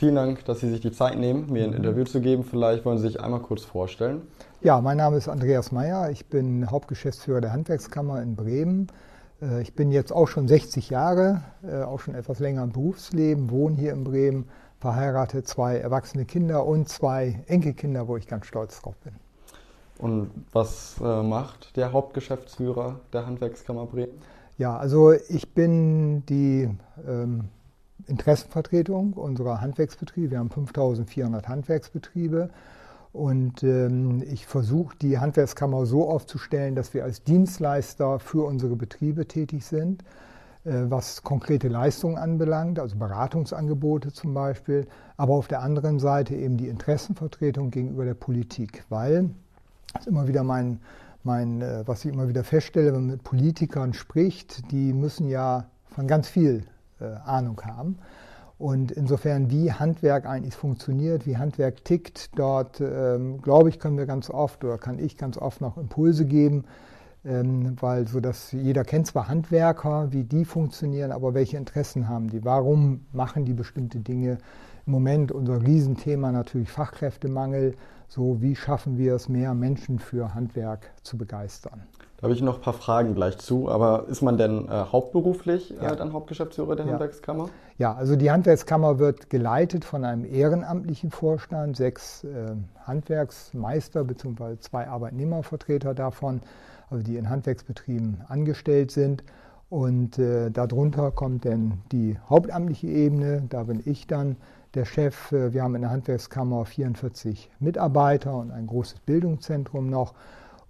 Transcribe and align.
Vielen 0.00 0.14
Dank, 0.14 0.46
dass 0.46 0.60
Sie 0.60 0.70
sich 0.70 0.80
die 0.80 0.92
Zeit 0.92 1.18
nehmen, 1.18 1.52
mir 1.52 1.62
ein 1.62 1.74
Interview 1.74 2.04
zu 2.04 2.22
geben. 2.22 2.42
Vielleicht 2.42 2.86
wollen 2.86 2.96
Sie 2.96 3.06
sich 3.06 3.20
einmal 3.20 3.40
kurz 3.40 3.64
vorstellen. 3.64 4.22
Ja, 4.62 4.80
mein 4.80 4.96
Name 4.96 5.18
ist 5.18 5.28
Andreas 5.28 5.72
Meyer. 5.72 6.08
Ich 6.10 6.24
bin 6.24 6.70
Hauptgeschäftsführer 6.70 7.42
der 7.42 7.52
Handwerkskammer 7.52 8.22
in 8.22 8.34
Bremen. 8.34 8.86
Äh, 9.42 9.60
ich 9.60 9.74
bin 9.74 9.92
jetzt 9.92 10.10
auch 10.10 10.26
schon 10.26 10.48
60 10.48 10.88
Jahre, 10.88 11.42
äh, 11.62 11.82
auch 11.82 12.00
schon 12.00 12.14
etwas 12.14 12.38
länger 12.38 12.62
im 12.62 12.72
Berufsleben, 12.72 13.50
wohne 13.50 13.76
hier 13.76 13.92
in 13.92 14.04
Bremen, 14.04 14.48
verheiratet, 14.78 15.46
zwei 15.46 15.76
erwachsene 15.76 16.24
Kinder 16.24 16.64
und 16.64 16.88
zwei 16.88 17.44
Enkelkinder, 17.46 18.08
wo 18.08 18.16
ich 18.16 18.26
ganz 18.26 18.46
stolz 18.46 18.80
drauf 18.80 18.96
bin. 19.04 19.12
Und 19.98 20.30
was 20.52 20.94
äh, 21.04 21.22
macht 21.22 21.76
der 21.76 21.92
Hauptgeschäftsführer 21.92 23.00
der 23.12 23.26
Handwerkskammer 23.26 23.84
Bremen? 23.84 24.14
Ja, 24.56 24.78
also 24.78 25.12
ich 25.12 25.52
bin 25.52 26.24
die 26.24 26.70
ähm, 27.06 27.50
Interessenvertretung 28.10 29.14
unserer 29.14 29.60
Handwerksbetriebe. 29.60 30.32
Wir 30.32 30.38
haben 30.38 30.50
5400 30.50 31.48
Handwerksbetriebe 31.48 32.50
und 33.12 33.62
ähm, 33.62 34.22
ich 34.22 34.46
versuche 34.46 34.96
die 35.00 35.18
Handwerkskammer 35.18 35.86
so 35.86 36.08
aufzustellen, 36.08 36.74
dass 36.74 36.94
wir 36.94 37.04
als 37.04 37.24
Dienstleister 37.24 38.18
für 38.18 38.44
unsere 38.44 38.76
Betriebe 38.76 39.26
tätig 39.26 39.64
sind, 39.64 40.02
äh, 40.64 40.72
was 40.88 41.22
konkrete 41.22 41.68
Leistungen 41.68 42.18
anbelangt, 42.18 42.78
also 42.78 42.96
Beratungsangebote 42.96 44.12
zum 44.12 44.34
Beispiel, 44.34 44.86
aber 45.16 45.34
auf 45.34 45.48
der 45.48 45.62
anderen 45.62 45.98
Seite 45.98 46.34
eben 46.34 46.56
die 46.56 46.68
Interessenvertretung 46.68 47.70
gegenüber 47.70 48.04
der 48.04 48.14
Politik, 48.14 48.84
weil 48.90 49.30
das 49.92 50.02
ist 50.02 50.08
immer 50.08 50.28
wieder 50.28 50.44
mein, 50.44 50.80
mein, 51.24 51.62
äh, 51.62 51.82
was 51.86 52.04
ich 52.04 52.12
immer 52.12 52.28
wieder 52.28 52.44
feststelle, 52.44 52.92
wenn 52.92 53.06
man 53.06 53.10
mit 53.10 53.24
Politikern 53.24 53.92
spricht, 53.92 54.70
die 54.70 54.92
müssen 54.92 55.28
ja 55.28 55.66
von 55.88 56.06
ganz 56.06 56.28
viel 56.28 56.64
äh, 57.00 57.16
Ahnung 57.24 57.60
haben. 57.64 57.98
Und 58.60 58.92
insofern, 58.92 59.50
wie 59.50 59.72
Handwerk 59.72 60.26
eigentlich 60.26 60.54
funktioniert, 60.54 61.26
wie 61.26 61.38
Handwerk 61.38 61.82
tickt, 61.82 62.38
dort, 62.38 62.78
ähm, 62.82 63.40
glaube 63.40 63.70
ich, 63.70 63.78
können 63.78 63.96
wir 63.96 64.04
ganz 64.04 64.28
oft 64.28 64.62
oder 64.64 64.76
kann 64.76 64.98
ich 64.98 65.16
ganz 65.16 65.38
oft 65.38 65.62
noch 65.62 65.78
Impulse 65.78 66.26
geben, 66.26 66.64
ähm, 67.24 67.76
weil 67.80 68.06
so 68.06 68.20
dass 68.20 68.52
jeder 68.52 68.84
kennt 68.84 69.06
zwar 69.06 69.28
Handwerker, 69.28 70.12
wie 70.12 70.24
die 70.24 70.44
funktionieren, 70.44 71.10
aber 71.10 71.32
welche 71.32 71.56
Interessen 71.56 72.06
haben 72.06 72.28
die? 72.28 72.44
Warum 72.44 73.06
machen 73.12 73.46
die 73.46 73.54
bestimmte 73.54 73.98
Dinge? 73.98 74.36
Im 74.84 74.92
Moment 74.92 75.32
unser 75.32 75.62
Riesenthema 75.62 76.30
natürlich 76.30 76.70
Fachkräftemangel. 76.70 77.76
So, 78.08 78.42
wie 78.42 78.56
schaffen 78.56 78.98
wir 78.98 79.14
es, 79.14 79.30
mehr 79.30 79.54
Menschen 79.54 79.98
für 79.98 80.34
Handwerk 80.34 80.90
zu 81.02 81.16
begeistern? 81.16 81.82
Da 82.20 82.24
habe 82.24 82.34
ich 82.34 82.42
noch 82.42 82.56
ein 82.56 82.60
paar 82.60 82.74
Fragen 82.74 83.14
gleich 83.14 83.38
zu. 83.38 83.70
Aber 83.70 84.04
ist 84.08 84.20
man 84.20 84.36
denn 84.36 84.68
äh, 84.68 84.70
hauptberuflich 84.70 85.72
äh, 85.80 85.84
ja. 85.84 85.94
dann 85.96 86.12
Hauptgeschäftsführer 86.12 86.76
der 86.76 86.84
ja. 86.84 86.92
Handwerkskammer? 86.92 87.48
Ja, 87.78 87.94
also 87.94 88.14
die 88.14 88.30
Handwerkskammer 88.30 88.98
wird 88.98 89.30
geleitet 89.30 89.86
von 89.86 90.04
einem 90.04 90.26
ehrenamtlichen 90.26 91.10
Vorstand, 91.10 91.78
sechs 91.78 92.24
äh, 92.24 92.52
Handwerksmeister 92.84 94.04
bzw. 94.04 94.58
zwei 94.58 94.86
Arbeitnehmervertreter 94.86 95.94
davon, 95.94 96.42
also 96.90 97.02
die 97.02 97.16
in 97.16 97.30
Handwerksbetrieben 97.30 98.20
angestellt 98.28 98.90
sind. 98.90 99.24
Und 99.70 100.18
äh, 100.18 100.50
darunter 100.50 101.12
kommt 101.12 101.46
dann 101.46 101.80
die 101.90 102.18
hauptamtliche 102.28 102.88
Ebene, 102.88 103.44
da 103.48 103.62
bin 103.62 103.80
ich 103.86 104.06
dann 104.06 104.36
der 104.74 104.84
Chef. 104.84 105.32
Äh, 105.32 105.54
wir 105.54 105.62
haben 105.62 105.74
in 105.74 105.80
der 105.80 105.90
Handwerkskammer 105.90 106.66
44 106.66 107.50
Mitarbeiter 107.60 108.34
und 108.34 108.50
ein 108.50 108.66
großes 108.66 109.00
Bildungszentrum 109.00 109.88
noch 109.88 110.12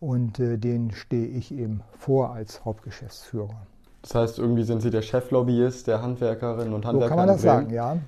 und 0.00 0.40
äh, 0.40 0.56
den 0.56 0.90
stehe 0.92 1.26
ich 1.26 1.52
eben 1.52 1.82
vor 1.98 2.32
als 2.32 2.64
Hauptgeschäftsführer. 2.64 3.54
Das 4.02 4.14
heißt, 4.14 4.38
irgendwie 4.38 4.62
sind 4.62 4.80
Sie 4.80 4.90
der 4.90 5.02
Cheflobbyist 5.02 5.86
der 5.86 6.00
Handwerkerinnen 6.00 6.72
und 6.72 6.86
Handwerker. 6.86 7.06
So 7.06 7.16
kann 7.16 7.26
man 7.26 7.28
das 7.28 7.42
sagen, 7.42 7.70
ja. 7.70 7.98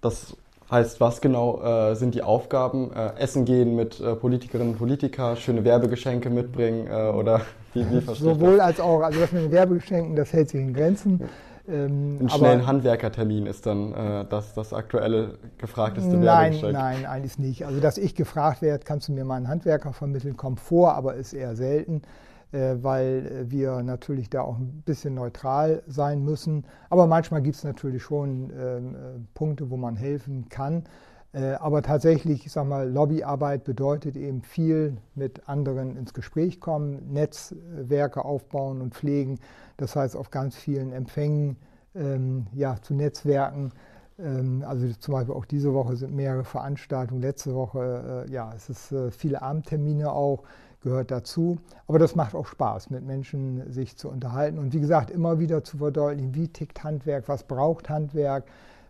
Das 0.00 0.36
heißt, 0.70 1.00
was 1.00 1.20
genau 1.20 1.60
äh, 1.62 1.96
sind 1.96 2.14
die 2.14 2.22
Aufgaben? 2.22 2.92
Äh, 2.92 3.18
essen 3.18 3.44
gehen 3.44 3.74
mit 3.74 4.00
äh, 4.00 4.14
Politikerinnen 4.14 4.72
und 4.72 4.78
Politikern, 4.78 5.36
schöne 5.36 5.64
Werbegeschenke 5.64 6.30
mitbringen 6.30 6.86
äh, 6.86 7.10
oder 7.10 7.42
wie, 7.74 7.84
wie 7.90 8.00
Sowohl 8.14 8.60
als 8.60 8.80
auch, 8.80 9.02
also 9.02 9.20
das 9.20 9.32
mit 9.32 9.44
den 9.44 9.52
Werbegeschenken, 9.52 10.14
das 10.14 10.32
hält 10.32 10.50
sich 10.50 10.60
in 10.60 10.72
Grenzen. 10.72 11.28
Ähm, 11.68 12.18
Ein 12.20 12.28
schnellen 12.28 12.66
Handwerkertermin 12.66 13.46
ist 13.46 13.66
dann 13.66 13.92
äh, 13.92 14.24
das, 14.28 14.54
das 14.54 14.72
aktuelle 14.72 15.38
gefragteste 15.58 16.16
Nein, 16.16 16.58
nein, 16.60 17.06
eigentlich 17.06 17.38
nicht. 17.38 17.66
Also 17.66 17.80
dass 17.80 17.98
ich 17.98 18.14
gefragt 18.14 18.62
werde, 18.62 18.84
kannst 18.84 19.08
du 19.08 19.12
mir 19.12 19.24
mal 19.24 19.36
einen 19.36 19.48
Handwerker 19.48 19.92
vermitteln, 19.92 20.36
kommt 20.36 20.58
vor, 20.58 20.94
aber 20.94 21.14
ist 21.14 21.32
eher 21.32 21.54
selten, 21.54 22.02
äh, 22.50 22.74
weil 22.80 23.46
wir 23.48 23.82
natürlich 23.82 24.28
da 24.28 24.42
auch 24.42 24.58
ein 24.58 24.82
bisschen 24.84 25.14
neutral 25.14 25.82
sein 25.86 26.24
müssen. 26.24 26.64
Aber 26.90 27.06
manchmal 27.06 27.42
gibt 27.42 27.56
es 27.56 27.64
natürlich 27.64 28.02
schon 28.02 28.50
ähm, 28.50 28.94
äh, 28.94 28.98
Punkte, 29.34 29.70
wo 29.70 29.76
man 29.76 29.94
helfen 29.94 30.48
kann. 30.48 30.84
Äh, 31.32 31.54
aber 31.54 31.82
tatsächlich, 31.82 32.44
ich 32.44 32.52
sag 32.52 32.66
mal, 32.66 32.90
Lobbyarbeit 32.90 33.64
bedeutet 33.64 34.16
eben 34.16 34.42
viel 34.42 34.98
mit 35.14 35.48
anderen 35.48 35.96
ins 35.96 36.12
Gespräch 36.12 36.60
kommen, 36.60 37.12
Netzwerke 37.12 38.24
aufbauen 38.24 38.82
und 38.82 38.94
pflegen. 38.94 39.38
Das 39.78 39.96
heißt, 39.96 40.14
auf 40.16 40.30
ganz 40.30 40.56
vielen 40.56 40.92
Empfängen 40.92 41.56
ähm, 41.94 42.46
ja, 42.52 42.76
zu 42.82 42.94
Netzwerken. 42.94 43.72
Ähm, 44.18 44.62
also 44.66 44.86
zum 44.92 45.14
Beispiel 45.14 45.34
auch 45.34 45.46
diese 45.46 45.72
Woche 45.72 45.96
sind 45.96 46.14
mehrere 46.14 46.44
Veranstaltungen. 46.44 47.22
Letzte 47.22 47.54
Woche, 47.54 48.26
äh, 48.28 48.32
ja, 48.32 48.52
es 48.54 48.68
ist 48.68 48.92
äh, 48.92 49.10
viele 49.10 49.40
Abendtermine 49.40 50.12
auch, 50.12 50.42
gehört 50.82 51.10
dazu. 51.10 51.58
Aber 51.86 51.98
das 51.98 52.14
macht 52.14 52.34
auch 52.34 52.46
Spaß, 52.46 52.90
mit 52.90 53.06
Menschen 53.06 53.72
sich 53.72 53.96
zu 53.96 54.10
unterhalten. 54.10 54.58
Und 54.58 54.74
wie 54.74 54.80
gesagt, 54.80 55.10
immer 55.10 55.38
wieder 55.38 55.64
zu 55.64 55.78
verdeutlichen, 55.78 56.34
wie 56.34 56.48
tickt 56.48 56.84
Handwerk, 56.84 57.28
was 57.28 57.44
braucht 57.44 57.88
Handwerk 57.88 58.44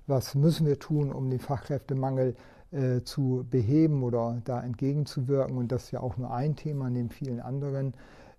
was 0.06 0.34
müssen 0.34 0.66
wir 0.66 0.78
tun, 0.78 1.12
um 1.12 1.30
den 1.30 1.40
Fachkräftemangel 1.40 2.34
äh, 2.72 3.02
zu 3.02 3.46
beheben 3.50 4.02
oder 4.02 4.40
da 4.44 4.62
entgegenzuwirken. 4.62 5.56
Und 5.56 5.72
das 5.72 5.84
ist 5.84 5.90
ja 5.92 6.00
auch 6.00 6.16
nur 6.16 6.32
ein 6.32 6.56
Thema 6.56 6.90
neben 6.90 7.10
vielen 7.10 7.40
anderen. 7.40 7.94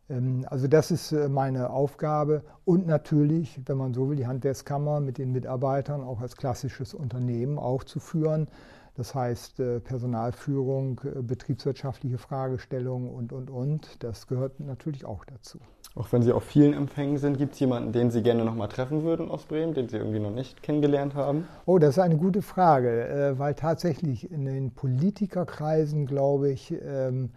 Ähm, 0.10 0.46
also 0.50 0.68
das 0.68 0.92
ist 0.92 1.12
äh, 1.12 1.30
meine 1.30 1.70
Aufgabe 1.70 2.44
und 2.66 2.88
natürlich, 2.88 3.60
wenn 3.66 3.78
man 3.78 3.94
so 3.94 4.10
will, 4.10 4.16
die 4.16 4.28
Handwerkskammer 4.28 5.00
mit 5.00 5.18
den 5.18 5.32
Mitarbeitern 5.32 6.04
auch 6.04 6.22
als 6.22 6.36
klassisches 6.36 6.94
Unternehmen 6.94 7.58
auch 7.58 7.84
zu 7.84 8.00
führen. 8.00 8.48
Das 8.96 9.16
heißt 9.16 9.60
äh, 9.60 9.80
Personalführung, 9.80 11.02
äh, 11.04 11.22
betriebswirtschaftliche 11.22 12.18
Fragestellungen 12.18 13.10
und, 13.10 13.34
und, 13.34 13.50
und. 13.50 14.04
Das 14.04 14.28
gehört 14.28 14.60
natürlich 14.60 15.06
auch 15.06 15.26
dazu. 15.26 15.60
Auch 15.96 16.12
wenn 16.12 16.24
Sie 16.24 16.32
auf 16.32 16.44
vielen 16.44 16.74
Empfängen 16.74 17.20
sind, 17.20 17.38
gibt 17.38 17.54
es 17.54 17.60
jemanden, 17.60 17.92
den 17.92 18.10
Sie 18.10 18.24
gerne 18.24 18.44
noch 18.44 18.56
mal 18.56 18.68
treffen 18.68 19.04
würden 19.04 19.30
aus 19.30 19.46
Bremen, 19.46 19.76
den 19.76 19.90
Sie 19.90 19.98
irgendwie 19.98 20.20
noch 20.20 20.34
nicht 20.34 20.64
kennengelernt 20.64 21.14
haben? 21.14 21.48
Oh, 21.68 21.78
das 21.78 21.92
ist 21.92 22.00
eine 22.00 22.18
gute 22.18 22.42
Frage, 22.42 23.08
äh, 23.08 23.38
weil 23.38 23.54
tatsächlich 23.54 24.32
in 24.32 24.46
den 24.46 24.72
Politikerkreisen, 24.72 26.08
glaube 26.08 26.50
ich, 26.50 26.74
ähm, 26.84 27.30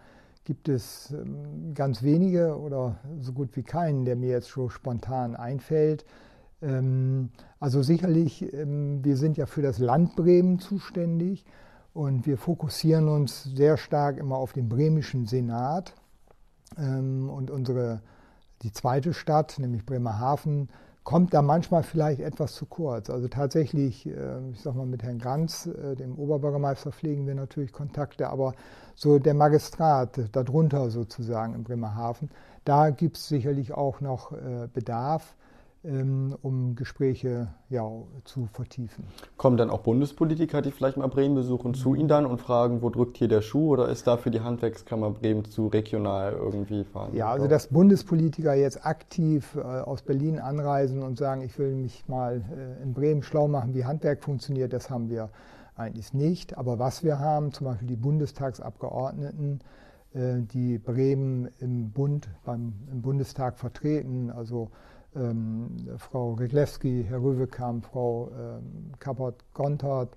gibt 0.43 0.69
es 0.69 1.11
ähm, 1.11 1.75
ganz 1.75 2.01
wenige 2.01 2.57
oder 2.57 2.97
so 3.19 3.31
gut 3.31 3.55
wie 3.55 3.61
keinen, 3.61 4.05
der 4.05 4.15
mir 4.15 4.29
jetzt 4.29 4.47
so 4.47 4.69
spontan 4.69 5.35
einfällt. 5.35 6.03
Ähm, 6.63 7.29
also 7.59 7.83
sicherlich, 7.83 8.41
wir 8.41 9.17
sind 9.17 9.37
ja 9.37 9.45
für 9.45 9.61
das 9.61 9.77
Land 9.77 10.15
Bremen 10.15 10.57
zuständig 10.57 11.45
und 11.93 12.25
wir 12.25 12.37
fokussieren 12.37 13.07
uns 13.07 13.43
sehr 13.43 13.77
stark 13.77 14.17
immer 14.17 14.37
auf 14.37 14.53
den 14.53 14.69
bremischen 14.69 15.25
Senat 15.25 15.93
und 16.77 17.49
unsere 17.49 18.01
die 18.63 18.71
zweite 18.71 19.13
Stadt, 19.13 19.59
nämlich 19.59 19.85
Bremerhaven, 19.85 20.69
kommt 21.07 21.33
da 21.33 21.41
manchmal 21.41 21.83
vielleicht 21.83 22.19
etwas 22.19 22.53
zu 22.53 22.65
kurz. 22.65 23.09
Also 23.09 23.29
tatsächlich, 23.29 24.05
äh, 24.07 24.49
ich 24.51 24.61
sag 24.61 24.75
mal, 24.75 24.85
mit 24.85 25.03
Herrn 25.03 25.19
Granz, 25.19 25.65
äh, 25.65 25.95
dem 25.95 26.19
Oberbürgermeister, 26.19 26.91
pflegen 26.91 27.25
wir 27.25 27.33
natürlich 27.33 27.71
Kontakte, 27.71 28.29
aber 28.29 28.53
so 28.93 29.17
der 29.17 29.33
Magistrat 29.33 30.19
darunter 30.33 30.89
sozusagen 30.89 31.53
in 31.55 31.63
Bremerhaven, 31.63 32.29
da 32.65 32.89
gibt 32.89 33.15
es 33.15 33.29
sicherlich 33.29 33.71
auch 33.71 34.01
noch 34.01 34.33
äh, 34.33 34.67
Bedarf. 34.73 35.36
Ähm, 35.87 36.35
um 36.41 36.75
Gespräche 36.75 37.47
ja, 37.69 37.89
zu 38.25 38.49
vertiefen. 38.51 39.05
Kommen 39.37 39.55
dann 39.55 39.69
auch 39.69 39.79
Bundespolitiker, 39.79 40.61
die 40.61 40.71
vielleicht 40.71 40.97
mal 40.97 41.07
Bremen 41.07 41.35
besuchen, 41.35 41.75
zu 41.75 41.95
Ihnen 41.95 42.09
dann 42.09 42.25
und 42.25 42.41
fragen, 42.41 42.81
wo 42.81 42.89
drückt 42.89 43.15
hier 43.15 43.29
der 43.29 43.41
Schuh 43.41 43.69
oder 43.69 43.87
ist 43.87 44.05
dafür 44.05 44.29
die 44.33 44.41
Handwerkskammer 44.41 45.11
Bremen 45.11 45.45
zu 45.45 45.67
regional 45.67 46.33
irgendwie 46.33 46.83
fahren? 46.83 47.15
Ja, 47.15 47.29
also 47.29 47.47
dass 47.47 47.67
Bundespolitiker 47.67 48.53
jetzt 48.53 48.85
aktiv 48.85 49.55
äh, 49.55 49.61
aus 49.61 50.01
Berlin 50.01 50.39
anreisen 50.39 51.03
und 51.03 51.17
sagen, 51.17 51.41
ich 51.41 51.57
will 51.57 51.73
mich 51.73 52.03
mal 52.09 52.41
äh, 52.51 52.83
in 52.83 52.93
Bremen 52.93 53.23
schlau 53.23 53.47
machen, 53.47 53.73
wie 53.73 53.85
Handwerk 53.85 54.21
funktioniert, 54.21 54.73
das 54.73 54.89
haben 54.89 55.09
wir 55.09 55.29
eigentlich 55.77 56.13
nicht. 56.13 56.57
Aber 56.57 56.79
was 56.79 57.05
wir 57.05 57.19
haben, 57.19 57.53
zum 57.53 57.67
Beispiel 57.67 57.87
die 57.87 57.95
Bundestagsabgeordneten, 57.95 59.61
äh, 60.13 60.41
die 60.41 60.79
Bremen 60.79 61.47
im 61.59 61.91
Bund, 61.91 62.27
beim, 62.43 62.73
im 62.91 63.01
Bundestag 63.01 63.57
vertreten, 63.57 64.31
also 64.31 64.69
ähm, 65.15 65.69
Frau 65.97 66.33
Reglewski, 66.33 67.05
Herr 67.07 67.21
Röwekamp, 67.21 67.85
Frau 67.85 68.29
ähm, 68.37 68.91
Kappert-Gontard, 68.99 70.09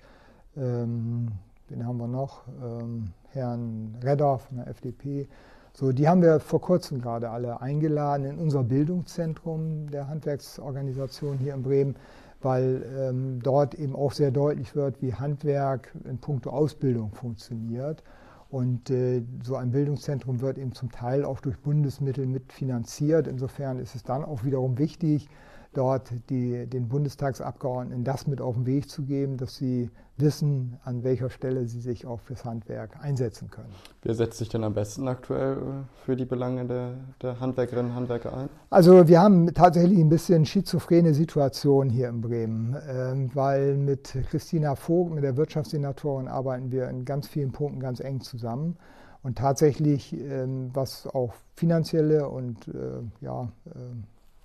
ähm, 0.57 1.29
wen 1.69 1.87
haben 1.87 1.99
wir 1.99 2.09
noch? 2.09 2.43
Ähm, 2.63 3.13
Herrn 3.31 3.97
Redder 4.03 4.39
von 4.39 4.59
der 4.59 4.67
FDP. 4.69 5.29
So, 5.73 5.93
die 5.93 6.09
haben 6.09 6.23
wir 6.23 6.41
vor 6.41 6.61
kurzem 6.61 7.01
gerade 7.01 7.31
alle 7.31 7.61
eingeladen 7.61 8.27
in 8.27 8.39
unser 8.39 8.65
Bildungszentrum 8.65 9.89
der 9.91 10.09
Handwerksorganisation 10.09 11.39
hier 11.39 11.55
in 11.55 11.63
Bremen, 11.63 11.97
weil 12.43 12.85
ähm, 12.99 13.41
dort 13.43 13.75
eben 13.75 13.95
auch 13.95 14.13
sehr 14.13 14.33
deutlich 14.33 14.75
wird, 14.75 15.01
wie 15.01 15.15
Handwerk 15.15 15.95
in 16.05 16.19
puncto 16.19 16.51
Ausbildung 16.51 17.13
funktioniert. 17.13 18.03
Und 18.51 18.91
äh, 18.91 19.23
so 19.45 19.55
ein 19.55 19.71
Bildungszentrum 19.71 20.41
wird 20.41 20.59
eben 20.59 20.73
zum 20.73 20.91
Teil 20.91 21.25
auch 21.25 21.41
durch 21.41 21.59
Bundesmittel 21.59 22.27
mitfinanziert. 22.27 23.29
Insofern 23.29 23.79
ist 23.79 23.95
es 23.95 24.03
dann 24.03 24.25
auch 24.25 24.45
wiederum 24.45 24.77
wichtig, 24.79 25.29
dort 25.73 26.13
die, 26.29 26.67
den 26.67 26.89
Bundestagsabgeordneten 26.89 28.05
das 28.05 28.27
mit 28.27 28.41
auf 28.41 28.55
den 28.55 28.67
Weg 28.67 28.91
zu 28.91 29.03
geben, 29.03 29.37
dass 29.37 29.57
sie 29.57 29.91
wissen, 30.17 30.79
an 30.85 31.03
welcher 31.03 31.31
Stelle 31.31 31.67
sie 31.67 31.81
sich 31.81 32.07
auch 32.07 32.21
fürs 32.21 32.45
Handwerk 32.45 33.03
einsetzen 33.03 33.51
können. 33.51 33.71
Wer 34.03 34.15
setzt 34.15 34.39
sich 34.39 34.49
denn 34.49 34.65
am 34.65 34.75
besten 34.75 35.09
aktuell 35.09 35.57
äh, 35.57 35.59
für 36.05 36.17
die 36.17 36.25
Belange 36.25 36.67
der, 36.67 36.95
der 37.23 37.41
Handwerkerinnen 37.41 37.93
und 37.93 37.97
Handwerker 37.97 38.37
ein? 38.37 38.49
Also 38.69 39.09
wir 39.09 39.21
haben 39.21 39.53
tatsächlich 39.55 39.99
ein 39.99 40.09
bisschen 40.09 40.45
schizophrene 40.45 41.15
Situation 41.15 41.89
hier 41.89 42.09
in 42.09 42.21
Bremen, 42.21 42.77
ähm, 42.89 43.31
weil 43.35 43.77
mit 43.77 44.15
Christina 44.31 44.75
Vogt, 44.75 45.15
mit 45.15 45.25
der 45.25 45.37
Wirtschaftssenatorin, 45.37 46.29
arbeiten 46.29 46.71
wir 46.71 46.89
in 46.89 47.05
ganz 47.05 47.27
vielen 47.27 47.53
Punkten 47.53 47.81
ganz 47.81 48.01
eng 48.01 48.21
zusammen. 48.21 48.77
Und 49.23 49.37
tatsächlich, 49.37 50.15
ähm, 50.15 50.71
was 50.73 51.07
auch 51.07 51.35
finanzielle 51.55 52.29
und 52.29 52.69
äh, 52.69 53.03
ja, 53.21 53.53
äh, 53.67 53.79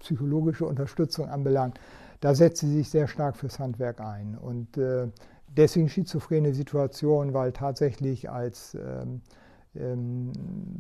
psychologische 0.06 0.66
Unterstützung 0.66 1.28
anbelangt, 1.30 1.80
da 2.22 2.36
setzt 2.36 2.62
sie 2.62 2.72
sich 2.72 2.90
sehr 2.90 3.08
stark 3.08 3.36
fürs 3.38 3.60
Handwerk 3.60 4.00
ein. 4.00 4.38
Und 4.40 4.78
äh, 4.78 5.08
deswegen 5.58 5.90
schizophrene 5.90 6.54
Situation, 6.54 7.34
weil 7.34 7.52
tatsächlich 7.52 8.30
als 8.30 8.76
ähm, 8.76 9.22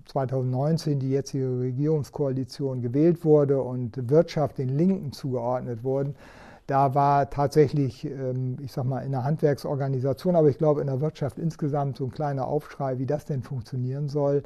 2019 0.05 0.93
ähm, 0.93 0.99
die 0.99 1.09
jetzige 1.09 1.59
Regierungskoalition 1.59 2.81
gewählt 2.81 3.25
wurde 3.25 3.61
und 3.61 4.09
Wirtschaft 4.09 4.57
den 4.57 4.69
Linken 4.69 5.11
zugeordnet 5.11 5.83
wurden, 5.83 6.15
da 6.67 6.95
war 6.95 7.29
tatsächlich, 7.29 8.05
ähm, 8.05 8.57
ich 8.61 8.71
sag 8.71 8.85
mal, 8.85 9.01
in 9.01 9.11
der 9.11 9.23
Handwerksorganisation, 9.23 10.35
aber 10.35 10.49
ich 10.49 10.57
glaube 10.57 10.81
in 10.81 10.87
der 10.87 11.01
Wirtschaft 11.01 11.37
insgesamt 11.39 11.97
so 11.97 12.05
ein 12.05 12.11
kleiner 12.11 12.47
Aufschrei, 12.47 12.97
wie 12.99 13.05
das 13.05 13.25
denn 13.25 13.43
funktionieren 13.43 14.07
soll. 14.07 14.43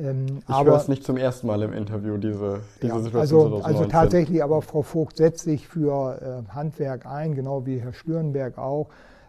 Ähm, 0.00 0.40
ich 0.48 0.64
höre 0.64 0.76
es 0.76 0.88
nicht 0.88 1.04
zum 1.04 1.16
ersten 1.16 1.46
Mal 1.46 1.62
im 1.62 1.72
Interview, 1.72 2.16
diese, 2.16 2.60
diese 2.82 2.94
ja, 2.94 3.00
Situation. 3.00 3.54
Also, 3.54 3.64
also 3.64 3.84
tatsächlich, 3.86 4.42
aber 4.42 4.62
Frau 4.62 4.82
Vogt 4.82 5.16
setzt 5.16 5.44
sich 5.44 5.68
für 5.68 6.44
äh, 6.48 6.52
Handwerk 6.52 7.06
ein, 7.06 7.34
genau 7.34 7.66
wie 7.66 7.78
Herr 7.78 7.92
Stürenberg 7.92 8.58
auch. 8.58 8.88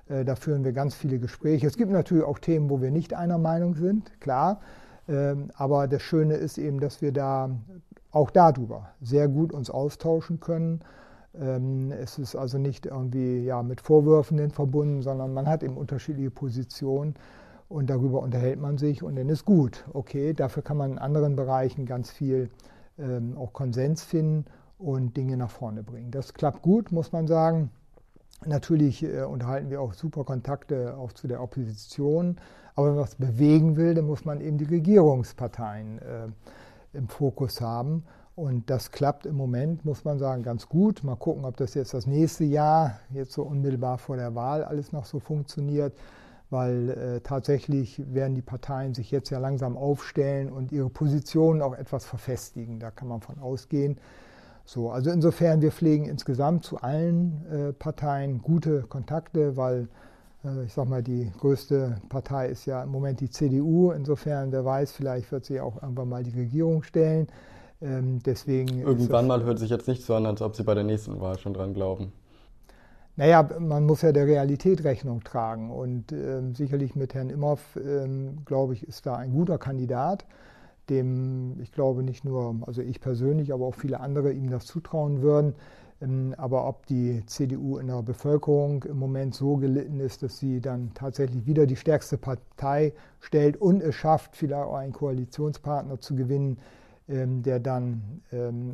Äh, 0.09 0.25
da 0.25 0.35
führen 0.35 0.63
wir 0.63 0.71
ganz 0.71 0.95
viele 0.95 1.19
Gespräche. 1.19 1.67
Es 1.67 1.77
gibt 1.77 1.91
natürlich 1.91 2.23
auch 2.23 2.39
Themen, 2.39 2.69
wo 2.69 2.81
wir 2.81 2.91
nicht 2.91 3.13
einer 3.13 3.37
Meinung 3.37 3.75
sind, 3.75 4.19
klar. 4.21 4.61
Ähm, 5.09 5.49
aber 5.55 5.87
das 5.87 6.01
Schöne 6.01 6.35
ist 6.35 6.57
eben, 6.57 6.79
dass 6.79 7.01
wir 7.01 7.11
da 7.11 7.49
auch 8.11 8.29
darüber 8.29 8.89
sehr 9.01 9.27
gut 9.27 9.53
uns 9.53 9.69
austauschen 9.69 10.39
können. 10.39 10.81
Ähm, 11.39 11.91
es 11.91 12.17
ist 12.17 12.35
also 12.35 12.57
nicht 12.57 12.85
irgendwie 12.85 13.43
ja, 13.43 13.63
mit 13.63 13.81
Vorwürfen 13.81 14.51
verbunden, 14.51 15.01
sondern 15.01 15.33
man 15.33 15.47
hat 15.47 15.63
eben 15.63 15.77
unterschiedliche 15.77 16.31
Positionen 16.31 17.15
und 17.71 17.89
darüber 17.89 18.21
unterhält 18.21 18.59
man 18.59 18.77
sich 18.77 19.01
und 19.01 19.15
dann 19.15 19.29
ist 19.29 19.45
gut. 19.45 19.85
Okay, 19.93 20.33
dafür 20.33 20.61
kann 20.61 20.77
man 20.77 20.91
in 20.91 20.99
anderen 20.99 21.35
Bereichen 21.35 21.85
ganz 21.85 22.11
viel 22.11 22.49
ähm, 22.99 23.37
auch 23.37 23.53
Konsens 23.53 24.03
finden 24.03 24.45
und 24.77 25.15
Dinge 25.15 25.37
nach 25.37 25.49
vorne 25.49 25.81
bringen. 25.81 26.11
Das 26.11 26.33
klappt 26.33 26.61
gut, 26.61 26.91
muss 26.91 27.11
man 27.11 27.27
sagen. 27.27 27.71
Natürlich 28.45 29.03
äh, 29.03 29.23
unterhalten 29.23 29.69
wir 29.69 29.81
auch 29.81 29.93
super 29.93 30.25
Kontakte 30.25 30.97
auch 30.97 31.13
zu 31.13 31.27
der 31.27 31.41
Opposition. 31.41 32.37
Aber 32.75 32.87
wenn 32.87 32.95
man 32.95 33.03
was 33.03 33.15
bewegen 33.15 33.77
will, 33.77 33.93
dann 33.93 34.05
muss 34.05 34.25
man 34.25 34.41
eben 34.41 34.57
die 34.57 34.65
Regierungsparteien 34.65 35.99
äh, 35.99 36.27
im 36.97 37.07
Fokus 37.07 37.61
haben. 37.61 38.03
Und 38.35 38.69
das 38.69 38.91
klappt 38.91 39.25
im 39.25 39.35
Moment, 39.35 39.85
muss 39.85 40.03
man 40.03 40.17
sagen, 40.17 40.43
ganz 40.43 40.67
gut. 40.67 41.03
Mal 41.03 41.15
gucken, 41.15 41.45
ob 41.45 41.57
das 41.57 41.73
jetzt 41.73 41.93
das 41.93 42.07
nächste 42.07 42.43
Jahr, 42.43 42.99
jetzt 43.13 43.33
so 43.33 43.43
unmittelbar 43.43 43.97
vor 43.97 44.17
der 44.17 44.35
Wahl, 44.35 44.63
alles 44.63 44.91
noch 44.91 45.05
so 45.05 45.19
funktioniert 45.19 45.93
weil 46.51 46.89
äh, 46.89 47.21
tatsächlich 47.21 48.01
werden 48.13 48.35
die 48.35 48.41
Parteien 48.41 48.93
sich 48.93 49.09
jetzt 49.09 49.29
ja 49.29 49.39
langsam 49.39 49.77
aufstellen 49.77 50.51
und 50.51 50.71
ihre 50.71 50.89
Positionen 50.89 51.61
auch 51.61 51.73
etwas 51.73 52.05
verfestigen. 52.05 52.79
Da 52.79 52.91
kann 52.91 53.07
man 53.07 53.21
von 53.21 53.39
ausgehen. 53.39 53.97
So, 54.65 54.91
also 54.91 55.09
insofern, 55.09 55.61
wir 55.61 55.71
pflegen 55.71 56.05
insgesamt 56.05 56.65
zu 56.65 56.77
allen 56.77 57.45
äh, 57.51 57.73
Parteien 57.73 58.41
gute 58.41 58.83
Kontakte, 58.83 59.57
weil 59.57 59.87
äh, 60.43 60.65
ich 60.65 60.73
sag 60.73 60.87
mal, 60.87 61.01
die 61.01 61.31
größte 61.39 61.97
Partei 62.09 62.49
ist 62.49 62.65
ja 62.65 62.83
im 62.83 62.89
Moment 62.89 63.21
die 63.21 63.29
CDU. 63.29 63.91
Insofern, 63.91 64.51
wer 64.51 64.65
weiß, 64.65 64.91
vielleicht 64.91 65.31
wird 65.31 65.45
sie 65.45 65.61
auch 65.61 65.81
irgendwann 65.81 66.09
mal 66.09 66.23
die 66.23 66.37
Regierung 66.37 66.83
stellen. 66.83 67.27
Ähm, 67.81 68.19
deswegen 68.23 68.79
Irgendwann 68.79 69.25
mal 69.25 69.43
hört 69.43 69.57
sich 69.57 69.69
jetzt 69.69 69.87
nicht 69.87 70.03
so 70.03 70.13
an, 70.15 70.25
als 70.25 70.41
ob 70.41 70.55
Sie 70.55 70.63
bei 70.63 70.75
der 70.75 70.83
nächsten 70.83 71.19
Wahl 71.19 71.39
schon 71.39 71.53
dran 71.53 71.73
glauben. 71.73 72.11
Naja, 73.21 73.47
man 73.59 73.85
muss 73.85 74.01
ja 74.01 74.11
der 74.11 74.25
Realität 74.25 74.83
Rechnung 74.83 75.23
tragen. 75.23 75.69
Und 75.69 76.11
äh, 76.11 76.41
sicherlich 76.55 76.95
mit 76.95 77.13
Herrn 77.13 77.29
Imhoff, 77.29 77.75
äh, 77.75 78.07
glaube 78.45 78.73
ich, 78.73 78.87
ist 78.87 79.05
da 79.05 79.15
ein 79.15 79.31
guter 79.31 79.59
Kandidat, 79.59 80.25
dem 80.89 81.59
ich 81.61 81.71
glaube 81.71 82.01
nicht 82.01 82.25
nur, 82.25 82.55
also 82.65 82.81
ich 82.81 82.99
persönlich, 82.99 83.53
aber 83.53 83.67
auch 83.67 83.75
viele 83.75 83.99
andere 83.99 84.33
ihm 84.33 84.49
das 84.49 84.65
zutrauen 84.65 85.21
würden. 85.21 85.53
Ähm, 86.01 86.33
aber 86.35 86.67
ob 86.67 86.87
die 86.87 87.23
CDU 87.27 87.77
in 87.77 87.85
der 87.85 88.01
Bevölkerung 88.01 88.85
im 88.85 88.97
Moment 88.97 89.35
so 89.35 89.57
gelitten 89.57 89.99
ist, 89.99 90.23
dass 90.23 90.39
sie 90.39 90.59
dann 90.59 90.89
tatsächlich 90.95 91.45
wieder 91.45 91.67
die 91.67 91.75
stärkste 91.75 92.17
Partei 92.17 92.91
stellt 93.19 93.55
und 93.55 93.83
es 93.83 93.93
schafft, 93.93 94.35
vielleicht 94.35 94.63
auch 94.63 94.73
einen 94.73 94.93
Koalitionspartner 94.93 95.99
zu 95.99 96.15
gewinnen, 96.15 96.57
der 97.11 97.59
dann 97.59 98.21
ähm, 98.31 98.73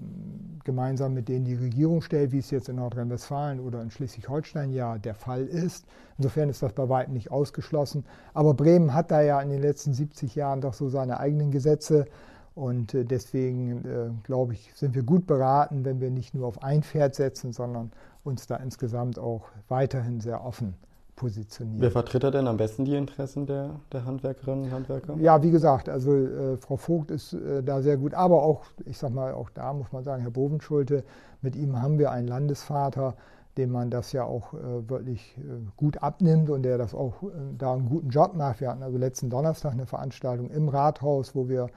gemeinsam 0.64 1.14
mit 1.14 1.28
denen 1.28 1.46
die 1.46 1.56
Regierung 1.56 2.02
stellt, 2.02 2.32
wie 2.32 2.40
es 2.40 2.52
jetzt 2.52 2.70
in 2.70 2.76
Nordrhein-Westfalen 2.76 3.60
oder 3.60 3.82
in 3.82 3.90
Schleswig-Holstein 3.90 4.72
ja 4.72 4.98
der 4.98 5.16
Fall 5.16 5.46
ist. 5.46 5.86
Insofern 6.18 6.50
ist 6.50 6.62
das 6.62 6.74
bei 6.74 6.88
weitem 6.88 7.14
nicht 7.14 7.32
ausgeschlossen. 7.32 8.06
Aber 8.34 8.54
Bremen 8.54 8.94
hat 8.94 9.12
da 9.12 9.22
ja 9.22 9.42
in 9.42 9.50
den 9.50 9.62
letzten 9.62 9.94
70 9.94 10.36
Jahren 10.36 10.62
doch 10.62 10.74
so 10.74 10.90
seine 10.90 11.20
eigenen 11.20 11.52
Gesetze. 11.52 12.06
Und 12.54 12.94
äh, 12.94 13.06
deswegen, 13.06 13.86
äh, 13.86 14.10
glaube 14.24 14.54
ich, 14.54 14.72
sind 14.76 14.96
wir 14.96 15.04
gut 15.04 15.28
beraten, 15.28 15.86
wenn 15.86 16.00
wir 16.00 16.12
nicht 16.12 16.34
nur 16.34 16.48
auf 16.48 16.64
ein 16.64 16.84
Pferd 16.84 17.16
setzen, 17.16 17.54
sondern 17.54 17.92
uns 18.24 18.48
da 18.48 18.58
insgesamt 18.58 19.20
auch 19.20 19.46
weiterhin 19.68 20.22
sehr 20.22 20.44
offen 20.44 20.76
positionieren. 21.18 21.82
Wer 21.82 21.92
vertritt 21.92 22.24
er 22.24 22.32
denn 22.32 22.48
am 22.48 22.56
besten 22.56 22.86
die 22.86 22.96
Interessen 22.96 23.46
der, 23.46 23.72
der 23.92 24.06
Handwerkerinnen 24.06 24.66
und 24.66 24.72
Handwerker? 24.72 25.18
Ja, 25.18 25.44
wie 25.44 25.52
gesagt, 25.52 25.90
also 25.90 26.16
äh, 26.16 26.56
Frau 26.58 26.78
Vogt 26.78 27.12
ist 27.12 27.34
äh, 27.34 27.62
da 27.62 27.82
sehr 27.82 27.98
gut, 27.98 28.14
aber 28.14 28.44
auch, 28.44 28.64
ich 28.86 28.98
sag 28.98 29.12
mal, 29.12 29.34
auch 29.34 29.50
da 29.50 29.74
muss 29.74 29.92
man 29.92 30.06
sagen, 30.06 30.22
Herr 30.22 30.32
Bovenschulte, 30.32 31.04
mit 31.42 31.58
ihm 31.58 31.82
haben 31.82 32.00
wir 32.00 32.12
einen 32.12 32.28
Landesvater, 32.28 33.16
dem 33.58 33.72
man 33.72 33.90
das 33.90 34.12
ja 34.12 34.24
auch 34.24 34.54
äh, 34.54 34.90
wirklich 34.90 35.36
äh, 35.38 35.42
gut 35.76 36.02
abnimmt 36.02 36.50
und 36.50 36.64
der 36.64 36.78
das 36.78 36.94
auch 36.94 37.24
äh, 37.24 37.28
da 37.58 37.74
einen 37.74 37.90
guten 37.90 38.10
Job 38.10 38.36
macht. 38.36 38.62
Wir 38.62 38.70
hatten 38.70 38.84
also 38.84 38.98
letzten 38.98 39.30
Donnerstag 39.30 39.74
eine 39.74 39.88
Veranstaltung 39.88 40.50
im 40.52 40.70
Rathaus, 40.70 41.36
wo 41.36 41.50
wir 41.50 41.68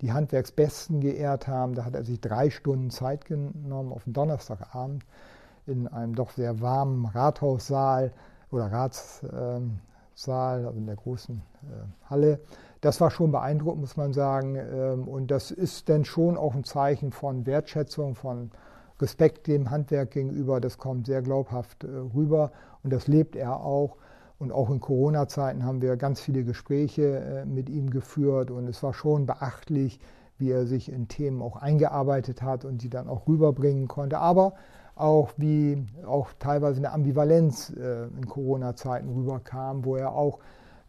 die 0.00 0.12
Handwerksbesten 0.12 1.00
geehrt 1.00 1.46
haben. 1.46 1.74
Da 1.74 1.84
hat 1.84 1.94
er 1.94 2.04
sich 2.04 2.20
drei 2.20 2.50
Stunden 2.50 2.90
Zeit 2.90 3.24
genommen 3.24 3.92
auf 3.92 4.04
den 4.04 4.12
Donnerstagabend 4.12 5.04
in 5.66 5.86
einem 5.86 6.14
doch 6.14 6.30
sehr 6.30 6.60
warmen 6.60 7.06
Rathaussaal 7.06 8.12
oder 8.50 8.70
Ratssaal, 8.72 9.70
also 10.66 10.70
in 10.70 10.86
der 10.86 10.96
großen 10.96 11.36
äh, 11.36 12.10
Halle. 12.10 12.40
Das 12.80 13.00
war 13.00 13.10
schon 13.10 13.32
beeindruckend, 13.32 13.80
muss 13.80 13.96
man 13.96 14.12
sagen. 14.12 14.56
Ähm, 14.56 15.08
und 15.08 15.30
das 15.30 15.50
ist 15.50 15.88
dann 15.88 16.04
schon 16.04 16.36
auch 16.36 16.54
ein 16.54 16.64
Zeichen 16.64 17.12
von 17.12 17.46
Wertschätzung, 17.46 18.14
von 18.14 18.50
Respekt 19.00 19.46
dem 19.46 19.70
Handwerk 19.70 20.12
gegenüber. 20.12 20.60
Das 20.60 20.78
kommt 20.78 21.06
sehr 21.06 21.22
glaubhaft 21.22 21.84
äh, 21.84 21.88
rüber 21.88 22.52
und 22.82 22.92
das 22.92 23.06
lebt 23.06 23.36
er 23.36 23.60
auch. 23.60 23.96
Und 24.38 24.52
auch 24.52 24.70
in 24.70 24.80
Corona-Zeiten 24.80 25.64
haben 25.64 25.82
wir 25.82 25.96
ganz 25.96 26.20
viele 26.20 26.44
Gespräche 26.44 27.18
äh, 27.18 27.44
mit 27.44 27.68
ihm 27.68 27.90
geführt 27.90 28.50
und 28.50 28.68
es 28.68 28.82
war 28.82 28.94
schon 28.94 29.26
beachtlich, 29.26 29.98
wie 30.38 30.50
er 30.52 30.66
sich 30.66 30.92
in 30.92 31.08
Themen 31.08 31.42
auch 31.42 31.56
eingearbeitet 31.56 32.42
hat 32.42 32.64
und 32.64 32.82
die 32.82 32.90
dann 32.90 33.08
auch 33.08 33.26
rüberbringen 33.26 33.88
konnte. 33.88 34.18
Aber 34.18 34.54
auch 34.98 35.30
wie 35.36 35.84
auch 36.06 36.30
teilweise 36.38 36.78
eine 36.78 36.92
Ambivalenz 36.92 37.70
äh, 37.70 38.04
in 38.04 38.26
Corona-Zeiten 38.26 39.08
rüberkam, 39.08 39.84
wo 39.84 39.96
er 39.96 40.12
auch, 40.12 40.38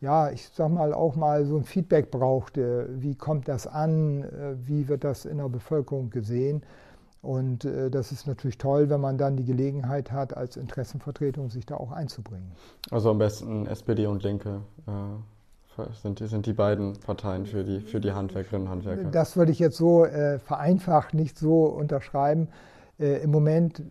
ja, 0.02 0.32
ich 0.32 0.50
sag 0.50 0.70
mal, 0.72 0.94
auch 0.94 1.16
mal 1.16 1.46
so 1.46 1.58
ein 1.58 1.64
Feedback 1.64 2.12
brauchte. 2.12 2.90
Wie 2.98 3.16
kommt 3.16 3.48
das 3.48 3.68
an? 3.68 4.24
Äh, 4.24 4.56
wie 4.68 4.88
wird 4.88 5.04
das 5.04 5.26
in 5.26 5.38
der 5.38 5.50
Bevölkerung 5.50 6.10
gesehen? 6.10 6.64
Und 7.22 7.66
äh, 7.66 7.90
das 7.90 8.12
ist 8.12 8.28
natürlich 8.28 8.58
toll, 8.58 8.90
wenn 8.90 9.02
man 9.02 9.18
dann 9.18 9.36
die 9.36 9.46
Gelegenheit 9.46 10.12
hat, 10.12 10.36
als 10.36 10.56
Interessenvertretung 10.56 11.50
sich 11.50 11.66
da 11.66 11.76
auch 11.76 11.92
einzubringen. 11.92 12.52
Also 12.92 13.12
am 13.12 13.18
besten 13.18 13.68
SPD 13.68 14.08
und 14.08 14.24
Linke 14.24 14.62
äh, 14.88 15.84
sind, 16.02 16.20
die, 16.20 16.28
sind 16.28 16.46
die 16.46 16.54
beiden 16.54 16.94
Parteien 16.94 17.46
für 17.46 17.64
die, 17.64 17.82
für 17.82 18.00
die 18.00 18.14
Handwerkerinnen 18.14 18.68
und 18.68 18.72
Handwerker. 18.72 19.12
Das 19.12 19.36
würde 19.36 19.52
ich 19.52 19.60
jetzt 19.60 19.78
so 19.78 20.06
äh, 20.06 20.40
vereinfacht 20.40 21.14
nicht 21.14 21.38
so 21.38 21.66
unterschreiben. 21.66 22.48
Äh, 23.00 23.24
Im 23.24 23.32
Moment 23.32 23.84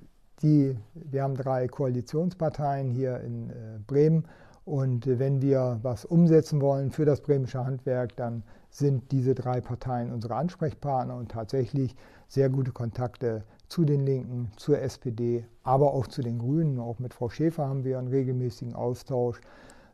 die, 0.43 0.77
wir 0.95 1.23
haben 1.23 1.35
drei 1.35 1.67
Koalitionsparteien 1.67 2.91
hier 2.91 3.21
in 3.21 3.51
äh, 3.51 3.55
Bremen 3.87 4.25
Und 4.65 5.07
wenn 5.07 5.41
wir 5.41 5.81
was 5.83 6.05
umsetzen 6.05 6.61
wollen 6.61 6.91
für 6.91 7.07
das 7.07 7.23
bremische 7.23 7.65
Handwerk, 7.65 8.15
dann 8.17 8.43
sind 8.71 9.11
diese 9.11 9.35
drei 9.35 9.61
Parteien 9.63 10.13
unsere 10.13 10.35
Ansprechpartner 10.37 11.17
und 11.17 11.31
tatsächlich 11.31 11.97
sehr 12.29 12.51
gute 12.51 12.73
Kontakte 12.73 13.45
zu 13.69 13.85
den 13.87 14.05
Linken, 14.05 14.51
zur 14.57 14.81
SPD, 14.81 15.47
aber 15.63 15.95
auch 15.95 16.07
zu 16.07 16.21
den 16.21 16.39
Grünen. 16.39 16.79
Auch 16.79 16.99
mit 16.99 17.15
Frau 17.15 17.31
Schäfer 17.31 17.67
haben 17.67 17.85
wir 17.85 17.99
einen 17.99 18.09
regelmäßigen 18.09 18.75
Austausch. 18.75 19.41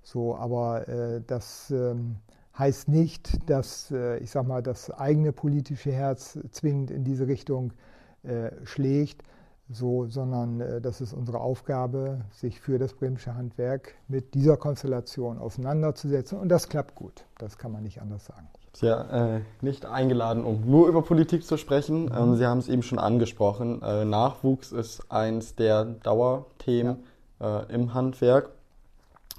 So, 0.02 0.34
aber 0.36 0.88
äh, 0.88 1.22
das 1.24 1.70
ähm, 1.70 2.16
heißt 2.58 2.88
nicht, 2.88 3.48
dass 3.48 3.92
äh, 3.92 4.18
ich 4.18 4.32
sag 4.32 4.46
mal 4.46 4.62
das 4.62 4.90
eigene 4.90 5.32
politische 5.32 5.92
Herz 5.92 6.36
zwingend 6.50 6.90
in 6.90 7.04
diese 7.04 7.28
Richtung 7.28 7.70
äh, 7.70 7.93
schlägt, 8.64 9.22
so, 9.70 10.06
sondern 10.08 10.60
äh, 10.60 10.80
das 10.80 11.00
ist 11.00 11.12
unsere 11.12 11.40
Aufgabe, 11.40 12.20
sich 12.30 12.60
für 12.60 12.78
das 12.78 12.92
bremische 12.92 13.34
Handwerk 13.34 13.94
mit 14.08 14.34
dieser 14.34 14.56
Konstellation 14.56 15.38
auseinanderzusetzen. 15.38 16.38
Und 16.38 16.48
das 16.48 16.68
klappt 16.68 16.94
gut. 16.94 17.24
Das 17.38 17.56
kann 17.56 17.72
man 17.72 17.82
nicht 17.82 18.00
anders 18.00 18.26
sagen. 18.26 18.48
Sie 18.74 18.86
ja 18.86 19.36
äh, 19.36 19.40
nicht 19.60 19.86
eingeladen, 19.86 20.44
um 20.44 20.68
nur 20.68 20.88
über 20.88 21.02
Politik 21.02 21.44
zu 21.44 21.56
sprechen. 21.56 22.06
Mhm. 22.06 22.12
Ähm, 22.14 22.36
Sie 22.36 22.46
haben 22.46 22.58
es 22.58 22.68
eben 22.68 22.82
schon 22.82 22.98
angesprochen. 22.98 23.80
Äh, 23.82 24.04
Nachwuchs 24.04 24.72
ist 24.72 25.10
eins 25.10 25.54
der 25.54 25.84
Dauerthemen 25.84 27.04
ja. 27.40 27.60
äh, 27.62 27.72
im 27.74 27.94
Handwerk. 27.94 28.50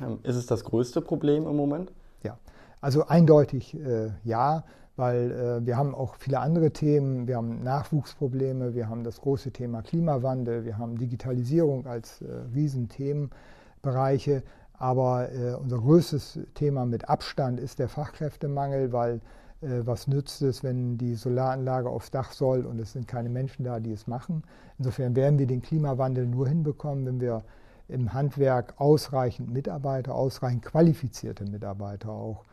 Ähm, 0.01 0.19
ist 0.23 0.37
es 0.37 0.47
das 0.47 0.63
größte 0.63 1.01
Problem 1.01 1.47
im 1.47 1.55
Moment? 1.55 1.91
Ja, 2.23 2.37
also 2.81 3.05
eindeutig 3.07 3.75
äh, 3.75 4.11
ja, 4.23 4.63
weil 4.95 5.31
äh, 5.31 5.65
wir 5.65 5.77
haben 5.77 5.93
auch 5.93 6.15
viele 6.15 6.39
andere 6.39 6.71
Themen. 6.71 7.27
Wir 7.27 7.37
haben 7.37 7.63
Nachwuchsprobleme, 7.63 8.73
wir 8.75 8.89
haben 8.89 9.03
das 9.03 9.21
große 9.21 9.51
Thema 9.51 9.81
Klimawandel, 9.81 10.65
wir 10.65 10.77
haben 10.77 10.97
Digitalisierung 10.97 11.85
als 11.85 12.21
äh, 12.21 12.25
Riesenthemenbereiche. 12.53 14.43
Aber 14.77 15.31
äh, 15.31 15.53
unser 15.53 15.77
größtes 15.77 16.39
Thema 16.53 16.85
mit 16.85 17.09
Abstand 17.09 17.59
ist 17.59 17.79
der 17.79 17.87
Fachkräftemangel, 17.87 18.91
weil 18.91 19.21
äh, 19.61 19.81
was 19.85 20.07
nützt 20.07 20.41
es, 20.41 20.63
wenn 20.63 20.97
die 20.97 21.15
Solaranlage 21.15 21.89
aufs 21.89 22.11
Dach 22.11 22.31
soll 22.31 22.65
und 22.65 22.79
es 22.79 22.93
sind 22.93 23.07
keine 23.07 23.29
Menschen 23.29 23.63
da, 23.63 23.79
die 23.79 23.91
es 23.91 24.07
machen. 24.07 24.43
Insofern 24.77 25.15
werden 25.15 25.39
wir 25.39 25.47
den 25.47 25.61
Klimawandel 25.61 26.25
nur 26.25 26.47
hinbekommen, 26.47 27.05
wenn 27.05 27.21
wir 27.21 27.43
im 27.87 28.13
Handwerk 28.13 28.73
ausreichend 28.77 29.51
Mitarbeiter, 29.51 30.15
ausreichend 30.15 30.63
qualifizierte 30.63 31.45
Mitarbeiter 31.45 32.09
auch 32.09 32.43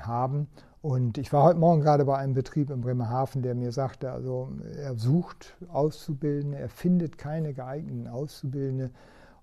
haben. 0.00 0.48
Und 0.82 1.18
ich 1.18 1.32
war 1.32 1.42
heute 1.42 1.58
Morgen 1.58 1.80
gerade 1.80 2.04
bei 2.04 2.16
einem 2.16 2.34
Betrieb 2.34 2.70
in 2.70 2.80
Bremerhaven, 2.80 3.42
der 3.42 3.54
mir 3.54 3.72
sagte, 3.72 4.12
also 4.12 4.50
er 4.76 4.94
sucht 4.94 5.56
Auszubildende, 5.68 6.58
er 6.58 6.68
findet 6.68 7.18
keine 7.18 7.54
geeigneten 7.54 8.06
Auszubildende. 8.06 8.90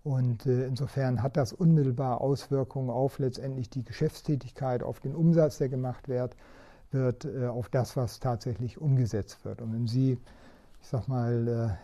Und 0.04 0.46
äh, 0.46 0.66
insofern 0.68 1.24
hat 1.24 1.38
das 1.38 1.54
unmittelbar 1.54 2.22
Auswirkungen 2.22 2.90
auf 2.90 3.20
letztendlich 3.20 3.70
die 3.70 3.84
Geschäftstätigkeit, 3.84 4.84
auf 4.84 5.00
den 5.00 5.16
Umsatz, 5.16 5.58
der 5.58 5.70
gemacht 5.70 6.10
wird, 6.10 6.36
wird 6.92 7.26
äh, 7.26 7.48
auf 7.48 7.70
das, 7.70 7.96
was 7.96 8.20
tatsächlich 8.20 8.80
umgesetzt 8.80 9.46
wird. 9.46 9.62
Und 9.62 9.74
wenn 9.74 9.88
Sie, 9.88 10.18
ich 10.84 10.90
sag 10.90 11.08
mal, 11.08 11.78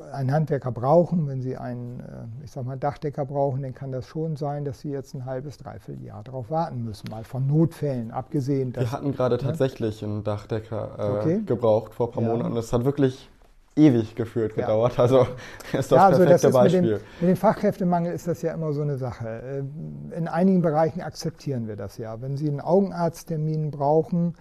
äh, 0.00 0.12
einen 0.14 0.32
Handwerker 0.32 0.72
brauchen, 0.72 1.28
wenn 1.28 1.42
Sie 1.42 1.58
einen, 1.58 2.00
äh, 2.00 2.44
ich 2.44 2.50
sag 2.50 2.64
mal, 2.64 2.78
Dachdecker 2.78 3.26
brauchen, 3.26 3.62
dann 3.62 3.74
kann 3.74 3.92
das 3.92 4.06
schon 4.06 4.36
sein, 4.36 4.64
dass 4.64 4.80
Sie 4.80 4.90
jetzt 4.90 5.14
ein 5.14 5.26
halbes, 5.26 5.58
dreiviertel 5.58 6.02
Jahr 6.02 6.24
darauf 6.24 6.50
warten 6.50 6.82
müssen, 6.82 7.10
mal 7.10 7.22
von 7.22 7.46
Notfällen 7.46 8.10
abgesehen. 8.10 8.74
Wir 8.74 8.90
hatten 8.90 9.12
gerade 9.12 9.36
ne? 9.36 9.42
tatsächlich 9.42 10.02
einen 10.02 10.24
Dachdecker 10.24 10.90
äh, 10.98 11.18
okay. 11.18 11.42
gebraucht 11.44 11.92
vor 11.92 12.08
ein 12.08 12.12
paar 12.12 12.22
ja. 12.22 12.28
Monaten. 12.30 12.54
Das 12.54 12.72
hat 12.72 12.86
wirklich 12.86 13.28
ewig 13.76 14.14
geführt 14.14 14.54
gedauert. 14.54 14.96
Ja. 14.96 15.02
Also 15.02 15.26
ist 15.74 15.92
das 15.92 15.98
ja, 15.98 16.06
also 16.06 16.22
perfekte 16.22 16.46
das 16.46 16.54
Beispiel. 16.54 16.80
Mit 16.80 16.90
dem, 16.92 17.00
mit 17.20 17.30
dem, 17.30 17.36
Fachkräftemangel 17.36 18.14
ist 18.14 18.26
das 18.26 18.40
ja 18.40 18.54
immer 18.54 18.72
so 18.72 18.80
eine 18.80 18.96
Sache. 18.96 19.28
Äh, 19.28 20.16
in 20.16 20.28
einigen 20.28 20.62
Bereichen 20.62 21.02
akzeptieren 21.02 21.68
wir 21.68 21.76
das 21.76 21.98
ja. 21.98 22.22
Wenn 22.22 22.38
Sie 22.38 22.48
einen 22.48 22.62
Augenarzttermin 22.62 23.70
brauchen, 23.70 24.32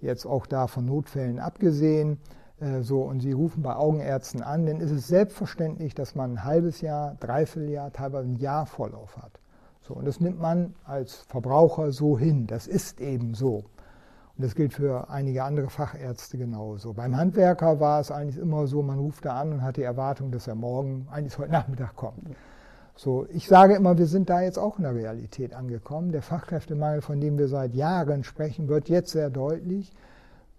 jetzt 0.00 0.26
auch 0.26 0.46
da 0.46 0.66
von 0.66 0.84
Notfällen 0.84 1.38
abgesehen, 1.38 2.18
so 2.80 3.02
und 3.02 3.20
Sie 3.20 3.32
rufen 3.32 3.62
bei 3.62 3.76
Augenärzten 3.76 4.42
an, 4.42 4.66
dann 4.66 4.80
ist 4.80 4.90
es 4.90 5.08
selbstverständlich, 5.08 5.94
dass 5.94 6.14
man 6.14 6.32
ein 6.32 6.44
halbes 6.44 6.80
Jahr, 6.80 7.16
dreiviertel 7.20 7.70
Jahr, 7.70 7.92
teilweise 7.92 8.28
ein 8.28 8.36
Jahr 8.36 8.66
Vorlauf 8.66 9.16
hat. 9.16 9.40
So, 9.82 9.94
und 9.94 10.06
das 10.06 10.20
nimmt 10.20 10.40
man 10.40 10.74
als 10.84 11.14
Verbraucher 11.28 11.92
so 11.92 12.18
hin. 12.18 12.46
Das 12.46 12.66
ist 12.66 13.00
eben 13.00 13.34
so. 13.34 13.64
Und 14.36 14.44
das 14.44 14.54
gilt 14.54 14.74
für 14.74 15.08
einige 15.08 15.42
andere 15.44 15.68
Fachärzte 15.68 16.38
genauso. 16.38 16.92
Beim 16.92 17.16
Handwerker 17.16 17.80
war 17.80 18.00
es 18.00 18.10
eigentlich 18.10 18.38
immer 18.38 18.66
so, 18.66 18.82
man 18.82 18.98
ruft 18.98 19.24
da 19.24 19.40
an 19.40 19.52
und 19.52 19.62
hat 19.62 19.76
die 19.76 19.82
Erwartung, 19.82 20.30
dass 20.30 20.46
er 20.46 20.54
morgen, 20.54 21.08
eigentlich 21.10 21.38
heute 21.38 21.52
Nachmittag 21.52 21.96
kommt. 21.96 22.36
So, 22.94 23.26
ich 23.30 23.48
sage 23.48 23.74
immer, 23.74 23.96
wir 23.96 24.06
sind 24.06 24.28
da 24.28 24.40
jetzt 24.40 24.58
auch 24.58 24.76
in 24.76 24.82
der 24.82 24.94
Realität 24.94 25.54
angekommen. 25.54 26.12
Der 26.12 26.22
Fachkräftemangel, 26.22 27.00
von 27.00 27.20
dem 27.20 27.38
wir 27.38 27.48
seit 27.48 27.74
Jahren 27.74 28.24
sprechen, 28.24 28.68
wird 28.68 28.88
jetzt 28.88 29.12
sehr 29.12 29.30
deutlich. 29.30 29.92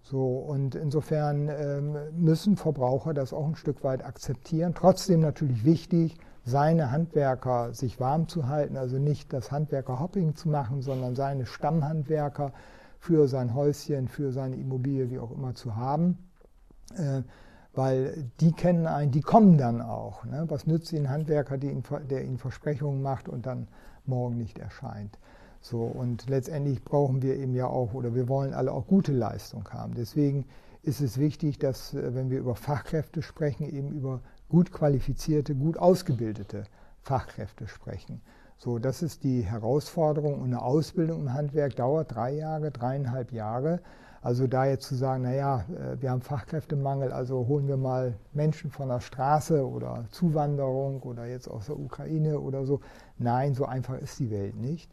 So, 0.02 0.38
und 0.38 0.74
insofern 0.74 1.48
ähm, 1.48 1.96
müssen 2.12 2.56
Verbraucher 2.56 3.14
das 3.14 3.32
auch 3.32 3.46
ein 3.46 3.56
Stück 3.56 3.84
weit 3.84 4.04
akzeptieren. 4.04 4.74
Trotzdem 4.74 5.20
natürlich 5.20 5.64
wichtig, 5.64 6.16
seine 6.44 6.90
Handwerker 6.90 7.74
sich 7.74 8.00
warm 8.00 8.26
zu 8.26 8.48
halten, 8.48 8.76
also 8.76 8.98
nicht 8.98 9.32
das 9.32 9.52
Handwerker-Hopping 9.52 10.34
zu 10.34 10.48
machen, 10.48 10.82
sondern 10.82 11.14
seine 11.14 11.46
Stammhandwerker 11.46 12.52
für 12.98 13.28
sein 13.28 13.54
Häuschen, 13.54 14.08
für 14.08 14.32
seine 14.32 14.56
Immobilie, 14.56 15.10
wie 15.10 15.18
auch 15.18 15.30
immer 15.30 15.54
zu 15.54 15.76
haben. 15.76 16.18
Äh, 16.96 17.22
weil 17.72 18.30
die 18.40 18.52
kennen 18.52 18.86
einen, 18.86 19.12
die 19.12 19.20
kommen 19.20 19.56
dann 19.56 19.80
auch. 19.80 20.24
Ne? 20.24 20.44
Was 20.48 20.66
nützt 20.66 20.92
ihnen 20.92 21.08
Handwerker, 21.08 21.62
ihn, 21.62 21.84
der 22.10 22.24
ihnen 22.24 22.38
Versprechungen 22.38 23.00
macht 23.00 23.28
und 23.28 23.46
dann 23.46 23.68
morgen 24.06 24.36
nicht 24.36 24.58
erscheint? 24.58 25.18
So, 25.60 25.82
und 25.82 26.28
letztendlich 26.28 26.82
brauchen 26.82 27.22
wir 27.22 27.36
eben 27.36 27.54
ja 27.54 27.66
auch, 27.66 27.92
oder 27.94 28.14
wir 28.14 28.28
wollen 28.28 28.54
alle 28.54 28.72
auch 28.72 28.86
gute 28.86 29.12
Leistung 29.12 29.68
haben. 29.70 29.94
Deswegen 29.94 30.46
ist 30.82 31.00
es 31.00 31.18
wichtig, 31.18 31.58
dass, 31.58 31.94
äh, 31.94 32.14
wenn 32.14 32.30
wir 32.30 32.38
über 32.38 32.54
Fachkräfte 32.54 33.22
sprechen, 33.22 33.68
eben 33.68 33.92
über 33.92 34.20
gut 34.48 34.72
qualifizierte, 34.72 35.54
gut 35.54 35.78
ausgebildete 35.78 36.64
Fachkräfte 37.02 37.68
sprechen. 37.68 38.20
So, 38.56 38.78
das 38.78 39.02
ist 39.02 39.24
die 39.24 39.42
Herausforderung. 39.42 40.34
Und 40.34 40.48
eine 40.48 40.62
Ausbildung 40.62 41.20
im 41.20 41.32
Handwerk 41.32 41.76
dauert 41.76 42.14
drei 42.14 42.32
Jahre, 42.32 42.70
dreieinhalb 42.70 43.32
Jahre. 43.32 43.80
Also 44.22 44.46
da 44.46 44.66
jetzt 44.66 44.86
zu 44.86 44.94
sagen, 44.94 45.22
naja, 45.22 45.64
äh, 45.70 46.00
wir 46.00 46.10
haben 46.10 46.20
Fachkräftemangel, 46.20 47.10
also 47.10 47.46
holen 47.46 47.68
wir 47.68 47.78
mal 47.78 48.14
Menschen 48.32 48.70
von 48.70 48.88
der 48.88 49.00
Straße 49.00 49.66
oder 49.66 50.04
Zuwanderung 50.10 51.00
oder 51.02 51.26
jetzt 51.26 51.48
aus 51.48 51.66
der 51.66 51.78
Ukraine 51.78 52.38
oder 52.38 52.66
so. 52.66 52.80
Nein, 53.16 53.54
so 53.54 53.64
einfach 53.64 53.98
ist 53.98 54.18
die 54.18 54.30
Welt 54.30 54.56
nicht, 54.56 54.90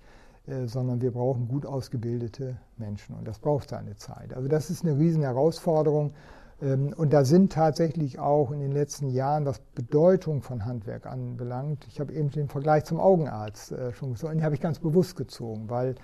sondern 0.65 1.01
wir 1.01 1.11
brauchen 1.11 1.47
gut 1.47 1.65
ausgebildete 1.65 2.57
Menschen 2.77 3.15
und 3.15 3.27
das 3.27 3.39
braucht 3.39 3.69
seine 3.69 3.95
Zeit. 3.95 4.33
Also 4.33 4.47
das 4.47 4.69
ist 4.69 4.85
eine 4.85 4.97
riesen 4.97 5.23
Herausforderung. 5.23 6.13
Ähm, 6.61 6.93
und 6.95 7.13
da 7.13 7.23
sind 7.23 7.51
tatsächlich 7.51 8.19
auch 8.19 8.51
in 8.51 8.59
den 8.59 8.71
letzten 8.71 9.09
Jahren, 9.09 9.45
was 9.45 9.59
Bedeutung 9.59 10.41
von 10.41 10.65
Handwerk 10.65 11.05
anbelangt, 11.05 11.85
ich 11.87 11.99
habe 11.99 12.13
eben 12.13 12.31
den 12.31 12.49
Vergleich 12.49 12.85
zum 12.85 12.99
Augenarzt 12.99 13.71
äh, 13.71 13.93
schon 13.93 14.13
gesagt, 14.13 14.33
den 14.33 14.43
habe 14.43 14.55
ich 14.55 14.61
ganz 14.61 14.79
bewusst 14.79 15.15
gezogen, 15.15 15.69
weil 15.69 15.95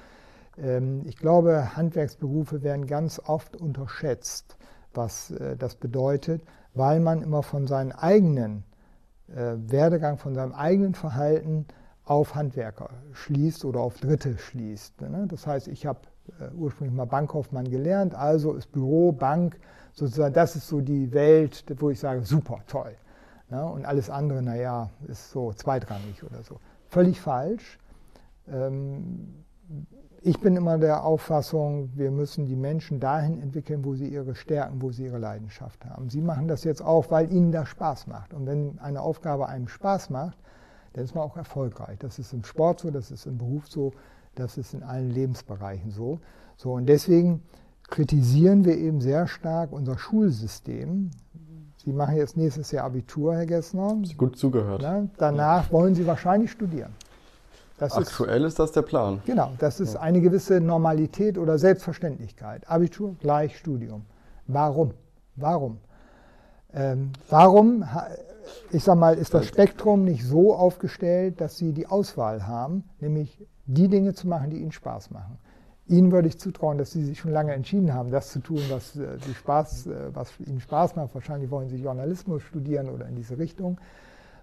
ähm, 0.57 1.01
ich 1.05 1.17
glaube, 1.17 1.75
Handwerksberufe 1.75 2.61
werden 2.61 2.85
ganz 2.85 3.19
oft 3.19 3.55
unterschätzt, 3.55 4.57
was 4.93 5.31
äh, 5.31 5.57
das 5.57 5.75
bedeutet, 5.75 6.43
weil 6.75 6.99
man 6.99 7.21
immer 7.21 7.43
von 7.43 7.65
seinem 7.65 7.91
eigenen 7.91 8.63
äh, 9.29 9.55
Werdegang, 9.57 10.17
von 10.17 10.35
seinem 10.35 10.53
eigenen 10.53 10.93
Verhalten 10.93 11.65
auf 12.05 12.35
Handwerker 12.35 12.89
schließt 13.13 13.65
oder 13.65 13.79
auf 13.79 13.99
Dritte 13.99 14.37
schließt. 14.37 15.01
Ne? 15.01 15.25
Das 15.29 15.47
heißt, 15.47 15.67
ich 15.67 15.85
habe 15.85 15.99
ursprünglich 16.55 16.95
mal 16.95 17.05
Bankkaufmann 17.05 17.69
gelernt, 17.69 18.15
also 18.15 18.53
ist 18.53 18.71
Büro, 18.71 19.11
Bank, 19.11 19.59
sozusagen, 19.91 20.33
das 20.33 20.55
ist 20.55 20.67
so 20.67 20.81
die 20.81 21.11
Welt, 21.13 21.65
wo 21.79 21.89
ich 21.89 21.99
sage, 21.99 22.23
super, 22.23 22.59
toll. 22.67 22.95
Ja, 23.51 23.65
und 23.65 23.85
alles 23.85 24.09
andere, 24.09 24.41
naja, 24.41 24.89
ist 25.07 25.31
so 25.31 25.53
zweitrangig 25.53 26.23
oder 26.23 26.41
so. 26.43 26.59
Völlig 26.87 27.19
falsch. 27.19 27.77
Ähm, 28.47 29.43
ich 30.21 30.39
bin 30.39 30.55
immer 30.55 30.77
der 30.77 31.03
Auffassung, 31.03 31.91
wir 31.95 32.09
müssen 32.09 32.45
die 32.45 32.55
Menschen 32.55 32.99
dahin 32.99 33.41
entwickeln, 33.41 33.83
wo 33.83 33.93
sie 33.93 34.07
ihre 34.07 34.35
Stärken, 34.35 34.81
wo 34.81 34.91
sie 34.91 35.03
ihre 35.03 35.17
Leidenschaft 35.17 35.85
haben. 35.85 36.09
Sie 36.09 36.21
machen 36.21 36.47
das 36.47 36.63
jetzt 36.63 36.81
auch, 36.81 37.11
weil 37.11 37.31
ihnen 37.31 37.51
das 37.51 37.67
Spaß 37.67 38.07
macht. 38.07 38.33
Und 38.33 38.47
wenn 38.47 38.79
eine 38.79 39.01
Aufgabe 39.01 39.49
einem 39.49 39.67
Spaß 39.67 40.09
macht, 40.09 40.37
dann 40.93 41.03
ist 41.03 41.15
man 41.15 41.23
auch 41.23 41.37
erfolgreich. 41.37 41.97
Das 41.99 42.19
ist 42.19 42.33
im 42.33 42.43
Sport 42.43 42.79
so, 42.79 42.91
das 42.91 43.11
ist 43.11 43.25
im 43.25 43.37
Beruf 43.37 43.67
so, 43.67 43.91
das 44.35 44.57
ist 44.57 44.73
in 44.73 44.83
allen 44.83 45.09
Lebensbereichen 45.09 45.91
so. 45.91 46.19
So 46.57 46.73
und 46.73 46.87
deswegen 46.87 47.43
kritisieren 47.89 48.65
wir 48.65 48.77
eben 48.77 49.01
sehr 49.01 49.27
stark 49.27 49.71
unser 49.71 49.97
Schulsystem. 49.97 51.11
Sie 51.77 51.91
machen 51.91 52.15
jetzt 52.15 52.37
nächstes 52.37 52.71
Jahr 52.71 52.85
Abitur, 52.85 53.35
Herr 53.35 53.45
Gessner. 53.45 53.97
Sie 54.03 54.15
gut 54.15 54.37
zugehört. 54.37 54.81
Na, 54.81 55.07
danach 55.17 55.71
wollen 55.71 55.95
Sie 55.95 56.07
wahrscheinlich 56.07 56.51
studieren. 56.51 56.95
Das 57.77 57.93
Aktuell 57.97 58.43
ist, 58.43 58.49
ist, 58.49 58.59
das 58.59 58.71
der 58.71 58.83
Plan. 58.83 59.21
Genau, 59.25 59.51
das 59.59 59.79
ist 59.79 59.97
eine 59.97 60.21
gewisse 60.21 60.61
Normalität 60.61 61.37
oder 61.37 61.57
Selbstverständlichkeit. 61.57 62.69
Abitur 62.69 63.15
gleich 63.19 63.57
Studium. 63.57 64.05
Warum? 64.47 64.91
Warum? 65.35 65.79
Ähm, 66.73 67.11
warum, 67.29 67.83
ich 68.71 68.83
sag 68.83 68.97
mal, 68.97 69.17
ist 69.17 69.33
das 69.33 69.45
Spektrum 69.45 70.03
nicht 70.03 70.23
so 70.25 70.55
aufgestellt, 70.55 71.41
dass 71.41 71.57
Sie 71.57 71.73
die 71.73 71.87
Auswahl 71.87 72.47
haben, 72.47 72.83
nämlich 72.99 73.39
die 73.65 73.87
Dinge 73.87 74.13
zu 74.13 74.27
machen, 74.27 74.49
die 74.49 74.57
ihnen 74.57 74.71
Spaß 74.71 75.11
machen. 75.11 75.37
Ihnen 75.87 76.11
würde 76.11 76.27
ich 76.27 76.39
zutrauen, 76.39 76.77
dass 76.77 76.91
Sie 76.91 77.03
sich 77.03 77.19
schon 77.19 77.31
lange 77.31 77.53
entschieden 77.53 77.93
haben, 77.93 78.09
das 78.09 78.31
zu 78.31 78.39
tun, 78.39 78.61
was, 78.69 78.95
äh, 78.95 79.17
Spaß, 79.33 79.87
äh, 79.87 80.15
was 80.15 80.31
Ihnen 80.39 80.61
Spaß 80.61 80.95
macht. 80.95 81.13
Wahrscheinlich 81.13 81.51
wollen 81.51 81.69
Sie 81.69 81.77
Journalismus 81.77 82.41
studieren 82.43 82.89
oder 82.89 83.05
in 83.07 83.15
diese 83.15 83.37
Richtung. 83.37 83.77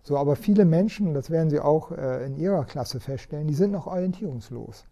So, 0.02 0.16
aber 0.16 0.36
viele 0.36 0.64
Menschen, 0.64 1.14
das 1.14 1.30
werden 1.30 1.50
Sie 1.50 1.60
auch 1.60 1.92
äh, 1.92 2.26
in 2.26 2.36
Ihrer 2.36 2.64
Klasse 2.64 3.00
feststellen, 3.00 3.46
die 3.46 3.54
sind 3.54 3.72
noch 3.72 3.86
orientierungslos. 3.86 4.84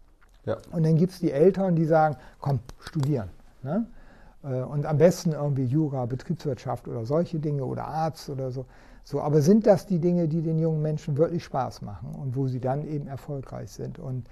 Ja. 0.45 0.57
Und 0.71 0.83
dann 0.83 0.95
gibt 0.95 1.13
es 1.13 1.19
die 1.19 1.31
Eltern, 1.31 1.75
die 1.75 1.85
sagen, 1.85 2.15
komm, 2.39 2.59
studieren. 2.79 3.29
Ne? 3.61 3.85
Und 4.41 4.85
am 4.85 4.97
besten 4.97 5.33
irgendwie 5.33 5.65
Jura, 5.65 6.05
Betriebswirtschaft 6.05 6.87
oder 6.87 7.05
solche 7.05 7.39
Dinge 7.39 7.65
oder 7.65 7.85
Arzt 7.85 8.29
oder 8.29 8.51
so. 8.51 8.65
So, 9.03 9.21
aber 9.21 9.41
sind 9.41 9.65
das 9.65 9.85
die 9.85 9.99
Dinge, 9.99 10.27
die 10.27 10.41
den 10.41 10.59
jungen 10.59 10.81
Menschen 10.81 11.17
wirklich 11.17 11.43
Spaß 11.43 11.81
machen 11.81 12.15
und 12.15 12.35
wo 12.35 12.47
sie 12.47 12.59
dann 12.59 12.87
eben 12.87 13.07
erfolgreich 13.07 13.71
sind? 13.71 13.99
Und 13.99 14.27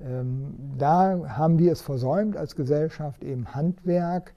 ähm, 0.00 0.54
da 0.78 1.20
haben 1.36 1.58
wir 1.58 1.72
es 1.72 1.82
versäumt, 1.82 2.36
als 2.36 2.56
Gesellschaft 2.56 3.22
eben 3.22 3.54
Handwerk 3.54 4.32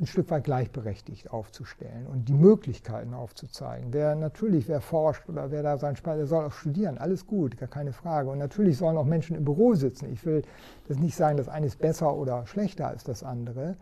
ein 0.00 0.06
Stück 0.06 0.28
weit 0.30 0.44
gleichberechtigt 0.44 1.30
aufzustellen 1.30 2.06
und 2.06 2.28
die 2.28 2.34
Möglichkeiten 2.34 3.14
aufzuzeigen. 3.14 3.92
Wer 3.92 4.16
natürlich, 4.16 4.66
wer 4.66 4.80
forscht 4.80 5.28
oder 5.28 5.52
wer 5.52 5.62
da 5.62 5.78
sein 5.78 5.94
Spaß, 5.94 6.16
der 6.16 6.26
soll 6.26 6.44
auch 6.44 6.52
studieren, 6.52 6.98
alles 6.98 7.26
gut, 7.26 7.56
gar 7.56 7.68
keine 7.68 7.92
Frage. 7.92 8.28
Und 8.30 8.38
natürlich 8.38 8.76
sollen 8.76 8.96
auch 8.96 9.04
Menschen 9.04 9.36
im 9.36 9.44
Büro 9.44 9.74
sitzen. 9.74 10.10
Ich 10.12 10.26
will 10.26 10.42
das 10.88 10.98
nicht 10.98 11.14
sagen, 11.14 11.36
dass 11.36 11.48
eines 11.48 11.76
besser 11.76 12.16
oder 12.16 12.44
schlechter 12.46 12.88
als 12.88 13.04
das 13.04 13.22
andere, 13.22 13.76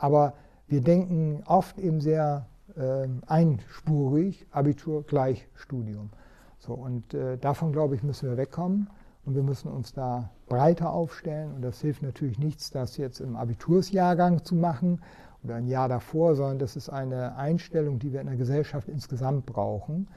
aber 0.00 0.34
wir 0.66 0.80
denken 0.80 1.42
oft 1.46 1.78
eben 1.78 2.00
sehr 2.00 2.46
äh, 2.76 3.06
einspurig, 3.26 4.46
Abitur 4.50 5.04
gleich 5.04 5.48
Studium. 5.54 6.10
So, 6.58 6.74
und 6.74 7.14
äh, 7.14 7.38
davon, 7.38 7.72
glaube 7.72 7.94
ich, 7.94 8.02
müssen 8.02 8.28
wir 8.28 8.36
wegkommen. 8.36 8.88
Und 9.24 9.34
wir 9.34 9.42
müssen 9.42 9.70
uns 9.70 9.92
da 9.92 10.30
breiter 10.48 10.92
aufstellen. 10.92 11.54
Und 11.54 11.62
das 11.62 11.80
hilft 11.80 12.02
natürlich 12.02 12.38
nichts, 12.38 12.70
das 12.70 12.96
jetzt 12.96 13.20
im 13.20 13.36
Abitursjahrgang 13.36 14.44
zu 14.44 14.54
machen 14.54 15.00
oder 15.44 15.56
ein 15.56 15.66
Jahr 15.66 15.88
davor, 15.88 16.34
sondern 16.34 16.58
das 16.58 16.76
ist 16.76 16.88
eine 16.88 17.36
Einstellung, 17.36 17.98
die 17.98 18.12
wir 18.12 18.20
in 18.20 18.26
der 18.26 18.36
Gesellschaft 18.36 18.88
insgesamt 18.88 19.46
brauchen, 19.46 20.08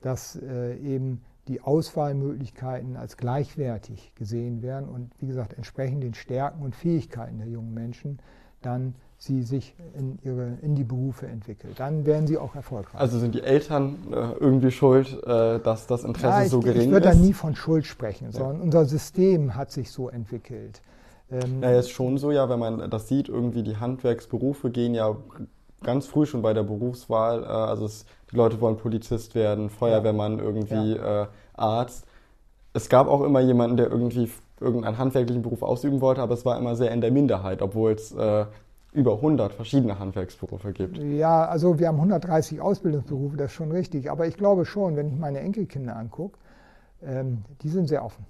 dass 0.00 0.36
äh, 0.36 0.76
eben 0.76 1.22
die 1.48 1.60
Auswahlmöglichkeiten 1.60 2.96
als 2.96 3.16
gleichwertig 3.16 4.14
gesehen 4.14 4.62
werden 4.62 4.88
und 4.88 5.10
wie 5.18 5.26
gesagt 5.26 5.54
entsprechend 5.54 6.02
den 6.02 6.14
Stärken 6.14 6.62
und 6.62 6.74
Fähigkeiten 6.74 7.38
der 7.38 7.48
jungen 7.48 7.74
Menschen 7.74 8.20
dann 8.60 8.94
sie 9.22 9.44
sich 9.44 9.72
in, 9.96 10.18
ihre, 10.24 10.58
in 10.62 10.74
die 10.74 10.82
Berufe 10.82 11.28
entwickelt. 11.28 11.78
Dann 11.78 12.04
werden 12.06 12.26
sie 12.26 12.38
auch 12.38 12.56
erfolgreich. 12.56 13.00
Also 13.00 13.20
sind 13.20 13.36
die 13.36 13.42
Eltern 13.42 13.96
äh, 14.10 14.32
irgendwie 14.40 14.72
schuld, 14.72 15.16
äh, 15.24 15.60
dass 15.60 15.86
das 15.86 16.02
Interesse 16.02 16.26
ja, 16.26 16.42
ich, 16.42 16.50
so 16.50 16.58
gering 16.58 16.76
ist? 16.76 16.84
Ich 16.86 16.90
würde 16.90 17.08
da 17.08 17.14
nie 17.14 17.32
von 17.32 17.54
Schuld 17.54 17.86
sprechen, 17.86 18.26
ja. 18.26 18.32
sondern 18.32 18.60
unser 18.60 18.84
System 18.84 19.54
hat 19.54 19.70
sich 19.70 19.92
so 19.92 20.08
entwickelt. 20.08 20.82
Ähm, 21.30 21.60
naja, 21.60 21.78
ist 21.78 21.90
schon 21.90 22.18
so, 22.18 22.32
ja, 22.32 22.48
wenn 22.48 22.58
man 22.58 22.90
das 22.90 23.06
sieht, 23.06 23.28
irgendwie 23.28 23.62
die 23.62 23.76
Handwerksberufe 23.76 24.70
gehen 24.70 24.92
ja 24.92 25.16
ganz 25.84 26.06
früh 26.06 26.26
schon 26.26 26.42
bei 26.42 26.52
der 26.52 26.64
Berufswahl. 26.64 27.44
Äh, 27.44 27.46
also 27.46 27.84
es, 27.84 28.06
die 28.32 28.36
Leute 28.36 28.60
wollen 28.60 28.76
Polizist 28.76 29.36
werden, 29.36 29.70
Feuerwehrmann, 29.70 30.40
irgendwie 30.40 30.96
ja. 30.96 31.28
Arzt. 31.54 32.06
Es 32.72 32.88
gab 32.88 33.06
auch 33.06 33.22
immer 33.22 33.40
jemanden, 33.40 33.76
der 33.76 33.88
irgendwie 33.88 34.28
irgendeinen 34.58 34.98
handwerklichen 34.98 35.42
Beruf 35.42 35.62
ausüben 35.62 36.00
wollte, 36.00 36.22
aber 36.22 36.34
es 36.34 36.44
war 36.44 36.58
immer 36.58 36.74
sehr 36.74 36.90
in 36.90 37.00
der 37.00 37.12
Minderheit, 37.12 37.62
obwohl 37.62 37.92
es 37.92 38.12
äh, 38.12 38.46
über 38.92 39.14
100 39.14 39.54
verschiedene 39.54 39.98
Handwerksberufe 39.98 40.72
gibt. 40.72 40.98
Ja, 40.98 41.46
also 41.46 41.78
wir 41.78 41.88
haben 41.88 41.96
130 41.96 42.60
Ausbildungsberufe, 42.60 43.36
das 43.36 43.46
ist 43.46 43.56
schon 43.56 43.72
richtig. 43.72 44.10
Aber 44.10 44.26
ich 44.26 44.36
glaube 44.36 44.64
schon, 44.64 44.96
wenn 44.96 45.08
ich 45.08 45.16
meine 45.16 45.40
Enkelkinder 45.40 45.96
angucke, 45.96 46.38
ähm, 47.02 47.42
die 47.62 47.68
sind 47.68 47.88
sehr 47.88 48.04
offen. 48.04 48.26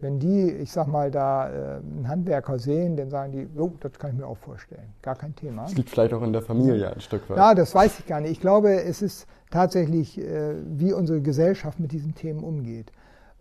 Wenn 0.00 0.18
die, 0.18 0.50
ich 0.50 0.72
sag 0.72 0.88
mal, 0.88 1.10
da 1.10 1.48
äh, 1.48 1.76
einen 1.76 2.08
Handwerker 2.08 2.58
sehen, 2.58 2.96
dann 2.96 3.08
sagen 3.08 3.32
die, 3.32 3.48
oh, 3.58 3.72
das 3.80 3.92
kann 3.92 4.10
ich 4.10 4.18
mir 4.18 4.26
auch 4.26 4.36
vorstellen. 4.36 4.92
Gar 5.00 5.14
kein 5.14 5.34
Thema. 5.36 5.62
Das 5.62 5.76
liegt 5.76 5.90
vielleicht 5.90 6.12
auch 6.12 6.22
in 6.22 6.32
der 6.32 6.42
Familie 6.42 6.92
ein 6.92 7.00
Stück 7.00 7.30
weit. 7.30 7.36
Ja, 7.36 7.54
das 7.54 7.74
weiß 7.74 8.00
ich 8.00 8.06
gar 8.06 8.20
nicht. 8.20 8.32
Ich 8.32 8.40
glaube, 8.40 8.82
es 8.82 9.00
ist 9.00 9.26
tatsächlich, 9.50 10.18
äh, 10.18 10.56
wie 10.66 10.92
unsere 10.92 11.22
Gesellschaft 11.22 11.78
mit 11.78 11.92
diesen 11.92 12.14
Themen 12.16 12.42
umgeht. 12.42 12.90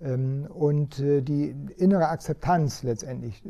Ähm, 0.02 0.48
und 0.54 1.00
äh, 1.00 1.22
die 1.22 1.56
innere 1.78 2.10
Akzeptanz 2.10 2.84
letztendlich 2.84 3.42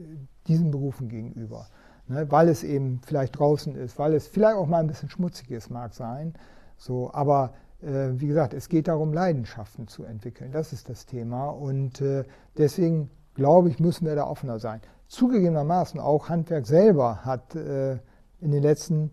diesen 0.47 0.71
Berufen 0.71 1.09
gegenüber 1.09 1.67
ne, 2.07 2.29
weil 2.31 2.49
es 2.49 2.63
eben 2.63 3.01
vielleicht 3.05 3.37
draußen 3.37 3.75
ist, 3.75 3.97
weil 3.99 4.13
es 4.13 4.27
vielleicht 4.27 4.57
auch 4.57 4.67
mal 4.67 4.79
ein 4.79 4.87
bisschen 4.87 5.09
schmutzig 5.09 5.51
ist, 5.51 5.69
mag 5.69 5.93
sein. 5.93 6.33
So, 6.77 7.13
aber 7.13 7.53
äh, 7.81 8.11
wie 8.13 8.27
gesagt, 8.27 8.53
es 8.53 8.69
geht 8.69 8.87
darum, 8.87 9.13
Leidenschaften 9.13 9.87
zu 9.87 10.03
entwickeln. 10.03 10.51
Das 10.51 10.73
ist 10.73 10.89
das 10.89 11.05
Thema. 11.05 11.49
Und 11.49 12.01
äh, 12.01 12.23
deswegen 12.57 13.09
glaube 13.35 13.69
ich, 13.69 13.79
müssen 13.79 14.05
wir 14.05 14.15
da 14.15 14.25
offener 14.25 14.59
sein. 14.59 14.81
Zugegebenermaßen 15.07 15.99
auch 15.99 16.29
Handwerk 16.29 16.65
selber 16.65 17.25
hat 17.25 17.55
äh, 17.55 17.93
in 18.39 18.51
den 18.51 18.63
letzten 18.63 19.11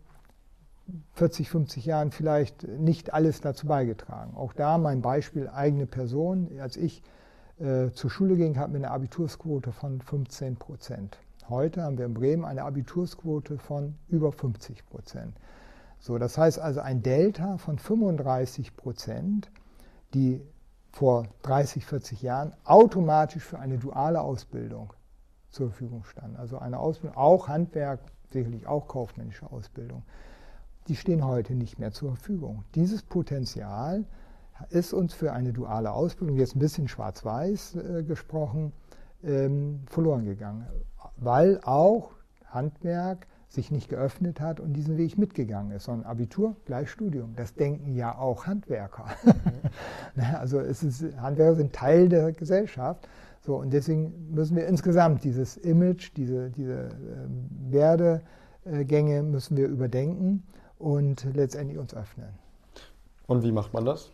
40, 1.14 1.50
50 1.50 1.84
Jahren 1.84 2.10
vielleicht 2.10 2.66
nicht 2.66 3.12
alles 3.12 3.40
dazu 3.40 3.66
beigetragen. 3.66 4.36
Auch 4.36 4.52
da 4.52 4.78
mein 4.78 5.02
Beispiel 5.02 5.48
eigene 5.48 5.86
Person. 5.86 6.48
Als 6.60 6.76
ich 6.76 7.02
äh, 7.58 7.90
zur 7.90 8.10
Schule 8.10 8.36
ging, 8.36 8.58
hatten 8.58 8.72
wir 8.72 8.78
eine 8.78 8.90
Abitursquote 8.90 9.72
von 9.72 10.00
15 10.00 10.56
Prozent. 10.56 11.18
Heute 11.50 11.82
haben 11.82 11.98
wir 11.98 12.06
in 12.06 12.14
Bremen 12.14 12.44
eine 12.44 12.62
Abitursquote 12.62 13.58
von 13.58 13.96
über 14.06 14.30
50 14.30 14.86
Prozent. 14.86 15.36
So, 15.98 16.16
das 16.16 16.38
heißt 16.38 16.60
also 16.60 16.78
ein 16.78 17.02
Delta 17.02 17.58
von 17.58 17.76
35 17.76 18.76
Prozent, 18.76 19.50
die 20.14 20.40
vor 20.92 21.26
30, 21.42 21.84
40 21.84 22.22
Jahren 22.22 22.54
automatisch 22.64 23.42
für 23.42 23.58
eine 23.58 23.78
duale 23.78 24.20
Ausbildung 24.20 24.92
zur 25.50 25.70
Verfügung 25.70 26.04
standen. 26.04 26.36
Also 26.36 26.56
eine 26.58 26.78
Ausbildung, 26.78 27.16
auch 27.16 27.48
Handwerk, 27.48 27.98
sicherlich 28.30 28.68
auch 28.68 28.86
kaufmännische 28.86 29.50
Ausbildung. 29.50 30.04
Die 30.86 30.94
stehen 30.94 31.24
heute 31.24 31.56
nicht 31.56 31.80
mehr 31.80 31.90
zur 31.90 32.14
Verfügung. 32.14 32.62
Dieses 32.76 33.02
Potenzial 33.02 34.04
ist 34.68 34.92
uns 34.92 35.14
für 35.14 35.32
eine 35.32 35.52
duale 35.52 35.90
Ausbildung, 35.90 36.36
jetzt 36.36 36.54
ein 36.54 36.60
bisschen 36.60 36.86
schwarz-weiß 36.86 37.74
äh, 37.74 38.04
gesprochen, 38.04 38.72
ähm, 39.24 39.80
verloren 39.86 40.24
gegangen 40.24 40.68
weil 41.20 41.60
auch 41.62 42.12
Handwerk 42.46 43.26
sich 43.48 43.72
nicht 43.72 43.88
geöffnet 43.88 44.40
hat 44.40 44.60
und 44.60 44.74
diesen 44.74 44.96
Weg 44.96 45.18
mitgegangen 45.18 45.72
ist, 45.72 45.84
sondern 45.84 46.06
Abitur 46.06 46.54
gleich 46.66 46.88
Studium. 46.88 47.34
Das 47.34 47.54
denken 47.54 47.94
ja 47.94 48.16
auch 48.16 48.46
Handwerker. 48.46 49.06
Ne, 50.16 50.38
also 50.40 50.58
es 50.58 50.82
ist, 50.82 51.04
Handwerker 51.18 51.54
sind 51.54 51.72
Teil 51.72 52.08
der 52.08 52.32
Gesellschaft. 52.32 53.08
So, 53.42 53.56
und 53.56 53.72
deswegen 53.72 54.32
müssen 54.34 54.56
wir 54.56 54.66
insgesamt 54.66 55.22
dieses 55.22 55.56
Image, 55.56 56.10
diese, 56.16 56.50
diese 56.50 56.88
äh, 56.88 57.70
Werdegänge 57.70 59.22
müssen 59.22 59.56
wir 59.56 59.68
überdenken 59.68 60.42
und 60.78 61.24
letztendlich 61.34 61.78
uns 61.78 61.94
öffnen. 61.94 62.30
Und 63.28 63.44
wie 63.44 63.52
macht 63.52 63.72
man 63.72 63.84
das? 63.84 64.10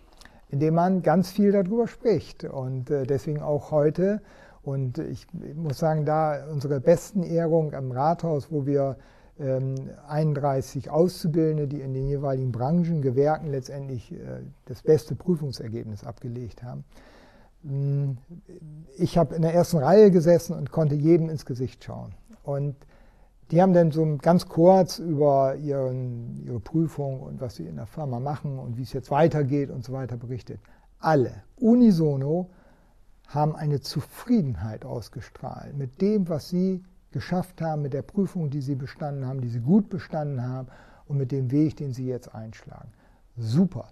Indem 0.50 0.74
man 0.74 1.02
ganz 1.02 1.30
viel 1.30 1.50
darüber 1.50 1.88
spricht. 1.88 2.44
Und 2.44 2.90
äh, 2.90 3.04
deswegen 3.04 3.40
auch 3.40 3.70
heute 3.70 4.20
und 4.66 4.98
ich 4.98 5.28
muss 5.54 5.78
sagen, 5.78 6.04
da 6.04 6.44
unsere 6.50 6.80
besten 6.80 7.22
Ehrung 7.22 7.72
am 7.72 7.92
Rathaus, 7.92 8.50
wo 8.50 8.66
wir 8.66 8.96
ähm, 9.38 9.76
31 10.08 10.90
Auszubildende, 10.90 11.68
die 11.68 11.80
in 11.80 11.94
den 11.94 12.08
jeweiligen 12.08 12.50
Branchen, 12.50 13.00
Gewerken 13.00 13.52
letztendlich 13.52 14.10
äh, 14.10 14.16
das 14.64 14.82
beste 14.82 15.14
Prüfungsergebnis 15.14 16.02
abgelegt 16.02 16.64
haben. 16.64 16.84
Hm, 17.62 18.18
ich 18.96 19.16
habe 19.16 19.36
in 19.36 19.42
der 19.42 19.54
ersten 19.54 19.78
Reihe 19.78 20.10
gesessen 20.10 20.56
und 20.56 20.72
konnte 20.72 20.96
jedem 20.96 21.30
ins 21.30 21.46
Gesicht 21.46 21.84
schauen. 21.84 22.14
Und 22.42 22.74
die 23.52 23.62
haben 23.62 23.72
dann 23.72 23.92
so 23.92 24.16
ganz 24.20 24.48
kurz 24.48 24.98
über 24.98 25.54
ihren, 25.54 26.42
ihre 26.44 26.58
Prüfung 26.58 27.20
und 27.20 27.40
was 27.40 27.54
sie 27.54 27.66
in 27.66 27.76
der 27.76 27.86
Firma 27.86 28.18
machen 28.18 28.58
und 28.58 28.76
wie 28.78 28.82
es 28.82 28.92
jetzt 28.92 29.12
weitergeht 29.12 29.70
und 29.70 29.84
so 29.84 29.92
weiter 29.92 30.16
berichtet. 30.16 30.58
Alle, 30.98 31.44
unisono, 31.54 32.50
haben 33.26 33.56
eine 33.56 33.80
Zufriedenheit 33.80 34.84
ausgestrahlt 34.84 35.76
mit 35.76 36.00
dem, 36.00 36.28
was 36.28 36.48
sie 36.48 36.82
geschafft 37.10 37.60
haben, 37.60 37.82
mit 37.82 37.92
der 37.92 38.02
Prüfung, 38.02 38.50
die 38.50 38.60
sie 38.60 38.74
bestanden 38.74 39.26
haben, 39.26 39.40
die 39.40 39.48
sie 39.48 39.60
gut 39.60 39.88
bestanden 39.88 40.42
haben 40.42 40.68
und 41.06 41.16
mit 41.16 41.32
dem 41.32 41.50
Weg, 41.50 41.76
den 41.76 41.92
sie 41.92 42.06
jetzt 42.06 42.34
einschlagen. 42.34 42.90
Super. 43.36 43.88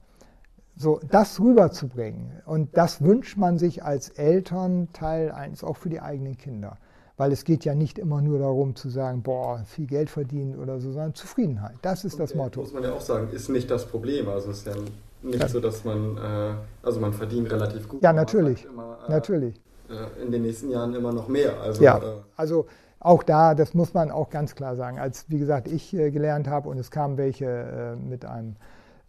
So, 0.77 1.01
das 1.09 1.39
rüberzubringen 1.41 2.33
und 2.47 2.77
das 2.77 3.01
wünscht 3.01 3.37
man 3.37 3.59
sich 3.59 3.85
als 3.85 4.09
Elternteil 4.11 5.31
eines 5.31 5.63
auch 5.63 5.77
für 5.77 5.89
die 5.89 6.01
eigenen 6.01 6.37
Kinder. 6.37 6.79
Weil 7.17 7.31
es 7.31 7.45
geht 7.45 7.65
ja 7.65 7.77
nicht 7.77 7.97
immer 7.97 8.21
nur 8.21 8.41
darum 8.41 8.75
zu 8.75 8.89
sagen, 8.89 9.23
boah, 9.23 9.63
viel 9.67 9.87
Geld 9.87 10.11
verdienen 10.11 10.59
oder 10.59 10.81
so, 10.81 10.91
sondern 10.91 11.15
Zufriedenheit. 11.15 11.77
Das 11.83 12.05
ist 12.05 12.15
okay, 12.15 12.25
das 12.25 12.35
Motto. 12.35 12.61
Muss 12.61 12.73
man 12.73 12.83
ja 12.83 12.93
auch 12.93 13.01
sagen, 13.01 13.29
ist 13.31 13.49
nicht 13.49 13.71
das 13.71 13.87
Problem. 13.87 14.29
Also 14.29 14.51
es 14.51 14.59
ist 14.59 14.67
ja 14.67 14.75
nicht 15.23 15.41
ja. 15.41 15.49
so, 15.49 15.61
dass 15.61 15.85
man, 15.85 16.17
äh, 16.17 16.55
also 16.83 16.99
man 16.99 17.13
verdient 17.13 17.53
relativ 17.53 17.89
gut. 17.89 18.03
Ja, 18.03 18.13
natürlich. 18.13 18.67
Äh, 19.07 19.11
natürlich. 19.11 19.61
Äh, 19.89 20.23
in 20.23 20.33
den 20.33 20.43
nächsten 20.43 20.71
Jahren 20.71 20.95
immer 20.95 21.13
noch 21.13 21.29
mehr. 21.29 21.61
Also, 21.61 21.83
ja, 21.83 21.99
äh, 21.99 22.03
also 22.37 22.67
auch 23.01 23.23
da, 23.23 23.55
das 23.55 23.75
muss 23.75 23.93
man 23.93 24.11
auch 24.11 24.31
ganz 24.31 24.55
klar 24.55 24.77
sagen. 24.77 24.99
Als, 24.99 25.27
wie 25.29 25.39
gesagt, 25.39 25.69
ich 25.69 25.91
gelernt 25.91 26.49
habe 26.49 26.69
und 26.69 26.79
es 26.79 26.91
kamen 26.91 27.19
welche 27.19 27.99
mit 28.03 28.25
einem 28.25 28.57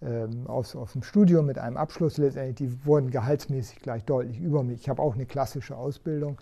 ähm, 0.02 0.48
aus, 0.48 0.76
aus 0.76 0.92
dem 0.92 1.02
Studium 1.02 1.46
mit 1.46 1.58
einem 1.58 1.78
Abschluss 1.78 2.18
letztendlich, 2.18 2.56
die 2.56 2.86
wurden 2.86 3.10
gehaltsmäßig 3.10 3.80
gleich 3.80 4.04
deutlich 4.04 4.42
über 4.42 4.64
mich. 4.64 4.82
Ich 4.82 4.90
habe 4.90 5.02
auch 5.02 5.16
eine 5.16 5.26
klassische 5.26 5.78
Ausbildung 5.78 6.38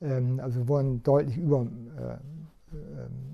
ähm, 0.00 0.40
also 0.42 0.66
wurden 0.66 1.02
deutlich 1.02 1.36
über 1.36 1.66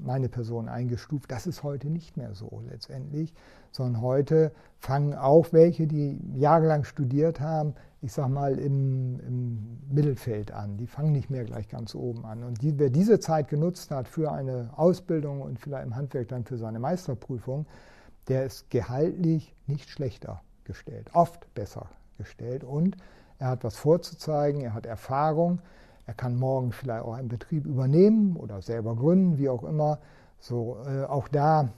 meine 0.02 0.28
Person 0.28 0.68
eingestuft. 0.68 1.30
Das 1.30 1.46
ist 1.46 1.62
heute 1.62 1.88
nicht 1.88 2.16
mehr 2.16 2.34
so 2.34 2.62
letztendlich, 2.68 3.32
sondern 3.70 4.02
heute 4.02 4.52
fangen 4.78 5.14
auch 5.14 5.52
welche, 5.52 5.86
die 5.86 6.18
jahrelang 6.34 6.84
studiert 6.84 7.40
haben, 7.40 7.74
ich 8.02 8.12
sag 8.12 8.28
mal 8.28 8.58
im, 8.58 9.20
im 9.20 9.78
Mittelfeld 9.90 10.52
an. 10.52 10.78
Die 10.78 10.86
fangen 10.86 11.12
nicht 11.12 11.28
mehr 11.28 11.44
gleich 11.44 11.68
ganz 11.68 11.94
oben 11.94 12.24
an. 12.24 12.44
Und 12.44 12.62
die, 12.62 12.78
wer 12.78 12.88
diese 12.88 13.20
Zeit 13.20 13.48
genutzt 13.48 13.90
hat 13.90 14.08
für 14.08 14.32
eine 14.32 14.70
Ausbildung 14.76 15.42
und 15.42 15.58
vielleicht 15.58 15.86
im 15.86 15.96
Handwerk 15.96 16.28
dann 16.28 16.44
für 16.44 16.56
seine 16.56 16.78
Meisterprüfung, 16.78 17.66
der 18.28 18.44
ist 18.44 18.70
gehaltlich 18.70 19.54
nicht 19.66 19.90
schlechter 19.90 20.40
gestellt, 20.64 21.10
oft 21.12 21.52
besser 21.54 21.88
gestellt. 22.16 22.64
Und 22.64 22.96
er 23.38 23.48
hat 23.48 23.64
was 23.64 23.76
vorzuzeigen, 23.76 24.62
er 24.62 24.72
hat 24.72 24.86
Erfahrung, 24.86 25.60
er 26.06 26.14
kann 26.14 26.36
morgen 26.36 26.72
vielleicht 26.72 27.04
auch 27.04 27.14
einen 27.14 27.28
Betrieb 27.28 27.66
übernehmen 27.66 28.36
oder 28.36 28.62
selber 28.62 28.96
gründen, 28.96 29.38
wie 29.38 29.48
auch 29.48 29.62
immer. 29.62 29.98
So, 30.38 30.78
äh, 30.86 31.04
auch 31.04 31.28
da, 31.28 31.68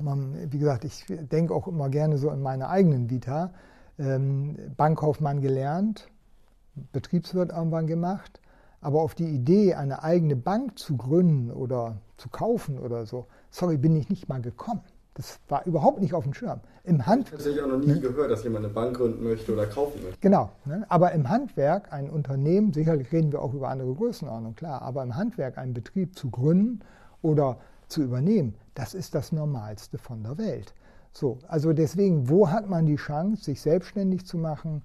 man, 0.00 0.52
wie 0.52 0.58
gesagt, 0.58 0.84
ich 0.84 1.06
denke 1.08 1.54
auch 1.54 1.66
immer 1.68 1.88
gerne 1.88 2.18
so 2.18 2.30
in 2.30 2.42
meine 2.42 2.68
eigenen 2.68 3.08
Vita. 3.08 3.50
Ähm, 3.98 4.56
Bankkaufmann 4.76 5.40
gelernt, 5.40 6.08
Betriebswirt 6.92 7.50
irgendwann 7.50 7.86
gemacht, 7.86 8.40
aber 8.80 9.02
auf 9.02 9.14
die 9.14 9.26
Idee, 9.26 9.74
eine 9.74 10.02
eigene 10.02 10.36
Bank 10.36 10.78
zu 10.78 10.96
gründen 10.96 11.50
oder 11.50 11.98
zu 12.16 12.28
kaufen 12.28 12.78
oder 12.78 13.06
so, 13.06 13.26
sorry, 13.50 13.76
bin 13.76 13.96
ich 13.96 14.08
nicht 14.08 14.28
mal 14.28 14.40
gekommen. 14.40 14.82
Das 15.14 15.40
war 15.48 15.66
überhaupt 15.66 16.00
nicht 16.00 16.14
auf 16.14 16.22
dem 16.22 16.32
Schirm. 16.32 16.60
Im 16.84 17.04
Hand 17.04 17.32
ich 17.36 17.44
habe 17.44 17.64
auch 17.64 17.76
noch 17.76 17.78
nie 17.78 17.94
ne? 17.94 18.00
gehört, 18.00 18.30
dass 18.30 18.44
jemand 18.44 18.64
eine 18.64 18.72
Bank 18.72 18.96
gründen 18.96 19.24
möchte 19.24 19.52
oder 19.52 19.66
kaufen 19.66 20.00
möchte. 20.04 20.20
Genau. 20.20 20.52
Ne? 20.64 20.86
Aber 20.88 21.10
im 21.10 21.28
Handwerk 21.28 21.92
ein 21.92 22.08
Unternehmen, 22.08 22.72
sicherlich 22.72 23.10
reden 23.10 23.32
wir 23.32 23.42
auch 23.42 23.52
über 23.52 23.68
andere 23.68 23.92
Größenordnungen, 23.94 24.54
klar, 24.54 24.80
aber 24.80 25.02
im 25.02 25.16
Handwerk 25.16 25.58
einen 25.58 25.74
Betrieb 25.74 26.16
zu 26.16 26.30
gründen 26.30 26.80
oder 27.20 27.58
zu 27.88 28.02
übernehmen, 28.02 28.54
das 28.74 28.94
ist 28.94 29.14
das 29.16 29.32
Normalste 29.32 29.98
von 29.98 30.22
der 30.22 30.38
Welt. 30.38 30.72
So, 31.18 31.38
also 31.48 31.72
deswegen, 31.72 32.28
wo 32.28 32.48
hat 32.48 32.68
man 32.68 32.86
die 32.86 32.94
Chance, 32.94 33.42
sich 33.42 33.60
selbstständig 33.60 34.24
zu 34.24 34.38
machen 34.38 34.82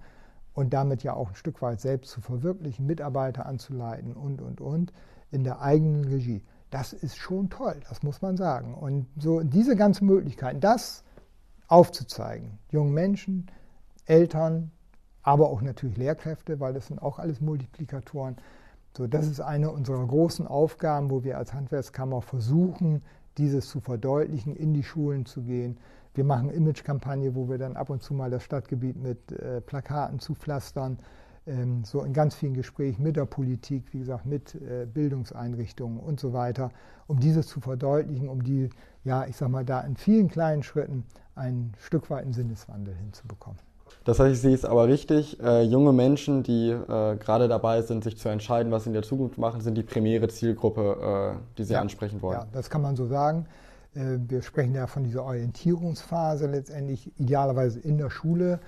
und 0.56 0.74
damit 0.74 1.04
ja 1.04 1.14
auch 1.14 1.30
ein 1.30 1.36
Stück 1.36 1.62
weit 1.62 1.80
selbst 1.80 2.10
zu 2.10 2.22
verwirklichen, 2.22 2.88
Mitarbeiter 2.88 3.46
anzuleiten 3.46 4.14
und, 4.14 4.42
und, 4.42 4.60
und, 4.60 4.94
in 5.30 5.44
der 5.44 5.62
eigenen 5.62 6.06
Regie. 6.06 6.42
Das 6.72 6.92
ist 6.92 7.18
schon 7.18 7.52
toll, 7.52 7.76
das 7.88 8.02
muss 8.02 8.24
man 8.24 8.36
sagen. 8.36 8.74
Und 8.74 9.06
so 9.16 9.42
diese 9.42 9.76
ganzen 9.76 10.08
Möglichkeiten, 10.08 10.60
das 10.60 11.04
aufzuzeigen, 11.68 12.58
jungen 12.72 12.96
Menschen, 12.96 13.52
Eltern, 14.08 14.72
aber 15.22 15.52
auch 15.52 15.62
natürlich 15.62 15.98
Lehrkräfte, 15.98 16.60
weil 16.60 16.74
das 16.74 16.88
sind 16.88 17.00
auch 17.00 17.20
alles 17.20 17.42
Multiplikatoren. 17.42 18.38
So, 18.98 19.06
das 19.06 19.28
ist 19.28 19.40
eine 19.40 19.70
unserer 19.70 20.08
großen 20.08 20.48
Aufgaben, 20.48 21.12
wo 21.12 21.24
wir 21.24 21.38
als 21.38 21.54
Handwerkskammer 21.54 22.24
versuchen, 22.24 23.04
dieses 23.38 23.68
zu 23.68 23.82
verdeutlichen, 23.82 24.56
in 24.56 24.74
die 24.74 24.84
Schulen 24.84 25.28
zu 25.28 25.44
gehen. 25.44 25.78
Wir 26.14 26.24
machen 26.24 26.50
Imagekampagne, 26.50 27.36
wo 27.36 27.50
wir 27.50 27.58
dann 27.58 27.76
ab 27.76 27.90
und 27.90 28.04
zu 28.04 28.14
mal 28.14 28.30
das 28.30 28.44
Stadtgebiet 28.44 28.96
mit 28.96 29.32
äh, 29.32 29.62
Plakaten 29.62 30.20
zupflastern 30.20 31.00
ähm, 31.46 31.84
so 31.84 32.02
in 32.04 32.14
ganz 32.14 32.36
vielen 32.36 32.54
Gesprächen 32.54 33.04
mit 33.04 33.16
der 33.16 33.26
Politik, 33.26 33.86
wie 33.92 34.00
gesagt, 34.00 34.26
mit 34.26 34.56
äh, 34.56 34.86
Bildungseinrichtungen 34.86 36.00
und 36.00 36.20
so 36.20 36.34
weiter, 36.34 36.72
um 37.08 37.20
dieses 37.20 37.48
zu 37.48 37.60
verdeutlichen, 37.60 38.30
um 38.30 38.44
die, 38.44 38.70
ja, 39.04 39.26
ich 39.26 39.36
sag 39.36 39.50
mal, 39.50 39.66
da 39.66 39.82
in 39.82 39.98
vielen 39.98 40.30
kleinen 40.30 40.64
Schritten 40.64 41.04
ein 41.36 41.74
Stück 41.80 42.10
weit 42.10 42.24
einen 42.24 42.34
Sinneswandel 42.34 42.96
hinzubekommen. 42.96 43.60
Das 44.06 44.20
heißt, 44.20 44.34
ich 44.34 44.42
sehe 44.42 44.56
es 44.56 44.66
aber 44.66 44.88
richtig, 44.88 45.42
äh, 45.42 45.64
junge 45.64 45.94
Menschen, 45.94 46.44
die 46.44 46.70
äh, 46.70 47.16
gerade 47.18 47.48
dabei 47.48 47.82
sind, 47.82 48.04
sich 48.04 48.18
zu 48.18 48.30
entscheiden, 48.30 48.72
was 48.72 48.84
sie 48.84 48.90
in 48.90 48.94
der 48.94 49.04
Zukunft 49.04 49.38
machen, 49.38 49.62
sind 49.62 49.76
die 49.76 49.84
primäre 49.84 50.28
Zielgruppe, 50.28 51.36
äh, 51.38 51.58
die 51.58 51.64
Sie 51.64 51.74
ja, 51.74 51.82
ansprechen 51.82 52.22
wollen. 52.22 52.40
Ja, 52.40 52.48
das 52.52 52.70
kann 52.70 52.82
man 52.82 52.96
so 52.96 53.06
sagen. 53.06 53.46
Äh, 53.96 54.20
wir 54.28 54.42
sprechen 54.42 54.76
ja 54.76 54.88
von 54.88 55.04
dieser 55.04 55.24
Orientierungsphase 55.24 56.48
letztendlich, 56.48 57.12
idealerweise 57.20 57.80
in 57.80 57.98
der 57.98 58.10
Schule 58.10 58.60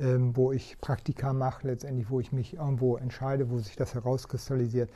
ähm, 0.00 0.36
wo 0.36 0.52
ich 0.52 0.80
Praktika 0.80 1.32
mache, 1.32 1.66
letztendlich, 1.66 2.10
wo 2.10 2.20
ich 2.20 2.32
mich 2.32 2.54
irgendwo 2.54 2.96
entscheide, 2.96 3.50
wo 3.50 3.58
sich 3.58 3.76
das 3.76 3.94
herauskristallisiert. 3.94 4.90